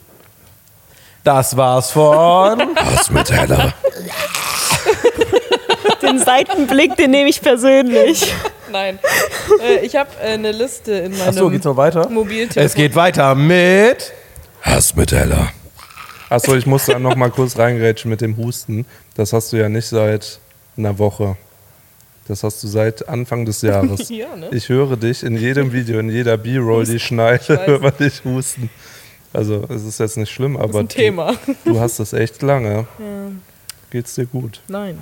Das 1.25 1.57
war's 1.57 1.91
von. 1.91 2.61
Was 2.75 3.11
mit 3.11 3.31
Heller? 3.31 3.75
Den 6.03 6.19
Seitenblick, 6.19 6.97
den 6.97 7.11
nehme 7.11 7.29
ich 7.29 7.41
persönlich. 7.41 8.33
Nein. 8.71 8.99
äh, 9.61 9.85
ich 9.85 9.97
habe 9.97 10.11
äh, 10.23 10.35
eine 10.35 10.53
Liste 10.53 10.93
in 10.93 11.19
meinem 11.19 11.29
Achso, 11.29 11.51
geht's 11.51 11.65
noch 11.65 11.77
weiter? 11.77 12.09
Mobiltelefon. 12.09 12.63
Es 12.63 12.75
geht 12.75 12.95
weiter 12.95 13.35
mit. 13.35 14.13
Was 14.65 14.95
mit 14.95 15.13
Heller? 15.13 15.49
Achso, 16.31 16.55
ich 16.55 16.67
muss 16.67 16.87
da 16.87 16.99
noch 16.99 17.17
mal 17.17 17.31
kurz 17.31 17.59
reingrätschen 17.59 18.11
mit 18.11 18.21
dem 18.21 18.37
Husten. 18.37 18.87
Das 19.17 19.33
hast 19.33 19.53
du 19.53 19.57
ja 19.57 19.69
nicht 19.69 19.89
seit 19.89 20.39
einer 20.77 20.99
Woche. 20.99 21.37
Das 22.29 22.45
hast 22.45 22.63
du 22.63 22.69
seit 22.69 23.09
Anfang 23.09 23.45
des 23.47 23.63
Jahres. 23.63 24.09
Ja, 24.11 24.37
ne? 24.37 24.51
Ich 24.53 24.69
höre 24.69 24.97
dich 24.97 25.23
in 25.23 25.37
jedem 25.37 25.73
Video, 25.73 25.99
in 25.99 26.11
jeder 26.11 26.37
B-Roll, 26.37 26.85
die 26.85 26.97
ich 26.97 27.05
schneide, 27.05 27.57
weiß. 27.57 27.69
über 27.79 27.91
dich 27.91 28.23
husten. 28.25 28.71
Also, 29.33 29.65
es 29.69 29.85
ist 29.85 29.99
jetzt 29.99 30.17
nicht 30.17 30.31
schlimm, 30.31 30.55
Das 30.55 30.65
ist 30.65 30.69
aber 30.71 30.81
ein 30.81 30.89
Thema. 30.89 31.33
Du, 31.65 31.73
du 31.73 31.81
hast 31.81 31.99
das 31.99 32.13
echt 32.13 32.43
lange. 32.43 32.87
Ja. 32.99 33.31
Geht's 33.91 34.15
dir 34.17 34.27
gut? 34.27 34.61
Nein. 34.69 34.99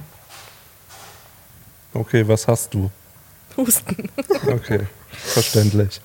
Okay, 1.93 2.27
was 2.29 2.47
hast 2.47 2.73
du? 2.73 2.89
Husten. 3.57 4.09
Okay, 4.47 4.81
verständlich. 5.11 6.01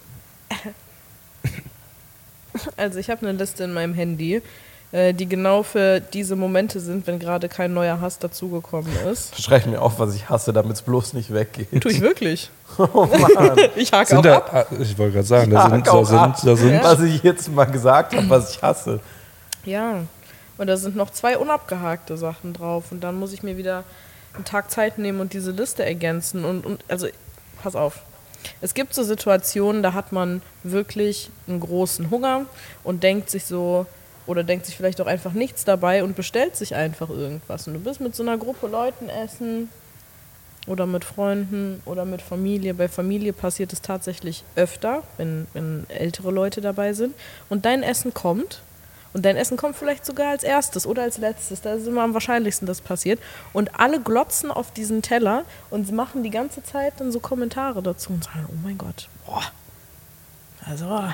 Also 2.76 2.97
ich 2.97 3.09
habe 3.11 3.28
eine 3.28 3.38
Liste 3.38 3.63
in 3.65 3.74
meinem 3.74 3.93
Handy, 3.93 4.41
die 5.13 5.27
genau 5.27 5.63
für 5.63 6.01
diese 6.01 6.35
Momente 6.35 6.79
sind, 6.81 7.07
wenn 7.07 7.17
gerade 7.17 7.47
kein 7.47 7.73
neuer 7.73 8.01
Hass 8.01 8.19
dazugekommen 8.19 8.91
ist. 9.09 9.41
Schreib 9.41 9.65
mir 9.65 9.81
auf, 9.81 9.99
was 9.99 10.15
ich 10.15 10.29
hasse, 10.29 10.51
damit 10.51 10.73
es 10.73 10.81
bloß 10.81 11.13
nicht 11.13 11.33
weggeht. 11.33 11.81
Tue 11.81 11.91
ich 11.91 12.01
wirklich. 12.01 12.49
Oh 12.77 13.05
Mann. 13.05 13.57
Ich 13.75 13.91
hake 13.91 14.07
Sind 14.07 14.19
auch 14.19 14.23
da, 14.23 14.37
ab. 14.37 14.49
ah, 14.71 14.75
ich 14.79 14.97
wollte 14.97 15.15
gerade 15.15 15.27
sagen, 15.27 15.51
da 15.51 15.69
sind, 15.69 15.85
da 15.87 16.05
sind, 16.05 16.35
da 16.43 16.55
sind, 16.55 16.73
Ja. 16.73 16.83
Was 16.83 17.01
ich 17.01 17.21
jetzt 17.21 17.49
mal 17.51 17.65
gesagt 17.65 18.15
habe, 18.15 18.29
was 18.29 18.55
ich 18.55 18.61
hasse. 18.61 19.01
Ja. 19.65 20.03
Und 20.57 20.67
da 20.67 20.77
sind 20.77 20.95
noch 20.95 21.09
zwei 21.09 21.37
unabgehakte 21.37 22.15
Sachen 22.15 22.53
drauf. 22.53 22.85
Und 22.91 23.01
dann 23.01 23.19
muss 23.19 23.33
ich 23.33 23.43
mir 23.43 23.57
wieder 23.57 23.83
einen 24.35 24.45
Tag 24.45 24.71
Zeit 24.71 24.97
nehmen 24.99 25.19
und 25.19 25.33
diese 25.33 25.51
Liste 25.51 25.83
ergänzen. 25.83 26.45
Und, 26.45 26.65
und 26.65 26.83
also, 26.87 27.07
pass 27.61 27.75
auf. 27.75 27.99
Es 28.61 28.73
gibt 28.73 28.93
so 28.93 29.03
Situationen, 29.03 29.83
da 29.83 29.93
hat 29.93 30.11
man 30.13 30.41
wirklich 30.63 31.29
einen 31.49 31.59
großen 31.59 32.09
Hunger 32.09 32.45
und 32.85 33.03
denkt 33.03 33.29
sich 33.29 33.45
so, 33.45 33.85
oder 34.28 34.43
denkt 34.43 34.65
sich 34.65 34.76
vielleicht 34.76 35.01
auch 35.01 35.07
einfach 35.07 35.34
nichts 35.34 35.65
dabei 35.65 36.03
und 36.03 36.15
bestellt 36.15 36.55
sich 36.55 36.76
einfach 36.76 37.09
irgendwas. 37.09 37.67
Und 37.67 37.74
du 37.74 37.80
bist 37.80 38.01
mit 38.01 38.15
so 38.15 38.24
einer 38.24 38.38
Gruppe 38.38 38.67
Leuten 38.67 39.09
essen 39.09 39.69
oder 40.67 40.86
mit 40.86 41.03
Freunden 41.03 41.82
oder 41.86 42.05
mit 42.05 42.22
Familie. 42.22 42.74
Bei 42.74 42.88
Familie 42.88 43.34
passiert 43.34 43.74
es 43.74 43.82
tatsächlich 43.82 44.43
öfter, 44.55 45.03
wenn, 45.17 45.47
wenn 45.53 45.86
ältere 45.89 46.32
Leute 46.32 46.61
dabei 46.61 46.93
sind. 46.93 47.15
Und 47.49 47.65
dein 47.65 47.84
Essen 47.84 48.13
kommt. 48.13 48.61
Und 49.13 49.26
dein 49.26 49.36
Essen 49.36 49.57
kommt 49.57 49.76
vielleicht 49.76 50.05
sogar 50.05 50.30
als 50.30 50.43
erstes 50.43 50.88
oder 50.88 51.01
als 51.01 51.17
letztes. 51.17 51.59
Da 51.59 51.74
ist 51.74 51.86
immer 51.86 52.03
am 52.03 52.13
wahrscheinlichsten, 52.13 52.65
dass 52.65 52.80
passiert. 52.80 53.19
Und 53.51 53.78
alle 53.78 53.99
glotzen 53.99 54.51
auf 54.51 54.72
diesen 54.72 55.01
Teller 55.01 55.43
und 55.69 55.91
machen 55.91 56.24
die 56.24 56.30
ganze 56.30 56.63
Zeit 56.63 56.93
dann 56.97 57.11
so 57.11 57.19
Kommentare 57.19 57.82
dazu 57.82 58.13
und 58.13 58.24
sagen, 58.24 58.45
oh 58.49 58.55
mein 58.63 58.78
Gott, 58.78 59.09
boah, 59.26 59.43
also, 60.66 60.86
ja, 60.86 61.14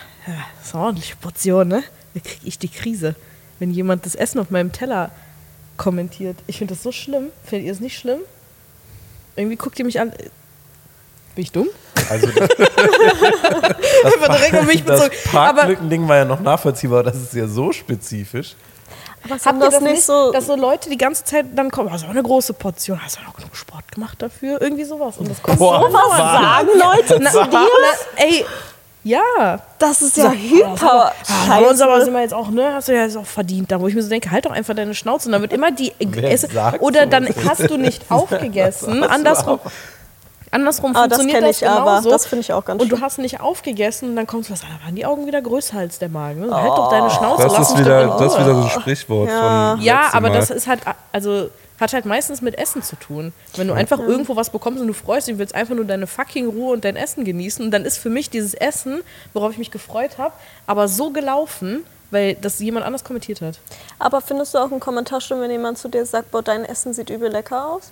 das 0.60 0.68
ist 0.68 0.76
eine 0.76 0.84
ordentliche 0.84 1.16
Portion, 1.16 1.68
ne? 1.68 1.84
Da 2.14 2.20
kriege 2.20 2.48
ich 2.48 2.60
die 2.60 2.70
Krise. 2.70 3.16
Wenn 3.60 3.72
jemand 3.72 4.06
das 4.06 4.16
Essen 4.16 4.40
auf 4.40 4.50
meinem 4.50 4.72
Teller 4.72 5.12
kommentiert. 5.78 6.38
Ich 6.48 6.58
finde 6.58 6.74
das 6.74 6.84
so 6.84 6.92
schlimm. 6.92 7.30
Findet 7.44 7.68
ihr 7.68 7.72
es 7.72 7.80
nicht 7.80 7.98
schlimm? 7.98 8.20
Irgendwie 9.36 9.56
guckt 9.56 9.78
ihr 9.80 9.86
mich 9.86 10.00
an. 10.00 10.10
Bin 10.10 11.44
ich 11.44 11.52
dumm? 11.52 11.68
Also 12.10 12.28
das, 12.36 12.50
Einfach 14.06 14.36
direkt 14.36 14.56
auf 14.56 14.66
mich 14.66 14.84
das 14.86 15.02
bezogen. 15.02 15.38
Aber 15.38 15.54
Parklückending 15.60 16.08
war 16.08 16.18
ja 16.18 16.26
noch 16.26 16.40
nachvollziehbar, 16.40 17.04
das 17.04 17.16
ist 17.16 17.34
ja 17.34 17.48
so 17.48 17.72
spezifisch. 17.72 18.56
Aber 19.24 19.36
habt 19.36 19.46
ihr 19.46 19.60
das, 19.60 19.74
das 19.76 19.84
nicht 19.84 20.04
so. 20.04 20.32
dass 20.32 20.48
so 20.48 20.56
Leute 20.56 20.90
die 20.90 20.98
ganze 20.98 21.24
Zeit 21.24 21.46
dann 21.56 21.70
kommen, 21.70 21.92
hast 21.92 22.04
du 22.04 22.08
auch 22.08 22.12
eine 22.12 22.24
große 22.24 22.54
Portion, 22.54 23.04
hast 23.04 23.18
du 23.18 23.22
auch 23.30 23.36
genug 23.36 23.56
Sport 23.56 23.92
gemacht 23.92 24.22
dafür? 24.22 24.62
Irgendwie 24.62 24.86
sowas. 24.86 25.18
Und 25.18 25.30
das 25.30 25.42
kommt 25.42 25.60
Boah, 25.60 25.82
so 25.82 25.94
was? 25.94 26.18
sagen 26.18 26.68
Leute 26.74 27.20
na, 27.22 27.32
zu 27.32 27.40
na, 27.40 27.48
dir? 27.48 27.68
ey, 28.16 28.46
ja. 29.08 29.60
Das 29.80 30.02
ist 30.02 30.18
ja 30.18 30.32
So, 30.32 30.32
hyper. 30.32 31.12
Ja, 31.48 31.60
wir 31.62 31.70
uns 31.70 31.82
aber 31.82 32.04
sind 32.04 32.14
wir 32.14 32.22
jetzt 32.22 32.34
auch, 32.34 32.50
ne, 32.50 32.74
hast 32.74 32.88
du 32.88 32.94
ja 32.96 33.04
jetzt 33.04 33.18
auch 33.18 33.26
verdient. 33.26 33.72
Da 33.72 33.80
wo 33.80 33.88
ich 33.88 33.96
mir 33.96 34.02
so 34.04 34.10
denke, 34.10 34.32
halt 34.32 34.46
doch 34.46 34.52
einfach 34.52 34.74
deine 34.76 34.94
Schnauze. 34.96 35.28
Und 35.28 35.34
dann 35.34 35.42
wird 35.42 35.54
immer 35.54 35.72
die 35.72 35.94
Esse- 36.00 36.50
oder 36.80 37.04
so? 37.04 37.10
dann 37.10 37.28
hast 37.48 37.70
du 37.70 37.78
nicht 37.78 38.04
aufgegessen. 38.10 39.04
Andersrum, 39.04 39.60
andersrum 40.52 40.96
Ah, 40.96 41.08
das 41.08 41.18
funktioniert 41.20 41.36
kenne 41.36 41.48
das 41.48 41.62
ich 41.62 41.68
aber. 41.68 42.02
Das 42.10 42.26
finde 42.26 42.42
ich 42.42 42.54
auch 42.54 42.64
ganz 42.66 42.82
und 42.82 42.92
du 42.92 43.02
hast 43.02 43.18
nicht 43.20 43.40
aufgegessen 43.42 44.10
und 44.10 44.16
dann 44.16 44.28
kommst 44.28 44.50
du 44.50 44.54
was, 44.54 44.62
da 44.62 44.68
waren 44.84 44.96
die 44.96 45.06
Augen 45.06 45.28
wieder 45.28 45.42
größer 45.42 45.78
als 45.78 46.00
der 46.00 46.10
Magen. 46.10 46.42
Ne? 46.42 46.56
Halt 46.56 46.70
doch 46.70 46.90
deine 46.90 47.10
Schnauze, 47.10 47.44
das 47.44 47.54
lass 47.58 47.70
ist 47.72 47.78
mich 47.78 47.86
doch 47.88 47.94
in 48.02 48.06
wieder, 48.08 48.18
das 48.18 48.34
ist 48.34 48.40
wieder 48.40 48.56
so 48.56 48.62
ein 48.62 48.70
Sprichwort 48.70 49.30
Ja. 49.30 49.72
von 49.76 49.82
Ja, 49.82 50.02
aber 50.14 50.30
Mal. 50.30 50.36
das 50.38 50.50
ist 50.50 50.68
halt, 50.68 50.82
also 51.12 51.50
hat 51.80 51.94
halt 51.94 52.06
meistens 52.06 52.42
mit 52.42 52.58
Essen 52.58 52.82
zu 52.82 52.96
tun. 52.96 53.34
Wenn 53.56 53.68
du 53.68 53.74
einfach 53.74 54.00
irgendwo 54.00 54.36
was 54.36 54.50
bekommst 54.50 54.82
und 54.82 54.88
du 54.88 54.94
freust 54.94 55.28
dich, 55.28 55.34
und 55.34 55.40
willst 55.40 55.56
einfach 55.56 55.76
nur 55.76 55.86
deine 55.86 56.08
fucking 56.08 56.48
Ruhe 56.48 56.74
und 56.74 56.86
dein 56.86 56.96
Essen 56.96 57.24
genießen, 57.24 57.64
und 57.66 57.72
dann 57.72 57.86
ist 57.86 57.98
für 57.98 58.10
mich 58.10 58.30
dieses 58.30 58.54
Essen, 58.54 59.02
worauf 59.34 59.52
ich 59.52 59.58
mich 59.58 59.72
gefreut 59.72 60.18
habe, 60.18 60.34
aber 60.66 60.88
so 60.88 61.12
gelaufen, 61.12 61.84
weil 62.12 62.36
das 62.36 62.60
jemand 62.60 62.86
anders 62.86 63.04
kommentiert 63.04 63.42
hat. 63.42 63.60
Aber 64.00 64.22
findest 64.22 64.54
du 64.54 64.60
auch 64.60 64.72
einen 64.72 64.80
Kommentar 64.80 65.22
schlimm, 65.22 65.42
wenn 65.42 65.52
jemand 65.52 65.78
zu 65.78 65.90
dir 65.90 66.06
sagt, 66.06 66.32
boah, 66.32 66.42
dein 66.42 66.66
Essen 66.66 66.94
sieht 66.94 67.10
übel 67.10 67.30
lecker 67.32 67.68
aus? 67.68 67.92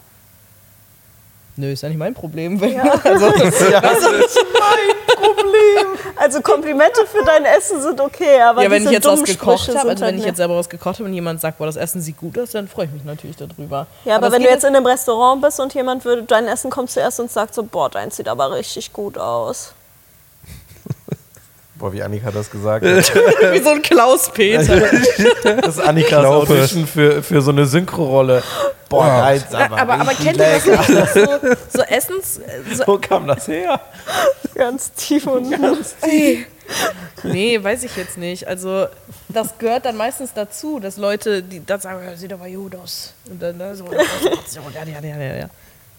Nö, 1.58 1.72
ist 1.72 1.84
ja 1.84 1.89
nicht 1.89 1.97
mein 1.97 2.14
Problem. 2.14 2.60
Wenn, 2.60 2.80
also, 3.03 3.26
Ja, 3.72 3.82
das 3.82 3.99
ist 3.99 4.45
mein 4.53 5.16
Problem. 5.16 5.88
Also 6.18 6.41
Komplimente 6.41 7.06
für 7.06 7.24
dein 7.24 7.45
Essen 7.45 7.82
sind 7.82 7.99
okay, 8.01 8.41
aber 8.41 8.64
ja, 8.64 8.72
wenn 8.72 8.84
ich 8.84 8.91
jetzt 8.91 9.06
was 9.06 9.24
gekocht 9.24 9.70
habe, 9.70 9.89
also 9.89 9.89
wenn 9.89 10.01
halt 10.01 10.16
ich 10.18 10.26
jetzt 10.26 10.38
selber 10.38 10.58
was 10.58 10.70
gekocht 10.70 10.99
habe 10.99 11.06
und 11.06 11.14
jemand 11.14 11.39
sagt, 11.39 11.58
boah, 11.58 11.66
das 11.66 11.76
Essen 11.76 12.01
sieht 12.01 12.18
gut 12.18 12.38
aus, 12.38 12.51
dann 12.51 12.68
freue 12.68 12.86
ich 12.86 12.91
mich 12.91 13.03
natürlich 13.03 13.38
darüber. 13.38 13.88
Ja, 14.03 14.16
aber, 14.16 14.28
es 14.28 14.34
wenn 14.34 14.41
du 14.41 14.47
geht 14.47 14.56
jetzt 14.56 14.66
in 14.66 14.76
einem 14.76 14.86
Restaurant 14.86 15.41
bist 15.41 15.60
und 15.60 15.74
jemand 15.74 16.03
würde, 16.06 16.24
dein 16.24 16.47
Essen 16.47 16.70
kommt 16.70 16.91
zuerst 16.91 17.20
und 17.20 17.32
sagt 17.32 17.53
so, 17.53 17.64
boah, 17.64 17.89
dein 17.89 18.12
sieht 18.12 18.28
aber 18.28 18.51
richtig 18.51 18.91
gut 18.91 19.18
aus. 19.18 19.74
Boah, 21.78 21.91
wie 21.91 22.01
Annika 22.01 22.32
das 22.32 22.49
gesagt 22.49 22.86
hat. 22.86 23.13
wie 23.53 23.59
so 23.61 23.69
ein 23.71 23.82
Klaus-Peter. 23.82 24.82
Das 25.61 25.78
ist 25.78 25.80
Annikas 25.80 26.21
Glaube. 26.21 26.53
Audition 26.53 26.88
für, 26.88 27.21
für 27.21 27.41
so 27.41 27.51
eine 27.51 27.65
Synchro-Rolle. 27.65 28.41
Boah, 28.88 29.05
Ja. 29.07 29.32
ist 29.32 29.53
aber, 29.53 29.78
aber, 29.78 29.93
aber 29.95 30.11
kennt 30.13 30.38
ihr 30.38 30.59
das 30.61 30.65
nicht, 30.65 31.13
so, 31.13 31.80
so 31.80 31.82
Essens... 31.84 32.39
So, 32.73 32.84
Wo 32.88 32.97
kam 32.97 33.28
das 33.28 33.47
her? 33.47 33.80
Ganz 34.53 34.93
tief 34.93 35.28
und 35.28 35.49
Nee, 37.23 37.61
weiß 37.63 37.84
ich 37.84 37.95
jetzt 37.95 38.17
nicht. 38.17 38.47
Also, 38.47 38.88
das 39.30 39.57
gehört 39.57 39.86
dann 39.86 39.97
meistens 39.97 40.34
dazu, 40.34 40.80
dass 40.80 40.97
Leute, 40.97 41.43
die 41.43 41.63
dann 41.65 41.80
sagen, 41.80 42.05
ja, 42.05 42.15
sieht 42.15 42.32
aber 42.34 42.47
gut 42.49 42.76
aus. 42.76 43.13
Und 43.30 43.41
dann 43.41 43.57
ne, 43.57 43.76
so, 43.76 43.86
ja, 43.91 44.84
ja, 44.84 44.99
ja, 45.01 45.15
ja, 45.17 45.36
ja. 45.36 45.49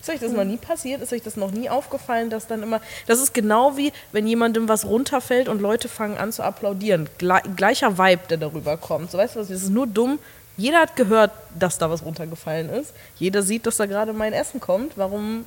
Ist 0.07 0.15
euch 0.15 0.21
das 0.21 0.31
noch 0.31 0.45
nie 0.45 0.57
passiert? 0.57 1.03
Ist 1.03 1.13
euch 1.13 1.23
das 1.23 1.37
noch 1.37 1.51
nie 1.51 1.69
aufgefallen, 1.69 2.31
dass 2.31 2.47
dann 2.47 2.63
immer. 2.63 2.81
Das 3.09 3.21
ist 3.21 3.35
genau 3.35 3.77
wie, 3.77 3.93
wenn 4.13 4.25
jemandem 4.29 4.69
was 4.69 4.85
runterfällt 4.85 5.49
und 5.49 5.61
Leute 5.61 5.89
fangen 5.89 6.17
an 6.17 6.31
zu 6.31 6.45
applaudieren. 6.45 7.09
Gle 7.19 7.41
gleicher 7.57 7.99
Vibe, 7.99 8.23
der 8.31 8.37
darüber 8.37 8.77
kommt. 8.77 9.11
So, 9.11 9.19
weißt 9.19 9.35
du 9.35 9.41
was? 9.41 9.49
Das 9.49 9.63
ist 9.63 9.71
nur 9.71 9.89
dumm. 9.89 10.21
Jeder 10.57 10.79
hat 10.79 10.95
gehört, 10.95 11.33
dass 11.59 11.79
da 11.79 11.91
was 11.91 12.05
runtergefallen 12.05 12.71
ist. 12.71 12.95
Jeder 13.19 13.43
sieht, 13.43 13.67
dass 13.67 13.79
da 13.79 13.87
gerade 13.87 14.13
mein 14.13 14.33
Essen 14.33 14.61
kommt. 14.61 14.97
Warum? 14.97 15.45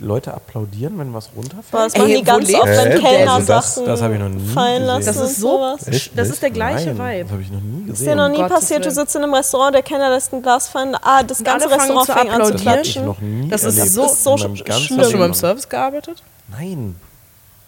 Leute 0.00 0.32
applaudieren, 0.32 0.96
wenn 0.98 1.12
was 1.12 1.28
Boah, 1.28 1.40
runterfällt? 1.42 1.86
das 1.86 1.94
Ey, 1.94 2.00
machen 2.00 2.10
die 2.12 2.16
wo 2.18 2.22
ganz 2.24 2.54
oft, 2.54 2.66
wenn? 2.66 3.00
Kellner 3.00 3.32
Also 3.32 3.46
das- 3.48 3.74
Sachen 3.74 3.86
das 3.86 4.02
hab 4.02 4.12
ich 4.12 4.18
noch 4.20 4.28
nie 4.28 4.46
fallen 4.48 4.72
gesehen. 4.82 4.86
lassen 4.86 5.06
Das 5.06 5.16
ist 5.16 5.22
und 5.22 5.34
so. 5.40 5.48
sowas. 5.56 5.88
Echt 5.88 6.18
Das 6.18 6.28
ist 6.28 6.42
der 6.42 6.50
gleiche 6.50 6.94
Nein, 6.94 6.98
Vibe. 7.18 7.22
Das 7.24 7.32
habe 7.32 7.42
ich 7.42 7.50
noch 7.50 7.60
nie 7.60 7.80
gesehen. 7.86 7.92
Ist 7.92 8.06
dir 8.06 8.14
noch 8.16 8.28
nie 8.28 8.36
Gottes 8.36 8.52
passiert, 8.52 8.84
du 8.86 8.90
sitzt 8.92 9.16
in 9.16 9.22
einem 9.24 9.34
Restaurant, 9.34 9.74
der 9.74 9.82
Kellner 9.82 10.10
lässt 10.10 10.32
ein 10.32 10.42
Glas 10.42 10.68
fallen, 10.68 10.94
ah, 11.02 11.22
das 11.24 11.38
Und 11.40 11.44
ganze 11.46 11.68
Restaurant 11.70 12.06
zu 12.06 12.12
fängt 12.12 12.30
an 12.30 12.44
zu. 12.44 12.52
Das 12.52 12.60
klatschen. 12.62 13.04
noch 13.06 13.20
nie 13.20 13.48
Das 13.48 13.64
ist 13.64 13.76
so- 13.92 14.02
Das 14.02 14.12
ist 14.12 14.24
so 14.24 14.36
schlimm. 14.38 14.54
Hast 14.54 14.60
du 14.68 14.84
schon 14.86 14.96
mal 14.98 15.10
im 15.10 15.20
Leben. 15.22 15.34
Service 15.34 15.68
gearbeitet? 15.68 16.22
Nein, 16.48 16.96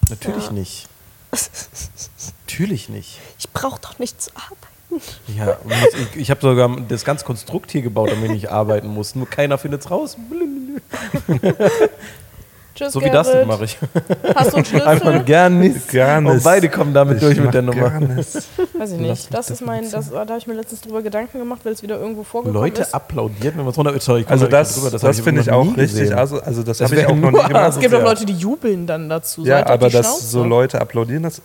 natürlich 0.09 0.51
nicht. 0.53 0.87
Natürlich 2.47 2.89
nicht. 2.89 3.19
Ich 3.39 3.51
brauche 3.51 3.81
doch 3.81 3.99
nicht 3.99 4.21
zu 4.23 4.31
arbeiten. 4.35 5.03
Ja, 5.37 5.59
ich, 6.15 6.21
ich 6.23 6.31
habe 6.31 6.41
sogar 6.41 6.75
das 6.89 7.05
ganze 7.05 7.27
Konstrukt 7.27 7.71
hier 7.71 7.83
gebaut, 7.83 8.11
damit 8.11 8.25
ich 8.27 8.31
nicht 8.31 8.51
arbeiten 8.51 8.89
muss. 8.89 9.15
Nur 9.15 9.29
keiner 9.29 9.59
findet's 9.59 9.91
raus. 9.91 10.17
Tschüss, 12.75 12.93
So 12.93 13.01
wie 13.03 13.11
das 13.11 13.27
Gerrit. 13.27 13.47
mache 13.49 13.65
ich. 13.65 13.77
Hast 14.37 14.53
du 14.53 14.57
einen 14.59 14.67
Einfach 14.87 15.01
Schlüssel? 15.11 15.25
gar 15.25 15.49
nichts. 15.49 15.89
Gar 15.89 16.19
Und 16.25 16.45
beide 16.45 16.69
kommen 16.69 16.95
damit 16.95 17.17
Ich 17.17 17.23
durch 17.23 17.41
mit 17.41 17.53
der 17.53 17.63
Nummer. 17.63 17.91
Gar 17.91 18.01
nichts. 18.01 18.47
Weiß 18.79 18.93
ich 18.93 18.99
nicht. 18.99 19.35
Das 19.35 19.51
ist 19.51 19.61
das 19.61 19.67
mein, 19.67 19.91
das, 19.91 20.11
da 20.11 20.21
habe 20.21 20.39
ich 20.39 20.47
mir 20.47 20.55
letztens 20.55 20.83
drüber 20.83 21.03
Gedanken 21.03 21.41
gemacht, 21.41 21.63
weil 21.65 21.73
es 21.73 21.83
wieder 21.83 21.99
irgendwo 21.99 22.23
vorgekommen 22.23 22.63
Leute 22.63 22.83
ist. 22.83 22.95
applaudieren, 22.95 23.59
wenn 23.59 23.67
was 23.67 23.77
runter 23.77 23.99
Sorry, 23.99 24.25
Also 24.29 24.45
da 24.47 24.59
das, 24.59 24.75
drüber, 24.77 24.91
das, 24.91 25.03
hab 25.03 25.13
finde 25.17 25.41
ich 25.41 25.51
auch 25.51 25.77
richtig. 25.77 26.15
Also, 26.15 26.41
also 26.41 26.63
das, 26.63 26.79
Das 26.79 26.91
habe 26.93 27.01
ich 27.01 27.07
auch 27.09 27.17
noch 27.17 27.33
nie 27.33 27.43
gemacht. 27.49 27.71
Es 27.71 27.81
gibt 27.81 27.95
auch. 27.95 28.03
Leute, 28.03 28.25
die 28.25 28.35
jubeln 28.35 28.87
dann 28.87 29.09
dazu. 29.09 29.45
Ja, 29.45 29.67
aber 29.67 29.91
dass 29.91 30.07
Schnauze. 30.07 30.27
so 30.27 30.45
Leute 30.45 30.81
applaudieren, 30.81 31.25
das, 31.25 31.43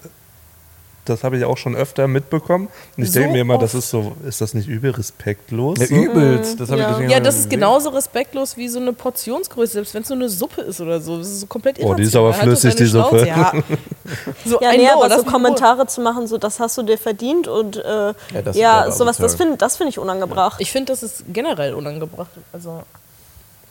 das 1.06 1.24
habe 1.24 1.38
ich 1.38 1.44
auch 1.44 1.58
schon 1.58 1.76
öfter 1.76 2.08
mitbekommen. 2.08 2.70
Und 2.98 3.04
ich 3.04 3.12
So 3.12 3.20
denke 3.20 3.34
mir 3.34 3.42
immer, 3.42 3.58
das 3.58 3.74
ist 3.74 3.90
so, 3.90 4.14
ist 4.28 4.40
das 4.42 4.54
nicht 4.54 4.68
übel 4.68 4.92
respektlos? 4.92 5.80
Ja, 5.80 5.88
so? 5.88 5.96
übelst. 5.96 6.60
Das 6.60 6.70
hab 6.72 6.78
Ja. 6.80 7.02
Ja, 7.02 7.20
das 7.20 7.38
ist 7.40 7.50
genauso 7.50 7.90
respektlos 7.90 8.56
wie 8.58 8.68
so 8.70 8.80
eine 8.80 8.94
Portionsgröße, 8.94 9.74
selbst 9.74 9.94
wenn 9.94 10.04
es 10.04 10.10
nur 10.10 10.18
eine 10.20 10.30
Suppe 10.30 10.62
ist 10.62 10.80
oder 10.80 11.02
so. 11.02 11.18
Das 11.18 11.28
ist 11.28 11.42
so 11.42 11.48
komplett 11.48 11.80
Oh, 11.82 11.94
die 11.94 12.04
ist 12.04 12.16
aber 12.16 12.28
irrational. 12.28 12.56
Flüssig, 12.56 12.76
die 12.76 12.86
Suppe. 12.86 13.28
Ja, 13.28 13.54
So, 14.46 14.60
Ja, 14.62 14.72
nee, 14.72 14.88
aber 14.90 15.10
das 15.10 15.22
so 15.22 15.26
Kommentare 15.26 15.88
zu 15.88 16.02
machen, 16.02 16.28
so 16.28 16.38
das 16.38 16.60
hast 16.60 16.78
du 16.78 16.84
dir 16.84 16.98
verdient 16.98 17.48
und 17.48 17.78
äh, 17.78 17.82
ja, 17.84 18.14
das 18.44 18.58
aber 18.60 18.92
sowas, 18.92 19.18
das 19.18 19.36
finde 19.36 19.58
das 19.58 19.78
find 19.78 19.90
ich 19.90 20.00
unangebracht. 20.00 20.60
Ich 20.60 20.72
finde, 20.72 20.92
das 20.92 21.04
ist 21.04 21.24
generell 21.32 21.74
unangebracht. 21.74 22.32
Also, 22.52 22.84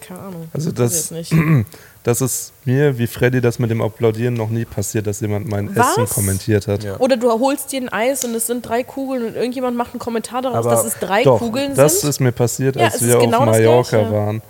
keine 0.01 0.21
Ahnung. 0.21 0.49
Also 0.53 0.71
Weiß 0.77 1.09
das- 1.11 1.13
Das 2.05 2.21
ist 2.21 2.53
mir, 2.65 2.99
wie 2.99 3.07
Freddy, 3.07 3.41
das 3.41 3.61
mit 3.61 3.71
dem 3.71 3.81
Applaudieren 3.81 4.35
noch 4.35 4.51
nie 4.51 4.65
passiert, 4.65 5.07
dass 5.07 5.21
jemand 5.21 5.49
mein 5.49 5.75
Was? 5.77 5.97
Essen 5.99 6.07
kommentiert 6.09 6.67
hat. 6.67 6.83
Ja. 6.83 6.99
Oder 6.99 7.17
du 7.17 7.31
holst 7.31 7.71
dir 7.71 7.81
ein 7.81 7.89
Eis 7.91 8.25
und 8.25 8.35
es 8.35 8.49
sind 8.49 8.67
drei 8.67 8.83
Kugeln 8.83 9.25
und 9.25 9.37
irgendjemand 9.37 9.77
macht 9.77 9.93
einen 9.93 10.01
Kommentar 10.01 10.43
daraus, 10.43 10.67
Aber 10.67 10.71
dass 10.71 10.85
es 10.85 10.95
drei 10.95 11.23
Doch, 11.23 11.39
Kugeln 11.39 11.77
das 11.77 12.01
sind. 12.01 12.11
ist 12.11 12.21
mir 12.21 12.33
passiert, 12.33 12.75
Ja, 12.75 12.87
als 12.87 12.97
es 12.97 13.03
wir 13.07 13.19
ist 13.19 13.21
genau 13.25 13.39
auf 13.39 13.47
das 13.47 13.57
Mallorca 13.59 14.11
waren. 14.11 14.43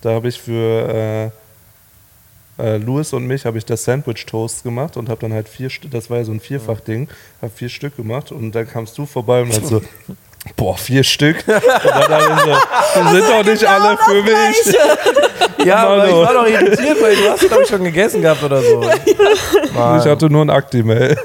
Da 0.00 0.10
habe 0.10 0.26
ich 0.28 0.40
für 0.40 1.32
äh, 2.58 2.64
äh, 2.74 2.76
Louis 2.78 3.12
und 3.12 3.26
mich 3.26 3.44
habe 3.44 3.58
ich 3.58 3.64
das 3.64 3.84
Sandwich 3.84 4.26
Toast 4.26 4.62
gemacht 4.62 4.96
und 4.96 5.08
habe 5.08 5.20
dann 5.20 5.32
halt 5.32 5.48
vier 5.48 5.70
Stück, 5.70 5.90
das 5.90 6.10
war 6.10 6.18
ja 6.18 6.24
so 6.24 6.32
ein 6.32 6.40
Vierfach-Ding, 6.40 7.08
habe 7.42 7.52
vier 7.54 7.68
Stück 7.68 7.96
gemacht 7.96 8.32
und 8.32 8.52
dann 8.52 8.66
kamst 8.68 8.96
du 8.98 9.06
vorbei 9.06 9.42
und 9.42 9.48
meinst 9.48 9.68
so, 9.68 9.82
boah, 10.54 10.76
vier 10.76 11.02
Stück? 11.02 11.44
Und 11.46 11.54
dann 12.10 12.38
ich 12.38 12.44
so, 12.44 13.00
die 13.00 13.08
sind 13.10 13.28
doch 13.28 13.44
nicht 13.44 13.62
Genau 13.62 13.72
alle 13.72 13.98
für 13.98 14.22
mich. 14.22 14.76
Ja, 15.64 15.78
aber 15.78 16.06
ich 16.06 16.12
Mano. 16.12 16.22
war 16.22 16.34
doch 16.34 16.46
irritiert, 16.46 17.02
weil 17.02 17.16
du 17.16 17.28
hast, 17.28 17.40
glaube 17.40 17.62
ich, 17.64 17.68
schon 17.68 17.82
gegessen 17.82 18.22
gehabt 18.22 18.42
oder 18.44 18.62
so. 18.62 18.80
Mann. 19.74 20.00
Ich 20.00 20.06
hatte 20.06 20.30
nur 20.30 20.42
ein. 20.42 21.16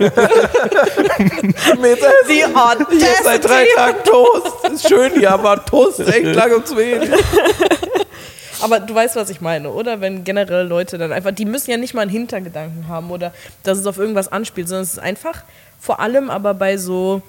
Mir 1.79 1.89
jetzt 1.89 2.05
Die 2.91 2.97
Jetzt 2.97 3.23
seit 3.23 3.45
drei 3.47 3.67
Tagen 3.75 4.03
Toast. 4.03 4.47
Ist 4.73 4.87
schön 4.87 5.11
hier, 5.13 5.31
aber 5.31 5.63
Toast 5.63 5.99
ist 5.99 6.11
echt 6.11 6.25
lang 6.25 6.55
und 6.55 6.65
zu 6.65 6.75
wenig. 6.75 7.09
Aber 8.61 8.79
du 8.79 8.95
weißt, 8.95 9.15
was 9.15 9.29
ich 9.29 9.41
meine, 9.41 9.69
oder? 9.69 10.01
Wenn 10.01 10.23
generell 10.23 10.65
Leute 10.65 10.97
dann 10.97 11.11
einfach, 11.11 11.31
die 11.31 11.45
müssen 11.45 11.69
ja 11.69 11.77
nicht 11.77 11.93
mal 11.93 12.01
einen 12.01 12.11
Hintergedanken 12.11 12.87
haben 12.87 13.11
oder 13.11 13.33
dass 13.63 13.77
es 13.77 13.85
auf 13.85 13.97
irgendwas 13.97 14.31
anspielt, 14.31 14.67
sondern 14.69 14.83
es 14.83 14.93
ist 14.93 14.99
einfach 14.99 15.43
vor 15.79 15.99
allem 15.99 16.29
aber 16.29 16.53
bei 16.53 16.77
so 16.77 17.21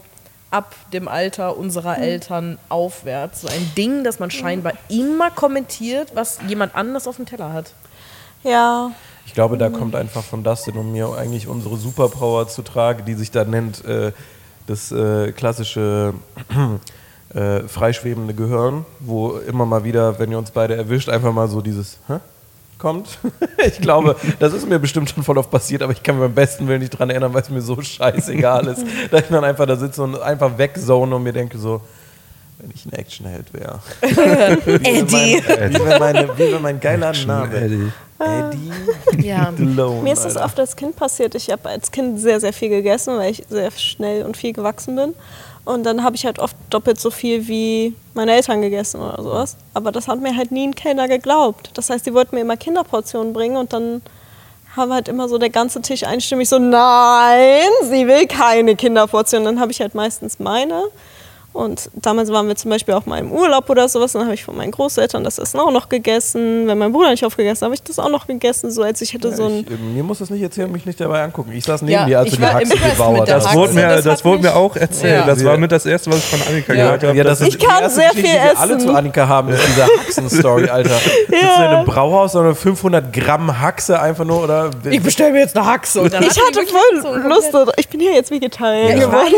ab 0.52 0.74
dem 0.92 1.08
Alter 1.08 1.56
unserer 1.56 1.98
Eltern 1.98 2.58
aufwärts. 2.68 3.40
So 3.40 3.48
ein 3.48 3.72
Ding, 3.76 4.04
dass 4.04 4.18
man 4.18 4.30
scheinbar 4.30 4.74
immer 4.88 5.30
kommentiert, 5.30 6.12
was 6.14 6.38
jemand 6.46 6.74
anders 6.74 7.08
auf 7.08 7.16
dem 7.16 7.26
Teller 7.26 7.52
hat. 7.52 7.72
Ja, 8.44 8.92
Ich 9.26 9.34
glaube, 9.34 9.56
da 9.56 9.70
kommt 9.70 9.94
einfach 9.94 10.22
von 10.22 10.42
Dustin 10.42 10.76
und 10.76 10.92
mir 10.92 11.08
eigentlich 11.16 11.46
unsere 11.46 11.76
Superpower 11.76 12.48
zu 12.48 12.62
Trage, 12.62 13.02
die 13.02 13.14
sich 13.14 13.30
da 13.30 13.44
nennt 13.44 13.84
äh, 13.84 14.12
das 14.66 14.92
äh, 14.92 15.32
klassische 15.32 16.14
äh, 17.34 17.60
freischwebende 17.60 18.34
Gehirn, 18.34 18.84
wo 19.00 19.36
immer 19.38 19.64
mal 19.64 19.84
wieder, 19.84 20.18
wenn 20.18 20.30
ihr 20.30 20.38
uns 20.38 20.50
beide 20.50 20.76
erwischt, 20.76 21.08
einfach 21.08 21.32
mal 21.32 21.48
so 21.48 21.60
dieses 21.60 21.98
Hä? 22.08 22.18
Kommt. 22.82 23.18
ich 23.66 23.80
glaube, 23.80 24.16
das 24.40 24.52
ist 24.52 24.68
mir 24.68 24.78
bestimmt 24.80 25.08
schon 25.08 25.22
voll 25.22 25.38
oft 25.38 25.50
passiert, 25.50 25.82
aber 25.82 25.92
ich 25.92 26.02
kann 26.02 26.16
mir 26.16 26.22
beim 26.22 26.34
besten 26.34 26.66
Willen 26.66 26.80
nicht 26.80 26.90
dran 26.90 27.08
erinnern, 27.08 27.32
weil 27.32 27.42
es 27.42 27.48
mir 27.48 27.62
so 27.62 27.80
scheißegal 27.80 28.66
ist, 28.66 28.84
dass 29.10 29.22
ich 29.22 29.28
dann 29.28 29.44
einfach 29.44 29.66
da 29.66 29.76
sitze 29.76 30.02
und 30.02 30.20
einfach 30.20 30.58
wegzone 30.58 31.14
und 31.14 31.22
mir 31.22 31.32
denke 31.32 31.56
so, 31.56 31.80
wenn 32.58 32.70
ich 32.74 32.84
ein 32.84 32.92
Actionheld 32.92 33.52
wäre. 33.54 33.80
Eddie. 34.02 35.42
Wie 35.42 35.84
wäre 35.84 35.98
meine, 35.98 36.28
wie 36.36 36.52
wär 36.52 36.60
mein 36.60 36.78
geiler 36.80 37.12
Name? 37.26 37.56
Eddie. 37.56 37.92
Eddie 38.20 39.26
Ja. 39.26 39.50
Delone. 39.50 40.02
mir 40.02 40.12
ist 40.12 40.24
das 40.24 40.36
Alter. 40.36 40.46
oft 40.46 40.60
als 40.60 40.76
Kind 40.76 40.94
passiert. 40.96 41.34
Ich 41.34 41.50
habe 41.50 41.68
als 41.68 41.90
Kind 41.90 42.20
sehr, 42.20 42.40
sehr 42.40 42.52
viel 42.52 42.68
gegessen, 42.68 43.16
weil 43.16 43.32
ich 43.32 43.44
sehr 43.48 43.70
schnell 43.72 44.24
und 44.24 44.36
viel 44.36 44.52
gewachsen 44.52 44.94
bin. 44.96 45.14
Und 45.64 45.84
dann 45.84 46.02
habe 46.02 46.16
ich 46.16 46.26
halt 46.26 46.38
oft 46.38 46.56
doppelt 46.70 47.00
so 47.00 47.10
viel 47.10 47.46
wie 47.46 47.94
meine 48.14 48.32
Eltern 48.32 48.62
gegessen 48.62 49.00
oder 49.00 49.22
sowas. 49.22 49.56
Aber 49.74 49.92
das 49.92 50.08
hat 50.08 50.20
mir 50.20 50.36
halt 50.36 50.50
nie 50.50 50.66
ein 50.66 50.74
Kellner 50.74 51.06
geglaubt. 51.06 51.70
Das 51.74 51.88
heißt, 51.88 52.04
die 52.04 52.14
wollten 52.14 52.34
mir 52.34 52.40
immer 52.40 52.56
Kinderportionen 52.56 53.32
bringen 53.32 53.56
und 53.56 53.72
dann 53.72 54.02
haben 54.76 54.92
halt 54.92 55.08
immer 55.08 55.28
so 55.28 55.38
der 55.38 55.50
ganze 55.50 55.82
Tisch 55.82 56.02
einstimmig 56.02 56.48
so, 56.48 56.58
nein, 56.58 57.68
sie 57.82 58.06
will 58.06 58.26
keine 58.26 58.74
Kinderportion. 58.74 59.44
Dann 59.44 59.60
habe 59.60 59.70
ich 59.70 59.80
halt 59.80 59.94
meistens 59.94 60.38
meine. 60.38 60.84
Und 61.52 61.90
damals 61.94 62.30
waren 62.32 62.48
wir 62.48 62.56
zum 62.56 62.70
Beispiel 62.70 62.94
auch 62.94 63.04
mal 63.06 63.18
im 63.18 63.30
Urlaub 63.30 63.68
oder 63.68 63.88
sowas. 63.88 64.12
Dann 64.12 64.22
habe 64.24 64.34
ich 64.34 64.44
von 64.44 64.56
meinen 64.56 64.70
Großeltern 64.70 65.22
das 65.22 65.38
Essen 65.38 65.60
auch 65.60 65.70
noch 65.70 65.88
gegessen. 65.88 66.66
Wenn 66.66 66.78
mein 66.78 66.92
Bruder 66.92 67.10
nicht 67.10 67.24
aufgegessen 67.24 67.60
hat, 67.62 67.66
habe 67.66 67.74
ich 67.74 67.82
das 67.82 67.98
auch 67.98 68.08
noch 68.08 68.26
gegessen. 68.26 68.70
So 68.70 68.82
als 68.82 69.00
ich 69.02 69.12
hätte 69.12 69.34
so 69.34 69.44
ein 69.44 69.60
ich, 69.60 69.70
äh, 69.70 69.76
mir 69.94 70.02
muss 70.02 70.18
das 70.20 70.30
nicht 70.30 70.42
erzählen, 70.42 70.70
mich 70.72 70.86
nicht 70.86 71.00
dabei 71.00 71.22
angucken. 71.22 71.52
Ich 71.52 71.64
saß 71.64 71.82
neben 71.82 71.92
Ja, 71.92 72.06
dir, 72.06 72.18
als 72.20 72.28
ich 72.28 72.34
du 72.36 72.40
die 72.40 72.46
Haxe 72.46 72.74
der 72.76 73.34
hast. 73.36 73.46
Das 73.46 73.54
wurde 73.54 73.72
mir, 73.74 73.88
das 73.88 74.04
das 74.04 74.24
wurde 74.24 74.42
mir 74.42 74.56
auch 74.56 74.76
erzählt. 74.76 75.20
Ja. 75.20 75.26
Das 75.26 75.44
war 75.44 75.56
mit 75.58 75.70
das 75.72 75.84
Erste, 75.86 76.10
was 76.10 76.18
ich 76.18 76.24
von 76.24 76.40
Annika 76.48 76.72
Ja, 76.74 76.84
gehört 76.84 77.02
habe. 77.04 77.16
ja, 77.18 77.24
das 77.24 77.40
Ich 77.42 77.58
kann 77.58 77.76
die 77.78 77.82
erste 77.82 78.00
sehr 78.00 78.08
Geschichte, 78.10 78.30
viel 78.30 78.38
die 78.40 78.44
wir 78.54 78.58
alle 78.60 78.74
essen. 78.76 78.88
zu 78.88 78.94
Annika 78.94 79.28
haben, 79.28 79.48
ist 79.52 79.62
diese 79.68 79.84
Haxen-Story, 79.84 80.68
Alter. 80.70 80.90
Sitzt 80.96 81.30
du 81.30 81.36
in 81.36 81.68
einem 81.68 81.84
Brauhaus, 81.86 82.32
sondern 82.32 82.54
500 82.54 83.12
Gramm 83.12 83.60
Haxe 83.60 84.00
einfach 84.00 84.24
nur, 84.24 84.42
oder? 84.44 84.70
Ich 84.90 85.02
bestelle 85.02 85.32
mir 85.32 85.40
jetzt 85.40 85.56
eine 85.56 85.66
Haxe. 85.66 86.00
Und 86.00 86.12
dann 86.12 86.22
Ich 86.22 86.30
hat 86.30 86.36
die 86.54 86.58
hatte 86.60 86.66
voll 87.02 87.22
Lust. 87.28 87.50
Ich 87.76 87.88
bin 87.88 88.00
hier 88.00 88.14
jetzt 88.14 88.30
Vegetarier 88.30 88.96
Ja, 88.96 89.06
geworden. 89.06 89.34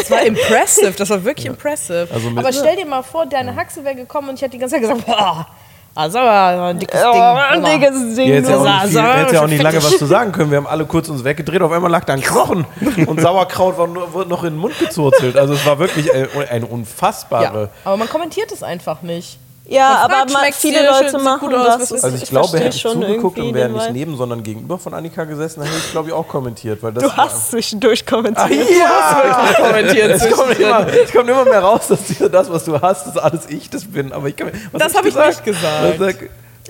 es 0.00 0.10
war 0.10 0.22
impressive, 0.22 0.92
das 0.96 1.10
war 1.10 1.24
wirklich 1.24 1.39
impressive. 1.46 2.08
Also 2.12 2.28
aber 2.34 2.52
stell 2.52 2.76
dir 2.76 2.86
mal 2.86 3.02
vor, 3.02 3.26
deine 3.26 3.54
Haxe 3.56 3.84
wäre 3.84 3.94
gekommen 3.94 4.28
und 4.30 4.34
ich 4.36 4.42
hätte 4.42 4.52
die 4.52 4.58
ganze 4.58 4.76
Zeit 4.76 4.82
gesagt, 4.82 5.06
boah, 5.06 5.46
also 5.94 6.18
ein 6.18 6.78
dickes 6.78 7.00
Oh, 7.04 7.12
Ding. 7.12 7.22
ein 7.22 7.64
dickes 7.64 8.14
Ding. 8.14 8.28
Ja, 8.28 8.34
jetzt 8.36 8.48
ja 8.94 9.14
hätte 9.14 9.34
ja 9.34 9.42
auch 9.42 9.46
nicht 9.48 9.62
lange 9.62 9.78
was 9.78 9.98
zu 9.98 10.06
sagen 10.06 10.30
können. 10.30 10.50
Wir 10.50 10.58
haben 10.58 10.66
alle 10.66 10.86
kurz 10.86 11.08
uns 11.08 11.24
weggedreht, 11.24 11.60
auf 11.62 11.72
einmal 11.72 11.90
lag 11.90 12.04
da 12.04 12.12
ein 12.12 12.20
Knochen 12.20 12.64
und 13.06 13.20
Sauerkraut 13.20 13.76
war 13.76 13.88
nur, 13.88 14.12
wurde 14.12 14.30
noch 14.30 14.44
in 14.44 14.54
den 14.54 14.58
Mund 14.60 14.78
gezurzelt. 14.78 15.36
Also 15.36 15.54
es 15.54 15.66
war 15.66 15.78
wirklich 15.78 16.12
eine, 16.14 16.28
eine 16.48 16.66
unfassbare... 16.66 17.62
Ja, 17.62 17.68
aber 17.84 17.96
man 17.96 18.08
kommentiert 18.08 18.52
es 18.52 18.62
einfach 18.62 19.02
nicht. 19.02 19.38
Ja, 19.72 19.88
Man 19.90 19.96
aber 19.98 20.14
fragt, 20.14 20.32
ma- 20.32 20.38
schmeckt's 20.40 20.58
viele 20.60 20.84
Leute 20.84 21.10
schön, 21.10 21.22
machen 21.22 21.48
gut 21.48 21.54
aus, 21.54 21.78
das. 21.78 21.92
Also 22.04 22.16
ich, 22.16 22.22
ich 22.24 22.30
glaube, 22.30 22.58
hätte 22.58 22.74
ich 22.76 22.80
schon 22.80 23.00
zugeguckt 23.00 23.38
und 23.38 23.54
wäre 23.54 23.68
nicht 23.68 23.92
neben, 23.92 24.16
sondern 24.16 24.42
gegenüber 24.42 24.78
von 24.78 24.94
Annika 24.94 25.22
gesessen, 25.24 25.60
dann 25.60 25.68
hätte 25.68 25.78
ich, 25.86 25.90
glaube 25.92 26.08
ich, 26.08 26.14
auch 26.14 26.26
kommentiert. 26.26 26.82
Weil 26.82 26.92
das 26.92 27.04
Du 27.04 27.12
hast 27.16 27.50
zwischendurch 27.52 28.04
kommentiert. 28.04 28.68
ja! 28.68 29.54
kommentiert. 29.56 30.10
Es 30.10 30.28
kommt, 30.30 30.58
immer, 30.58 30.86
es 30.88 31.12
kommt 31.12 31.28
immer 31.30 31.44
mehr 31.44 31.60
raus, 31.60 31.82
dass 31.88 32.00
das, 32.30 32.50
was 32.50 32.64
du 32.64 32.80
hast, 32.80 33.06
dass 33.06 33.16
alles 33.16 33.48
ich 33.48 33.70
das 33.70 33.84
bin. 33.84 34.12
Aber 34.12 34.26
ich 34.26 34.34
kann, 34.34 34.50
was 34.72 34.82
Das 34.82 34.92
hab 34.94 35.04
hab 35.04 35.06
ich 35.06 35.14
nicht 35.16 35.44
gesagt. 35.44 36.00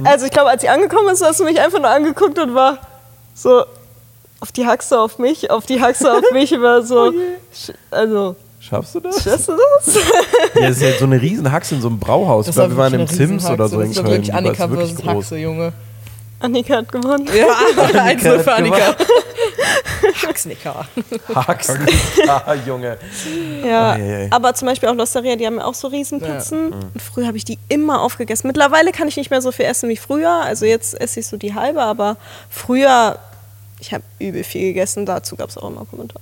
Also 0.05 0.27
ich 0.27 0.31
glaube, 0.33 0.51
als 0.51 0.61
sie 0.61 0.69
angekommen 0.69 1.09
ist, 1.09 1.25
hast 1.25 1.41
du 1.41 1.45
mich 1.45 1.59
einfach 1.59 1.79
nur 1.79 1.89
angeguckt 1.91 2.39
und 2.39 2.55
war 2.55 2.79
so 3.35 3.65
auf 4.41 4.53
die 4.53 4.67
Haxe 4.67 4.99
auf 5.01 5.19
mich, 5.19 5.51
auf 5.51 5.65
die 5.67 5.81
Haxe 5.81 6.13
auf 6.13 6.31
mich, 6.33 6.53
war 6.61 6.83
so, 6.83 7.13
sch- 7.55 7.75
also, 7.91 8.37
Schaffst 8.61 8.95
du 8.95 9.01
das? 9.01 9.23
schaffst 9.25 9.49
du 9.49 9.53
das? 9.85 9.95
Ja, 10.55 10.69
das 10.69 10.77
ist 10.77 10.83
ja 10.83 10.93
so 10.99 11.07
eine 11.07 11.21
riesen 11.21 11.51
Haxe 11.51 11.75
in 11.77 11.81
so 11.81 11.89
einem 11.89 11.99
Brauhaus. 11.99 12.45
Das 12.47 12.55
ich 12.55 12.59
glaube, 12.61 12.73
wir 12.73 12.77
war 12.77 12.85
waren 12.85 12.95
im 12.95 13.01
wirklich 13.01 13.17
Sims 13.17 13.47
oder 13.49 13.69
so 13.69 13.79
Riesenhaxe. 13.79 13.83
in 13.83 13.95
Das 13.95 14.05
Köln. 14.05 14.13
wirklich 14.13 14.27
Die 14.27 14.33
war 14.33 14.39
Annika 14.39 14.71
wirklich 14.71 14.89
versus 14.91 15.05
groß. 15.05 15.15
Haxe, 15.25 15.37
Junge. 15.39 15.73
Annika 16.41 16.77
hat 16.77 16.93
gewonnen. 16.93 17.29
Ja, 17.37 18.01
eins 18.03 18.23
nur 18.25 18.41
für 18.41 18.53
Annika. 18.53 18.95
Haxnicker. 20.27 20.87
Ah, 21.35 22.55
Junge. 22.67 22.97
Ja, 23.65 23.93
Ei, 23.93 24.01
ei, 24.03 24.17
ei. 24.25 24.29
aber 24.31 24.55
zum 24.55 24.67
Beispiel 24.69 24.89
auch 24.89 24.95
Losteria, 24.95 25.37
die 25.37 25.47
haben 25.47 25.57
ja 25.57 25.65
auch 25.65 25.75
so 25.75 25.89
Riesenpizzen. 25.89 26.73
Und 26.73 27.03
früher 27.03 27.27
habe 27.27 27.37
ich 27.37 27.45
die 27.45 27.59
immer 27.69 28.01
aufgegessen. 28.03 28.47
Mittlerweile 28.47 28.93
kann 28.93 29.09
ich 29.09 29.17
nicht 29.17 29.31
mehr 29.31 29.43
so 29.43 29.53
viel 29.53 29.67
essen 29.67 29.89
wie 29.89 29.97
früher. 29.97 30.31
Also 30.45 30.65
jetzt 30.67 30.99
esse 31.01 31.21
ich 31.21 31.27
so 31.27 31.37
die 31.37 31.55
halbe, 31.55 31.83
aber 31.83 32.17
früher, 32.49 33.19
ich 33.81 33.93
habe 33.93 34.05
übel 34.19 34.45
viel 34.45 34.69
gegessen. 34.69 35.05
Dazu 35.07 35.37
gab 35.37 35.49
es 35.51 35.59
auch 35.59 35.69
immer 35.71 35.85
Kommentare. 35.85 36.21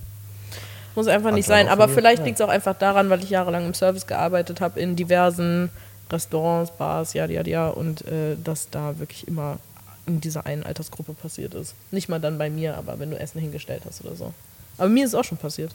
Muss 0.98 1.06
einfach 1.06 1.30
nicht 1.30 1.46
sein. 1.46 1.68
Aber 1.68 1.88
vielleicht 1.88 2.24
liegt 2.24 2.40
es 2.40 2.44
auch 2.44 2.48
einfach 2.48 2.76
daran, 2.76 3.08
weil 3.08 3.22
ich 3.22 3.30
jahrelang 3.30 3.64
im 3.64 3.72
Service 3.72 4.08
gearbeitet 4.08 4.60
habe, 4.60 4.80
in 4.80 4.96
diversen 4.96 5.70
Restaurants, 6.10 6.72
Bars, 6.72 7.12
ja, 7.12 7.24
ja, 7.26 7.46
ja. 7.46 7.68
Und 7.68 8.04
äh, 8.08 8.34
dass 8.42 8.68
da 8.68 8.98
wirklich 8.98 9.28
immer 9.28 9.60
in 10.06 10.20
dieser 10.20 10.44
einen 10.44 10.64
Altersgruppe 10.64 11.12
passiert 11.12 11.54
ist. 11.54 11.76
Nicht 11.92 12.08
mal 12.08 12.18
dann 12.18 12.36
bei 12.36 12.50
mir, 12.50 12.76
aber 12.76 12.98
wenn 12.98 13.12
du 13.12 13.16
Essen 13.16 13.40
hingestellt 13.40 13.84
hast 13.86 14.04
oder 14.04 14.16
so. 14.16 14.34
Aber 14.76 14.88
mir 14.88 15.04
ist 15.04 15.10
es 15.10 15.14
auch 15.14 15.22
schon 15.22 15.38
passiert. 15.38 15.72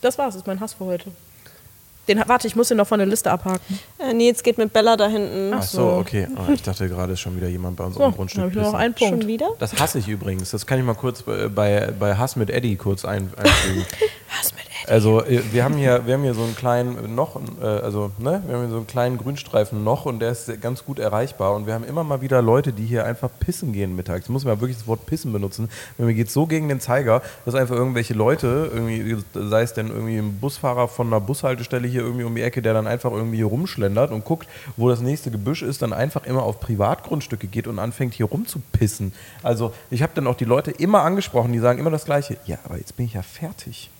Das 0.00 0.18
war's, 0.18 0.34
ist 0.34 0.48
mein 0.48 0.58
Hass 0.58 0.74
für 0.74 0.86
heute. 0.86 1.12
Den, 2.08 2.22
warte, 2.26 2.46
ich 2.48 2.56
muss 2.56 2.68
den 2.68 2.78
noch 2.78 2.86
von 2.88 2.98
der 2.98 3.06
Liste 3.06 3.30
abhaken. 3.30 3.78
Äh, 3.98 4.14
Nils 4.14 4.42
geht 4.42 4.56
mit 4.58 4.72
Bella 4.72 4.96
da 4.96 5.06
hinten. 5.08 5.52
Ach 5.54 5.62
so, 5.62 5.88
okay. 5.92 6.26
Oh, 6.36 6.50
ich 6.52 6.62
dachte 6.62 6.88
gerade, 6.88 7.12
ist 7.12 7.20
schon 7.20 7.36
wieder 7.36 7.48
jemand 7.48 7.76
bei 7.76 7.84
uns 7.84 7.96
So, 7.96 8.02
auf 8.02 8.12
dem 8.12 8.16
Grundstück. 8.16 8.40
habe 8.40 8.50
ich 8.50 8.56
nur 8.56 8.64
noch 8.64 8.74
einen 8.74 8.94
Punkt. 8.94 9.22
Schon 9.22 9.28
wieder? 9.28 9.48
Das 9.58 9.78
hasse 9.78 9.98
ich 9.98 10.08
übrigens. 10.08 10.50
Das 10.50 10.66
kann 10.66 10.78
ich 10.78 10.84
mal 10.84 10.94
kurz 10.94 11.22
bei, 11.22 11.48
bei, 11.48 11.92
bei 11.98 12.16
Hass 12.16 12.36
mit 12.36 12.50
Eddie 12.50 12.76
kurz 12.76 13.04
ein, 13.04 13.30
einfügen. 13.36 13.84
Hass 14.28 14.52
mit 14.54 14.62
Eddie. 14.64 14.67
Also 14.88 15.22
äh, 15.22 15.42
wir 15.52 15.64
haben 15.64 15.74
hier, 15.74 16.06
wir 16.06 16.14
haben 16.14 16.22
hier 16.22 16.34
so 16.34 16.42
einen 16.42 16.56
kleinen 16.56 17.14
noch, 17.14 17.40
äh, 17.60 17.64
also 17.64 18.10
ne, 18.18 18.42
wir 18.46 18.54
haben 18.54 18.62
hier 18.62 18.70
so 18.70 18.76
einen 18.78 18.86
kleinen 18.86 19.18
Grünstreifen 19.18 19.84
noch 19.84 20.06
und 20.06 20.20
der 20.20 20.30
ist 20.30 20.60
ganz 20.60 20.84
gut 20.84 20.98
erreichbar 20.98 21.54
und 21.54 21.66
wir 21.66 21.74
haben 21.74 21.84
immer 21.84 22.04
mal 22.04 22.22
wieder 22.22 22.40
Leute, 22.40 22.72
die 22.72 22.86
hier 22.86 23.04
einfach 23.04 23.28
pissen 23.38 23.72
gehen 23.72 23.94
mittags. 23.96 24.24
Ich 24.24 24.30
muss 24.30 24.44
mal 24.44 24.60
wirklich 24.60 24.78
das 24.78 24.86
Wort 24.86 25.04
pissen 25.06 25.32
benutzen. 25.32 25.68
Mir 25.98 26.14
geht 26.14 26.30
so 26.30 26.46
gegen 26.46 26.68
den 26.68 26.80
Zeiger, 26.80 27.22
dass 27.44 27.54
einfach 27.54 27.76
irgendwelche 27.76 28.14
Leute, 28.14 28.70
irgendwie, 28.72 29.16
sei 29.34 29.62
es 29.62 29.74
denn 29.74 29.88
irgendwie 29.88 30.16
ein 30.16 30.38
Busfahrer 30.40 30.88
von 30.88 31.08
einer 31.08 31.20
Bushaltestelle 31.20 31.86
hier 31.86 32.00
irgendwie 32.00 32.24
um 32.24 32.34
die 32.34 32.42
Ecke, 32.42 32.62
der 32.62 32.72
dann 32.72 32.86
einfach 32.86 33.12
irgendwie 33.12 33.36
hier 33.36 33.46
rumschlendert 33.46 34.10
und 34.10 34.24
guckt, 34.24 34.48
wo 34.76 34.88
das 34.88 35.00
nächste 35.00 35.30
Gebüsch 35.30 35.62
ist, 35.62 35.82
dann 35.82 35.92
einfach 35.92 36.24
immer 36.24 36.42
auf 36.42 36.60
Privatgrundstücke 36.60 37.46
geht 37.46 37.66
und 37.66 37.78
anfängt 37.78 38.14
hier 38.14 38.26
rumzupissen. 38.26 39.12
Also 39.42 39.72
ich 39.90 40.02
habe 40.02 40.12
dann 40.14 40.26
auch 40.26 40.36
die 40.36 40.44
Leute 40.44 40.70
immer 40.70 41.02
angesprochen, 41.02 41.52
die 41.52 41.58
sagen 41.58 41.78
immer 41.78 41.90
das 41.90 42.04
Gleiche. 42.04 42.38
Ja, 42.46 42.58
aber 42.64 42.78
jetzt 42.78 42.96
bin 42.96 43.06
ich 43.06 43.14
ja 43.14 43.22
fertig. 43.22 43.90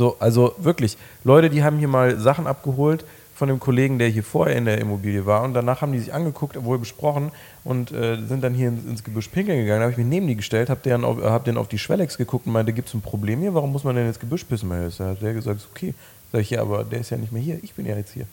So, 0.00 0.16
also 0.18 0.54
wirklich, 0.56 0.96
Leute, 1.24 1.50
die 1.50 1.62
haben 1.62 1.76
hier 1.76 1.86
mal 1.86 2.18
Sachen 2.18 2.46
abgeholt 2.46 3.04
von 3.34 3.48
dem 3.48 3.60
Kollegen, 3.60 3.98
der 3.98 4.08
hier 4.08 4.24
vorher 4.24 4.56
in 4.56 4.64
der 4.64 4.78
Immobilie 4.78 5.26
war. 5.26 5.42
Und 5.42 5.52
danach 5.52 5.82
haben 5.82 5.92
die 5.92 5.98
sich 5.98 6.14
angeguckt, 6.14 6.64
wohl 6.64 6.78
besprochen 6.78 7.32
und 7.64 7.92
äh, 7.92 8.16
sind 8.26 8.42
dann 8.42 8.54
hier 8.54 8.68
ins, 8.68 8.86
ins 8.86 9.04
Gebüsch 9.04 9.28
pinkeln 9.28 9.58
gegangen. 9.58 9.80
Da 9.80 9.82
habe 9.82 9.92
ich 9.92 9.98
mich 9.98 10.06
neben 10.06 10.26
die 10.26 10.36
gestellt, 10.36 10.70
habe 10.70 10.80
denen, 10.80 11.04
auf, 11.04 11.22
hab 11.22 11.44
denen 11.44 11.58
auf 11.58 11.68
die 11.68 11.76
Schwellex 11.76 12.16
geguckt 12.16 12.46
und 12.46 12.54
meinte, 12.54 12.72
gibt 12.72 12.88
es 12.88 12.94
ein 12.94 13.02
Problem 13.02 13.40
hier? 13.40 13.52
Warum 13.52 13.72
muss 13.72 13.84
man 13.84 13.94
denn 13.94 14.06
ins 14.06 14.18
Gebüsch 14.18 14.44
pissen? 14.44 14.70
Da 14.70 15.08
hat 15.08 15.20
der 15.20 15.34
gesagt, 15.34 15.68
okay. 15.70 15.92
Sag 16.32 16.40
ich, 16.40 16.48
ja, 16.48 16.62
aber 16.62 16.82
der 16.82 17.00
ist 17.00 17.10
ja 17.10 17.18
nicht 17.18 17.30
mehr 17.30 17.42
hier. 17.42 17.58
Ich 17.62 17.74
bin 17.74 17.84
ja 17.84 17.94
jetzt 17.94 18.14
hier. 18.14 18.24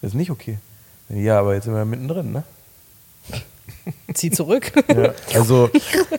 Das 0.00 0.12
ist 0.12 0.16
nicht 0.16 0.30
okay. 0.30 0.56
Ja, 1.10 1.40
aber 1.40 1.52
jetzt 1.52 1.64
sind 1.64 1.74
wir 1.74 1.84
mittendrin, 1.84 2.32
ne? 2.32 2.42
Zieh 4.14 4.30
zurück. 4.30 4.72
Ja, 4.92 5.14
also 5.34 5.70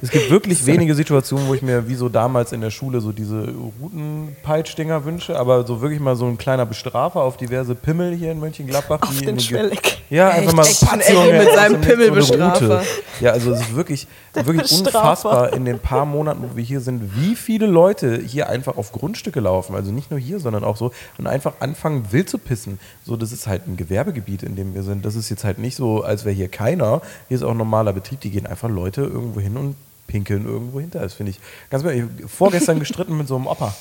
es 0.02 0.10
gibt 0.10 0.32
wirklich 0.32 0.66
wenige 0.66 0.96
Situationen, 0.96 1.48
wo 1.48 1.54
ich 1.54 1.62
mir 1.62 1.88
wie 1.88 1.94
so 1.94 2.10
damals 2.10 2.54
in 2.54 2.62
der 2.62 2.72
Schule 2.72 3.02
so 3.02 3.12
diese 3.12 3.54
Routenpeitschdinger 3.82 5.06
wünsche, 5.06 5.38
aber 5.38 5.66
so 5.68 5.82
wirklich 5.82 6.00
mal 6.00 6.16
so 6.16 6.26
ein 6.26 6.38
kleiner 6.40 6.66
Bestrafer 6.66 7.22
auf 7.22 7.38
diverse 7.38 7.76
Pimmel 7.76 8.16
hier 8.16 8.32
in 8.32 8.40
Mönchengladbach. 8.40 9.02
Auf 9.04 9.20
die 9.20 9.26
den 9.26 9.40
Schwelleck. 9.40 10.00
Ja, 10.10 10.30
einfach 10.30 10.54
mal 10.54 10.66
Action 10.66 10.88
Patz, 10.88 11.10
Junge, 11.10 11.34
mit 11.34 11.54
seinem 11.54 11.82
Pimmelbestrafer. 11.82 12.66
so 12.66 12.74
Route. 12.74 12.86
Ja, 13.20 13.32
also 13.32 13.52
es 13.52 13.62
ist 13.62 13.76
wirklich, 13.76 14.08
wirklich 14.34 14.72
unfassbar 14.72 15.54
in 15.54 15.66
den 15.66 15.80
paar 15.80 16.06
Monaten, 16.06 16.44
wo 16.50 16.56
wir 16.56 16.64
hier 16.64 16.80
sind, 16.82 17.16
wie 17.16 17.36
viele 17.36 17.68
Leute 17.68 18.18
hier 18.18 18.50
einfach 18.50 18.78
auf 18.78 18.92
Grundstücke 18.92 19.40
laufen. 19.40 19.76
Also 19.76 19.92
nicht 19.92 20.10
nur 20.10 20.20
hier, 20.20 20.40
sondern 20.40 20.64
auch 20.64 20.78
so 20.78 20.92
und 21.18 21.28
einfach 21.28 21.54
anfangen 21.60 22.08
wild 22.12 22.30
zu 22.30 22.38
pissen. 22.38 22.80
So, 23.06 23.16
das 23.16 23.32
ist 23.32 23.46
halt 23.48 23.68
ein 23.68 23.78
Gewerbegebiet, 23.78 24.44
in 24.44 24.56
dem 24.56 24.74
wir 24.74 24.84
sind. 24.84 25.06
Das 25.06 25.16
ist 25.16 25.30
jetzt 25.30 25.44
halt 25.44 25.60
nicht 25.60 25.76
so, 25.76 26.04
als 26.04 26.26
wäre 26.26 26.36
hier 26.36 26.48
keiner. 26.48 27.02
Hier 27.28 27.38
ist 27.38 27.44
auch 27.44 27.53
ein 27.54 27.58
normaler 27.58 27.94
Betrieb. 27.94 28.22
Die 28.22 28.30
gehen 28.30 28.46
einfach 28.46 28.70
Leute 28.70 29.02
irgendwo 29.02 29.40
hin 29.40 29.58
und 29.58 29.76
pinkeln 30.08 30.46
irgendwo 30.46 30.80
hinter. 30.80 31.00
Das 31.00 31.14
finde 31.14 31.32
ich 31.32 31.40
ganz 31.70 31.84
ehrlich. 31.84 32.06
Vorgestern 32.28 32.80
gestritten 32.80 33.18
mit 33.18 33.28
so 33.28 33.36
einem 33.36 33.48
Opa. 33.48 33.74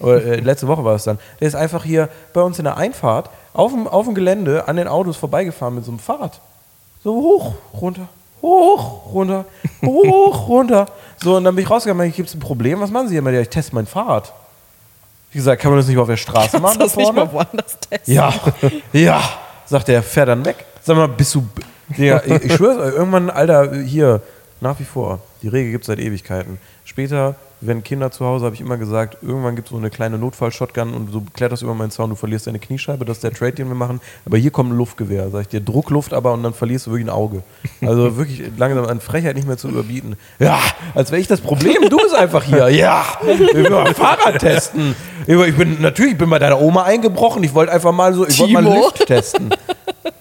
Oder, 0.00 0.24
äh, 0.24 0.40
letzte 0.40 0.66
Woche 0.66 0.84
war 0.84 0.94
es 0.94 1.04
dann. 1.04 1.18
Der 1.40 1.48
ist 1.48 1.54
einfach 1.54 1.84
hier 1.84 2.08
bei 2.32 2.40
uns 2.42 2.58
in 2.58 2.64
der 2.64 2.76
Einfahrt 2.76 3.30
auf 3.52 3.72
dem, 3.72 3.86
auf 3.86 4.06
dem 4.06 4.14
Gelände 4.14 4.66
an 4.66 4.76
den 4.76 4.88
Autos 4.88 5.16
vorbeigefahren 5.16 5.74
mit 5.74 5.84
so 5.84 5.92
einem 5.92 6.00
Fahrrad. 6.00 6.40
So 7.02 7.14
hoch, 7.14 7.54
runter, 7.80 8.08
hoch, 8.42 9.12
runter, 9.12 9.44
hoch, 9.84 10.48
runter. 10.48 10.86
So, 11.22 11.36
und 11.36 11.44
dann 11.44 11.54
bin 11.54 11.64
ich 11.64 11.70
rausgegangen, 11.70 12.12
gibt 12.12 12.28
es 12.28 12.34
ein 12.34 12.40
Problem? 12.40 12.80
Was 12.80 12.90
machen 12.90 13.08
Sie 13.08 13.20
hier? 13.20 13.32
Ja, 13.32 13.40
ich 13.40 13.48
teste 13.48 13.74
mein 13.74 13.86
Fahrrad. 13.86 14.32
Wie 15.30 15.38
gesagt, 15.38 15.60
kann 15.62 15.70
man 15.70 15.80
das 15.80 15.88
nicht 15.88 15.98
auf 15.98 16.08
der 16.08 16.16
Straße 16.16 16.60
machen? 16.60 16.78
das 16.78 16.92
da 16.92 17.00
nicht 17.00 17.06
vorne? 17.06 17.24
mal 17.24 17.32
woanders 17.32 17.78
testen. 17.78 18.14
Ja, 18.14 18.32
ja, 18.92 19.22
sagt 19.66 19.88
er, 19.88 20.02
fähr 20.02 20.26
dann 20.26 20.44
weg. 20.44 20.64
Sag 20.82 20.96
mal, 20.96 21.08
bist 21.08 21.34
du. 21.34 21.46
Ja, 21.96 22.22
ich, 22.26 22.44
ich 22.44 22.54
schwöre, 22.54 22.90
irgendwann, 22.90 23.30
Alter, 23.30 23.74
hier, 23.74 24.20
nach 24.60 24.78
wie 24.80 24.84
vor. 24.84 25.20
Die 25.42 25.48
Regel 25.48 25.72
gibt 25.72 25.84
es 25.84 25.86
seit 25.88 25.98
Ewigkeiten. 25.98 26.58
Später, 26.84 27.36
wenn 27.60 27.82
Kinder 27.82 28.10
zu 28.10 28.24
Hause, 28.24 28.44
habe 28.44 28.54
ich 28.54 28.60
immer 28.60 28.76
gesagt, 28.76 29.18
irgendwann 29.22 29.56
gibt 29.56 29.68
es 29.68 29.72
so 29.72 29.78
eine 29.78 29.90
kleine 29.90 30.18
Notfall-Shotgun 30.18 30.92
und 30.92 31.14
du 31.14 31.24
kletterst 31.34 31.62
über 31.62 31.74
meinen 31.74 31.90
Zaun, 31.90 32.10
du 32.10 32.16
verlierst 32.16 32.46
deine 32.46 32.58
Kniescheibe, 32.58 33.04
das 33.04 33.18
ist 33.18 33.24
der 33.24 33.32
Trade, 33.32 33.52
den 33.52 33.68
wir 33.68 33.74
machen. 33.74 34.00
Aber 34.26 34.36
hier 34.36 34.50
kommt 34.50 34.70
ein 34.70 34.76
Luftgewehr, 34.76 35.30
sag 35.30 35.42
ich 35.42 35.48
dir, 35.48 35.60
Druckluft 35.60 36.12
aber 36.12 36.32
und 36.32 36.42
dann 36.42 36.52
verlierst 36.54 36.86
du 36.86 36.90
wirklich 36.90 37.06
ein 37.06 37.10
Auge. 37.10 37.42
Also 37.80 38.16
wirklich 38.18 38.42
langsam 38.56 38.86
an 38.86 39.00
Frechheit 39.00 39.36
nicht 39.36 39.46
mehr 39.46 39.56
zu 39.56 39.68
überbieten. 39.68 40.16
Ja, 40.38 40.58
als 40.94 41.10
wäre 41.10 41.20
ich 41.20 41.26
das 41.26 41.40
Problem, 41.40 41.88
du 41.88 41.96
bist 41.96 42.14
einfach 42.14 42.42
hier. 42.42 42.68
Ja, 42.68 43.04
mal 43.70 43.94
Fahrrad 43.94 44.38
testen. 44.38 44.94
Ich 45.26 45.56
bin, 45.56 45.80
natürlich, 45.80 46.12
ich 46.12 46.18
bin 46.18 46.28
bei 46.28 46.38
deiner 46.38 46.60
Oma 46.60 46.84
eingebrochen, 46.84 47.42
ich 47.44 47.54
wollte 47.54 47.72
einfach 47.72 47.92
mal 47.92 48.12
so, 48.12 48.26
ich 48.26 48.38
wollte 48.38 48.52
mal. 48.52 48.64
Lift 48.64 49.06
testen. 49.06 49.50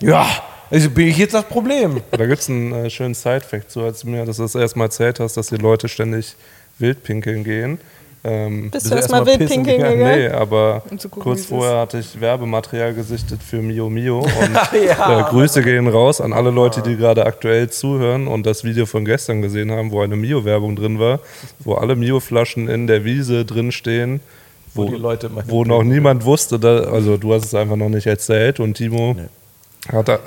Ja, 0.02 0.26
also 0.74 0.90
bin 0.90 1.08
ich 1.08 1.18
jetzt 1.18 1.34
das 1.34 1.46
Problem. 1.46 2.02
Da 2.12 2.26
gibt 2.26 2.40
es 2.42 2.50
einen 2.50 2.74
äh, 2.74 2.90
schönen 2.90 3.14
Side-Fact 3.14 3.72
zu, 3.72 3.82
als 3.82 4.02
du 4.02 4.10
mir 4.10 4.26
das 4.26 4.38
das 4.38 4.56
erste 4.56 4.78
Mal 4.80 4.86
erzählt 4.86 5.20
hast, 5.20 5.38
dass 5.38 5.48
die 5.48 5.58
Leute 5.58 5.88
ständig 5.88 6.36
wild 6.80 7.04
pinkeln 7.04 7.44
gehen. 7.44 7.80
Ähm, 8.26 8.72
Bist 8.72 8.72
Bist 8.72 8.86
du 8.86 8.90
du 8.92 8.96
erstmal 8.96 9.20
erstmal 9.20 9.40
wild 9.40 9.50
pissen 9.50 9.64
pinkeln 9.64 9.78
gegangen? 9.78 9.98
gegangen? 10.00 10.20
nee, 10.20 10.28
aber 10.30 10.82
Um 10.90 10.98
gucken, 10.98 11.22
kurz 11.22 11.46
vorher 11.46 11.80
hatte 11.82 12.00
ich 12.00 12.20
Werbematerial 12.22 12.94
gesichtet 12.94 13.44
für 13.44 13.58
Mio 13.62 13.90
Mio 13.90 14.20
und 14.22 14.30
äh, 14.74 15.24
Grüße 15.30 15.62
gehen 15.62 15.88
raus 15.90 16.22
an 16.22 16.32
alle 16.32 16.50
Leute, 16.50 16.82
die 16.82 16.96
gerade 16.96 17.26
aktuell 17.26 17.70
zuhören 17.70 18.28
und 18.28 18.46
das 18.46 18.64
Video 18.64 18.86
von 18.86 19.04
gestern 19.04 19.42
gesehen 19.42 19.72
haben, 19.72 19.92
wo 19.92 20.02
eine 20.02 20.16
Mio-Werbung 20.16 20.76
drin 20.78 21.00
war, 21.00 21.20
wo 21.60 21.74
alle 21.76 21.98
Mio-Flaschen 21.98 22.70
in 22.70 22.88
der 22.88 23.04
Wiese 23.04 23.44
drin 23.44 23.74
stehen, 23.74 24.22
wo, 24.74 24.88
Wo 24.88 24.90
die 24.90 24.96
Leute 24.96 25.28
mal 25.30 25.44
wo 25.48 25.66
noch 25.66 25.84
niemand 25.84 26.24
wusste, 26.24 26.58
da, 26.60 26.78
also 26.86 27.18
du 27.18 27.34
hast 27.34 27.44
es 27.46 27.54
einfach 27.54 27.76
noch 27.76 27.90
nicht 27.90 28.08
erzählt 28.08 28.60
und 28.62 28.76
Timo 28.76 29.16
Nee. 29.16 29.28
hat 29.98 30.08
da, 30.08 30.18
Du 30.18 30.22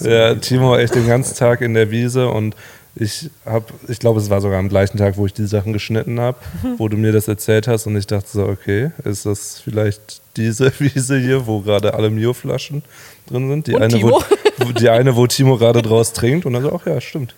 ja, 0.00 0.34
Timo 0.34 0.72
war 0.72 0.78
echt 0.78 0.94
den 0.94 1.06
ganzen 1.06 1.36
Tag 1.36 1.60
in 1.60 1.74
der 1.74 1.90
Wiese 1.90 2.28
und 2.28 2.54
ich 2.98 3.30
habe, 3.44 3.66
ich 3.88 3.98
glaube, 3.98 4.20
es 4.20 4.30
war 4.30 4.40
sogar 4.40 4.58
am 4.58 4.70
gleichen 4.70 4.96
Tag, 4.96 5.18
wo 5.18 5.26
ich 5.26 5.34
die 5.34 5.46
Sachen 5.46 5.74
geschnitten 5.74 6.18
habe, 6.18 6.38
wo 6.78 6.88
du 6.88 6.96
mir 6.96 7.12
das 7.12 7.28
erzählt 7.28 7.68
hast 7.68 7.86
und 7.86 7.96
ich 7.96 8.06
dachte 8.06 8.28
so, 8.30 8.46
okay, 8.46 8.90
ist 9.04 9.26
das 9.26 9.60
vielleicht 9.60 10.22
diese 10.36 10.72
Wiese 10.80 11.18
hier, 11.18 11.46
wo 11.46 11.60
gerade 11.60 11.92
alle 11.92 12.08
Mio-Flaschen 12.08 12.82
drin 13.26 13.50
sind? 13.50 13.66
Die 13.66 13.74
Und 13.74 13.82
eine, 13.82 13.94
Timo? 13.94 14.22
Wo, 14.58 14.72
die 14.72 14.88
eine, 14.88 15.14
wo 15.14 15.26
Timo 15.26 15.58
gerade 15.58 15.82
draus 15.82 16.14
trinkt 16.14 16.46
und 16.46 16.54
dann 16.54 16.62
so, 16.62 16.72
ach 16.72 16.86
ja, 16.86 16.98
stimmt. 17.00 17.34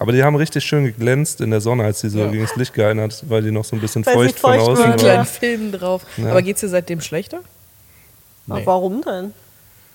Aber 0.00 0.12
die 0.12 0.22
haben 0.22 0.36
richtig 0.36 0.64
schön 0.64 0.84
geglänzt 0.84 1.40
in 1.40 1.50
der 1.50 1.60
Sonne, 1.60 1.84
als 1.84 2.00
die 2.00 2.08
so 2.08 2.20
gegen 2.30 2.42
das 2.42 2.54
Licht 2.56 2.72
gehalten 2.72 3.00
hat, 3.00 3.24
weil 3.28 3.42
die 3.42 3.50
noch 3.50 3.64
so 3.64 3.74
ein 3.74 3.80
bisschen 3.80 4.06
Weil 4.06 4.14
sie 4.14 4.18
feucht 4.28 4.38
von 4.38 4.52
feucht 4.52 4.62
außen 4.62 4.76
waren, 4.76 4.90
waren. 4.90 4.98
kleinen 4.98 5.26
Film 5.26 5.72
drauf. 5.72 6.02
Ja. 6.16 6.30
Aber 6.30 6.40
geht's 6.40 6.60
dir 6.60 6.68
seitdem 6.68 7.00
schlechter? 7.00 7.40
Aber 8.48 8.64
warum 8.64 9.02
denn? 9.02 9.34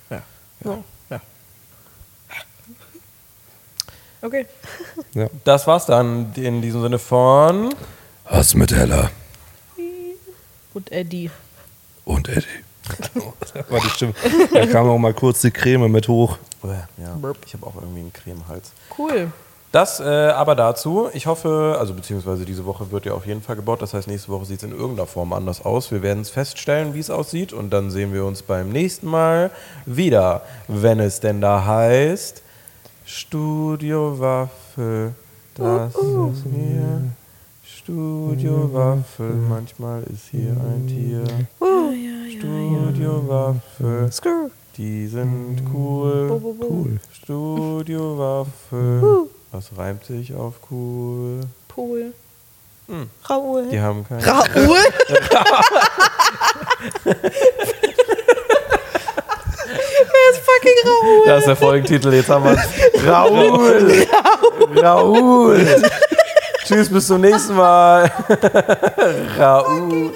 Ja. 0.10 0.22
Ja. 0.66 0.84
ja. 1.10 1.22
Okay. 4.24 4.46
Ja. 5.14 5.28
Das 5.44 5.68
war's 5.68 5.86
dann 5.86 6.34
in 6.36 6.62
diesem 6.64 6.82
Sinne 6.82 6.98
von. 6.98 7.76
Was 8.28 8.56
mit 8.56 8.72
Ella 8.72 9.12
Und 10.74 10.92
Eddie. 10.92 11.30
und 12.06 12.28
Eddie. 12.30 12.48
da 13.54 13.64
war 13.70 13.80
die 13.80 13.90
Stimme. 13.90 14.14
Da 14.52 14.66
kam 14.66 14.90
auch 14.90 14.98
mal 14.98 15.14
kurz 15.14 15.42
die 15.42 15.52
Creme 15.52 15.92
mit 15.92 16.08
hoch. 16.08 16.38
Ja, 16.64 16.88
ich 17.46 17.54
habe 17.54 17.68
auch 17.68 17.76
irgendwie 17.76 18.00
einen 18.00 18.14
Cremehals. 18.14 18.72
Cool. 18.98 19.32
Das 19.72 20.00
äh, 20.00 20.04
aber 20.04 20.56
dazu. 20.56 21.10
Ich 21.14 21.26
hoffe, 21.28 21.76
also 21.80 21.94
beziehungsweise 21.94 22.46
diese 22.46 22.66
Woche 22.66 22.92
wird 22.92 23.06
ja 23.06 23.14
auf 23.14 23.26
jeden 23.26 23.42
Fall 23.42 23.56
gebaut. 23.56 23.82
Das 23.82 23.94
heißt, 23.94 24.08
nächste 24.08 24.30
Woche 24.30 24.46
sieht 24.46 24.58
es 24.58 24.64
in 24.64 24.72
irgendeiner 24.72 25.08
Form 25.08 25.34
anders 25.34 25.64
aus. 25.66 25.92
Wir 25.92 26.02
werden 26.02 26.22
es 26.22 26.30
feststellen, 26.30 26.94
wie 26.94 27.00
es 27.00 27.10
aussieht. 27.10 27.54
Und 27.54 27.72
dann 27.72 27.92
sehen 27.92 28.14
wir 28.14 28.26
uns 28.26 28.42
beim 28.42 28.70
nächsten 28.70 29.08
Mal 29.08 29.52
wieder, 29.86 30.42
wenn 30.68 31.00
es 31.00 31.20
denn 31.20 31.42
da 31.42 31.66
heißt 31.66 32.42
Studio 33.06 34.18
Waffel. 34.20 35.14
Das 35.56 35.94
ist 35.94 36.44
hier 36.44 37.02
Studio 37.64 38.74
Waffel. 38.74 39.34
Manchmal 39.50 40.04
ist 40.04 40.30
hier 40.32 40.52
ein 40.52 40.88
Tier. 40.88 41.26
Studio 42.30 43.28
Waffel. 43.28 44.10
Die 44.78 45.08
sind 45.08 45.64
cool. 45.74 46.42
Cool. 46.62 47.00
Studio 47.12 48.18
Waffel. 48.18 49.28
Was 49.52 49.78
reimt 49.78 50.06
sich 50.06 50.34
auf 50.34 50.56
cool? 50.72 51.42
Pool. 51.68 52.14
Raoul. 53.26 53.70
Die 53.70 53.80
haben 53.80 54.06
kein. 54.08 54.20
Raoul? 54.22 54.78
Ist 60.32 60.42
fucking 60.46 60.78
Raoul? 60.86 61.26
Das 61.26 61.40
ist 61.40 61.48
der 61.48 61.56
Folgentitel, 61.56 62.14
jetzt 62.14 62.30
haben 62.30 62.46
wir 62.46 62.58
Raoul. 63.12 64.08
Raoul. 64.76 65.66
Tschüss, 66.66 66.90
bis 66.90 67.08
zum 67.08 67.22
nächsten 67.22 67.56
Mal. 67.56 68.12
Raoul. 69.38 70.12